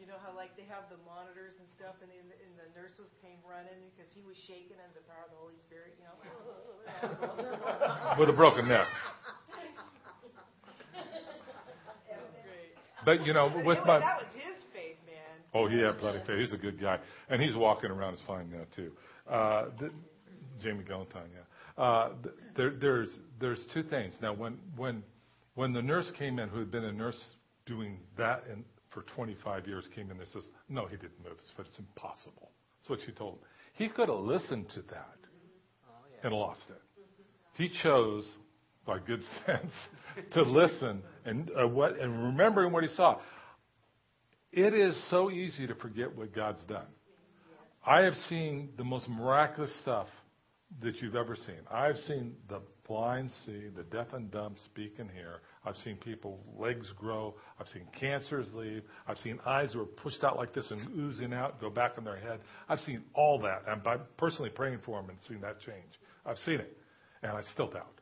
You 0.01 0.07
know 0.11 0.19
how 0.19 0.35
like 0.35 0.57
they 0.59 0.67
have 0.67 0.91
the 0.91 0.99
monitors 1.07 1.55
and 1.61 1.69
stuff, 1.79 1.95
and, 2.03 2.11
in 2.11 2.27
the, 2.27 2.37
and 2.43 2.53
the 2.59 2.69
nurses 2.75 3.15
came 3.23 3.39
running 3.47 3.79
because 3.95 4.11
he 4.11 4.23
was 4.27 4.35
shaking 4.49 4.77
under 4.83 4.99
the 4.99 5.07
power 5.07 5.25
of 5.25 5.33
the 5.33 5.39
Holy 5.39 5.55
Spirit. 5.69 5.95
You 6.01 6.05
know, 6.11 6.17
with 8.19 8.29
a 8.29 8.37
broken 8.37 8.67
neck. 8.67 8.89
But 13.05 13.27
you 13.27 13.33
know, 13.33 13.47
with 13.55 13.67
was- 13.67 13.79
my 13.87 13.99
that 13.99 14.17
was 14.19 14.27
his 14.35 14.55
faith, 14.73 14.97
man. 15.07 15.39
oh, 15.55 15.67
he 15.69 15.79
had 15.79 15.99
plenty 15.99 16.19
of 16.19 16.27
faith. 16.27 16.39
He's 16.39 16.53
a 16.53 16.57
good 16.57 16.81
guy, 16.81 16.99
and 17.29 17.43
he's 17.43 17.57
walking 17.57 17.91
around 17.91 18.15
is 18.15 18.21
fine 18.27 18.51
now 18.51 18.65
too. 18.75 18.93
Uh, 19.29 19.65
the, 19.79 19.91
Jamie 20.63 20.85
Galentine, 20.85 21.29
yeah. 21.35 21.83
Uh, 21.83 22.11
th- 22.23 22.35
there, 22.57 22.71
there's 22.81 23.09
there's 23.41 23.65
two 23.75 23.83
things. 23.83 24.15
Now, 24.23 24.33
when 24.35 24.57
when 24.77 25.03
when 25.55 25.73
the 25.73 25.83
nurse 25.83 26.11
came 26.19 26.39
in, 26.39 26.49
who 26.49 26.59
had 26.61 26.71
been 26.71 26.85
a 26.85 26.93
nurse 26.93 27.19
doing 27.67 27.99
that 28.19 28.45
in, 28.53 28.65
for 28.93 29.03
25 29.15 29.67
years, 29.67 29.89
came 29.95 30.11
in 30.11 30.19
and 30.19 30.29
says, 30.29 30.49
"No, 30.69 30.87
he 30.87 30.97
didn't 30.97 31.23
move, 31.23 31.39
but 31.57 31.67
it's 31.67 31.79
impossible." 31.79 32.51
That's 32.81 32.91
what 32.91 33.01
she 33.07 33.13
told 33.13 33.35
him. 33.35 33.41
He 33.75 33.89
could 33.89 34.09
have 34.09 34.19
listened 34.19 34.69
to 34.71 34.83
that 34.83 35.19
and 36.23 36.33
lost 36.33 36.67
it. 36.69 36.83
He 37.55 37.69
chose, 37.83 38.29
by 38.87 38.99
good 38.99 39.23
sense, 39.47 39.73
to 40.33 40.43
listen 40.43 41.03
and 41.25 41.51
uh, 41.51 41.67
what 41.69 41.99
and 41.99 42.25
remembering 42.25 42.73
what 42.73 42.83
he 42.83 42.89
saw. 42.91 43.21
It 44.53 44.75
is 44.75 44.95
so 45.09 45.31
easy 45.31 45.67
to 45.67 45.75
forget 45.75 46.15
what 46.15 46.35
God's 46.35 46.63
done. 46.65 46.87
I 47.85 48.01
have 48.03 48.15
seen 48.29 48.71
the 48.77 48.85
most 48.85 49.09
miraculous 49.09 49.75
stuff 49.81 50.09
that 50.83 51.01
you've 51.01 51.17
ever 51.17 51.35
seen. 51.35 51.59
I've 51.71 51.97
seen 51.99 52.35
the 52.49 52.61
blind 52.87 53.31
see, 53.45 53.69
the 53.75 53.83
deaf 53.85 54.13
and 54.13 54.31
dumb 54.31 54.55
speak 54.67 54.97
and 54.99 55.11
hear. 55.11 55.41
I've 55.65 55.77
seen 55.79 55.97
people 55.97 56.41
legs 56.59 56.93
grow. 56.99 57.35
I've 57.61 57.69
seen 57.69 57.83
cancers 57.99 58.49
leave. 58.53 58.83
I've 59.07 59.19
seen 59.19 59.39
eyes 59.47 59.73
that 59.73 59.79
were 59.79 59.85
pushed 59.85 60.25
out 60.25 60.37
like 60.37 60.53
this 60.53 60.71
and 60.71 60.81
oozing 60.99 61.33
out, 61.33 61.61
go 61.61 61.71
back 61.71 61.93
in 61.99 62.05
their 62.05 62.17
head. 62.17 62.41
I've 62.69 62.81
seen 62.81 63.03
all 63.15 63.39
that. 63.41 63.63
And 63.69 63.83
by 63.83 63.99
personally 64.17 64.51
praying 64.51 64.81
for 64.85 65.01
them 65.01 65.11
and 65.11 65.19
seeing 65.29 65.41
that 65.43 65.61
change. 65.61 66.01
I've 66.27 66.39
seen 66.39 66.57
it. 66.57 66.77
And 67.23 67.33
I 67.33 67.43
still 67.53 67.71
doubt. 67.71 68.01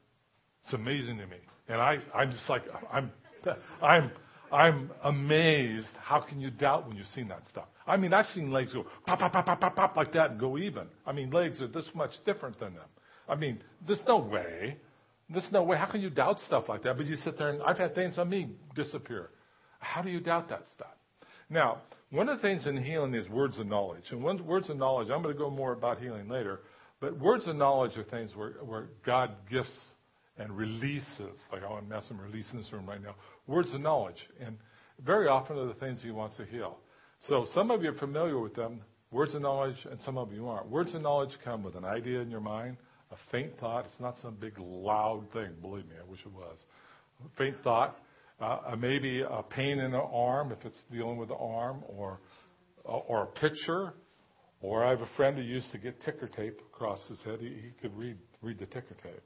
It's 0.65 0.73
amazing 0.73 1.19
to 1.19 1.27
me. 1.27 1.37
And 1.69 1.81
I, 1.81 1.99
I'm 2.15 2.31
just 2.31 2.49
like, 2.49 2.63
I'm, 2.91 3.11
I'm, 3.83 4.11
I'm 4.51 4.91
amazed. 5.05 5.89
How 6.03 6.21
can 6.21 6.41
you 6.41 6.51
doubt 6.51 6.89
when 6.89 6.97
you've 6.97 7.07
seen 7.09 7.29
that 7.29 7.47
stuff? 7.49 7.67
I 7.87 7.97
mean, 7.97 8.15
I've 8.15 8.27
seen 8.27 8.51
legs 8.51 8.73
go 8.73 8.87
pop, 9.07 9.19
pop, 9.19 9.33
pop, 9.33 9.47
pop, 9.47 9.61
pop, 9.61 9.77
pop 9.77 9.97
like 9.97 10.13
that 10.15 10.33
and 10.33 10.41
go 10.41 10.57
even. 10.57 10.87
I 11.07 11.13
mean, 11.13 11.31
legs 11.31 11.61
are 11.61 11.69
this 11.69 11.87
much 11.95 12.13
different 12.25 12.59
than 12.59 12.75
them. 12.75 12.89
I 13.29 13.37
mean, 13.37 13.63
there's 13.87 14.01
no 14.09 14.19
way. 14.19 14.77
There's 15.33 15.47
no 15.53 15.62
way. 15.62 15.76
How 15.76 15.91
can 15.91 16.01
you 16.01 16.11
doubt 16.11 16.39
stuff 16.47 16.64
like 16.68 16.83
that? 16.83 16.97
But 16.97 17.07
you 17.07 17.16
sit 17.16 17.39
there 17.39 17.51
and 17.51 17.62
I've 17.62 17.78
had 17.78 17.95
things 17.95 18.18
on 18.18 18.28
me 18.28 18.51
disappear. 18.74 19.31
How 19.78 20.03
do 20.03 20.11
you 20.11 20.20
doubt 20.20 20.49
that 20.49 20.64
stuff? 20.74 20.89
Now, 21.49 21.83
one 22.11 22.28
of 22.28 22.39
the 22.39 22.43
things 22.43 22.66
in 22.66 22.83
healing 22.83 23.14
is 23.14 23.28
words 23.28 23.59
of 23.59 23.66
knowledge. 23.66 24.05
And 24.11 24.22
words 24.22 24.68
of 24.68 24.76
knowledge, 24.76 25.09
I'm 25.11 25.22
going 25.22 25.35
to 25.35 25.39
go 25.39 25.51
more 25.51 25.72
about 25.72 26.01
healing 26.01 26.28
later, 26.28 26.61
but 27.01 27.18
words 27.18 27.47
of 27.47 27.57
knowledge 27.57 27.97
are 27.97 28.05
things 28.05 28.35
where, 28.35 28.53
where 28.64 28.89
God 29.07 29.31
gifts 29.51 29.78
and 30.37 30.57
releases, 30.57 31.37
like 31.53 31.62
oh, 31.62 31.66
I 31.66 31.70
want 31.72 31.89
to 31.89 31.95
mess 31.95 32.05
and 32.11 32.20
release 32.20 32.49
in 32.53 32.59
this 32.59 32.72
room 32.72 32.89
right 32.89 33.03
now, 33.03 33.14
words 33.47 33.72
of 33.72 33.81
knowledge. 33.81 34.16
And 34.45 34.57
very 35.05 35.28
often 35.28 35.57
are 35.59 35.66
the 35.66 35.74
things 35.74 36.01
he 36.03 36.11
wants 36.11 36.37
to 36.39 36.45
heal. 36.45 36.78
So 37.28 37.47
some 37.55 37.70
of 37.70 37.83
you 37.83 37.91
are 37.91 37.99
familiar 37.99 38.39
with 38.39 38.55
them, 38.55 38.81
words 39.11 39.35
of 39.35 39.43
knowledge, 39.43 39.76
and 39.91 40.01
some 40.03 40.18
of 40.18 40.33
you 40.33 40.49
aren't. 40.49 40.68
Words 40.68 40.95
of 40.95 41.03
knowledge 41.03 41.31
come 41.45 41.62
with 41.62 41.74
an 41.74 41.85
idea 41.85 42.20
in 42.20 42.31
your 42.31 42.41
mind, 42.41 42.76
a 43.11 43.17
faint 43.31 43.59
thought. 43.59 43.87
It's 43.87 44.01
not 44.01 44.17
some 44.23 44.37
big 44.41 44.59
loud 44.59 45.25
thing, 45.33 45.51
believe 45.61 45.87
me, 45.87 45.95
I 46.01 46.09
wish 46.09 46.21
it 46.21 46.33
was. 46.33 46.59
A 47.25 47.39
faint 47.39 47.57
thought, 47.63 47.99
uh, 48.41 48.75
maybe 48.79 49.23
a 49.23 49.43
pain 49.43 49.79
in 49.79 49.93
the 49.93 49.99
arm 49.99 50.53
if 50.53 50.65
it's 50.65 50.81
dealing 50.91 51.17
with 51.19 51.29
the 51.29 51.37
arm, 51.37 51.83
or, 51.89 52.21
or 52.85 53.25
a 53.25 53.27
picture. 53.27 53.95
Or 54.63 54.85
I 54.85 54.91
have 54.91 55.01
a 55.01 55.09
friend 55.17 55.37
who 55.37 55.43
used 55.43 55.73
to 55.73 55.79
get 55.79 56.03
ticker 56.05 56.29
tape 56.29 56.61
across 56.73 57.01
his 57.09 57.19
head. 57.25 57.39
He, 57.41 57.49
he 57.49 57.71
could 57.81 57.97
read 57.97 58.17
read 58.43 58.59
the 58.59 58.67
ticker 58.67 58.95
tape 59.03 59.23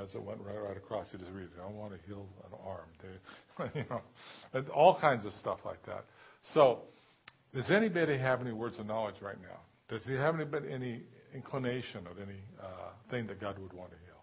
as 0.00 0.14
it 0.14 0.22
went 0.22 0.40
right 0.40 0.56
right 0.56 0.76
across. 0.76 1.10
He 1.10 1.18
just 1.18 1.30
read 1.32 1.44
it. 1.44 1.60
I 1.62 1.70
want 1.70 1.92
to 1.92 1.98
heal 2.06 2.26
an 2.44 2.58
arm, 2.64 2.88
dude. 3.00 3.70
you 3.74 3.84
know, 3.90 4.00
and 4.52 4.68
all 4.70 4.98
kinds 5.00 5.24
of 5.24 5.32
stuff 5.34 5.58
like 5.64 5.84
that. 5.86 6.04
So, 6.54 6.82
does 7.54 7.70
anybody 7.70 8.18
have 8.18 8.40
any 8.40 8.52
words 8.52 8.78
of 8.78 8.86
knowledge 8.86 9.16
right 9.20 9.40
now? 9.40 9.58
Does 9.88 10.04
he 10.06 10.12
have 10.14 10.34
any 10.34 10.72
any 10.72 11.02
inclination 11.34 12.06
of 12.06 12.18
any 12.18 12.40
uh, 12.60 12.90
thing 13.10 13.26
that 13.26 13.40
God 13.40 13.58
would 13.58 13.72
want 13.72 13.90
to 13.90 13.96
heal? 14.04 14.22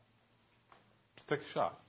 Take 1.29 1.39
a 1.39 1.53
shot. 1.53 1.82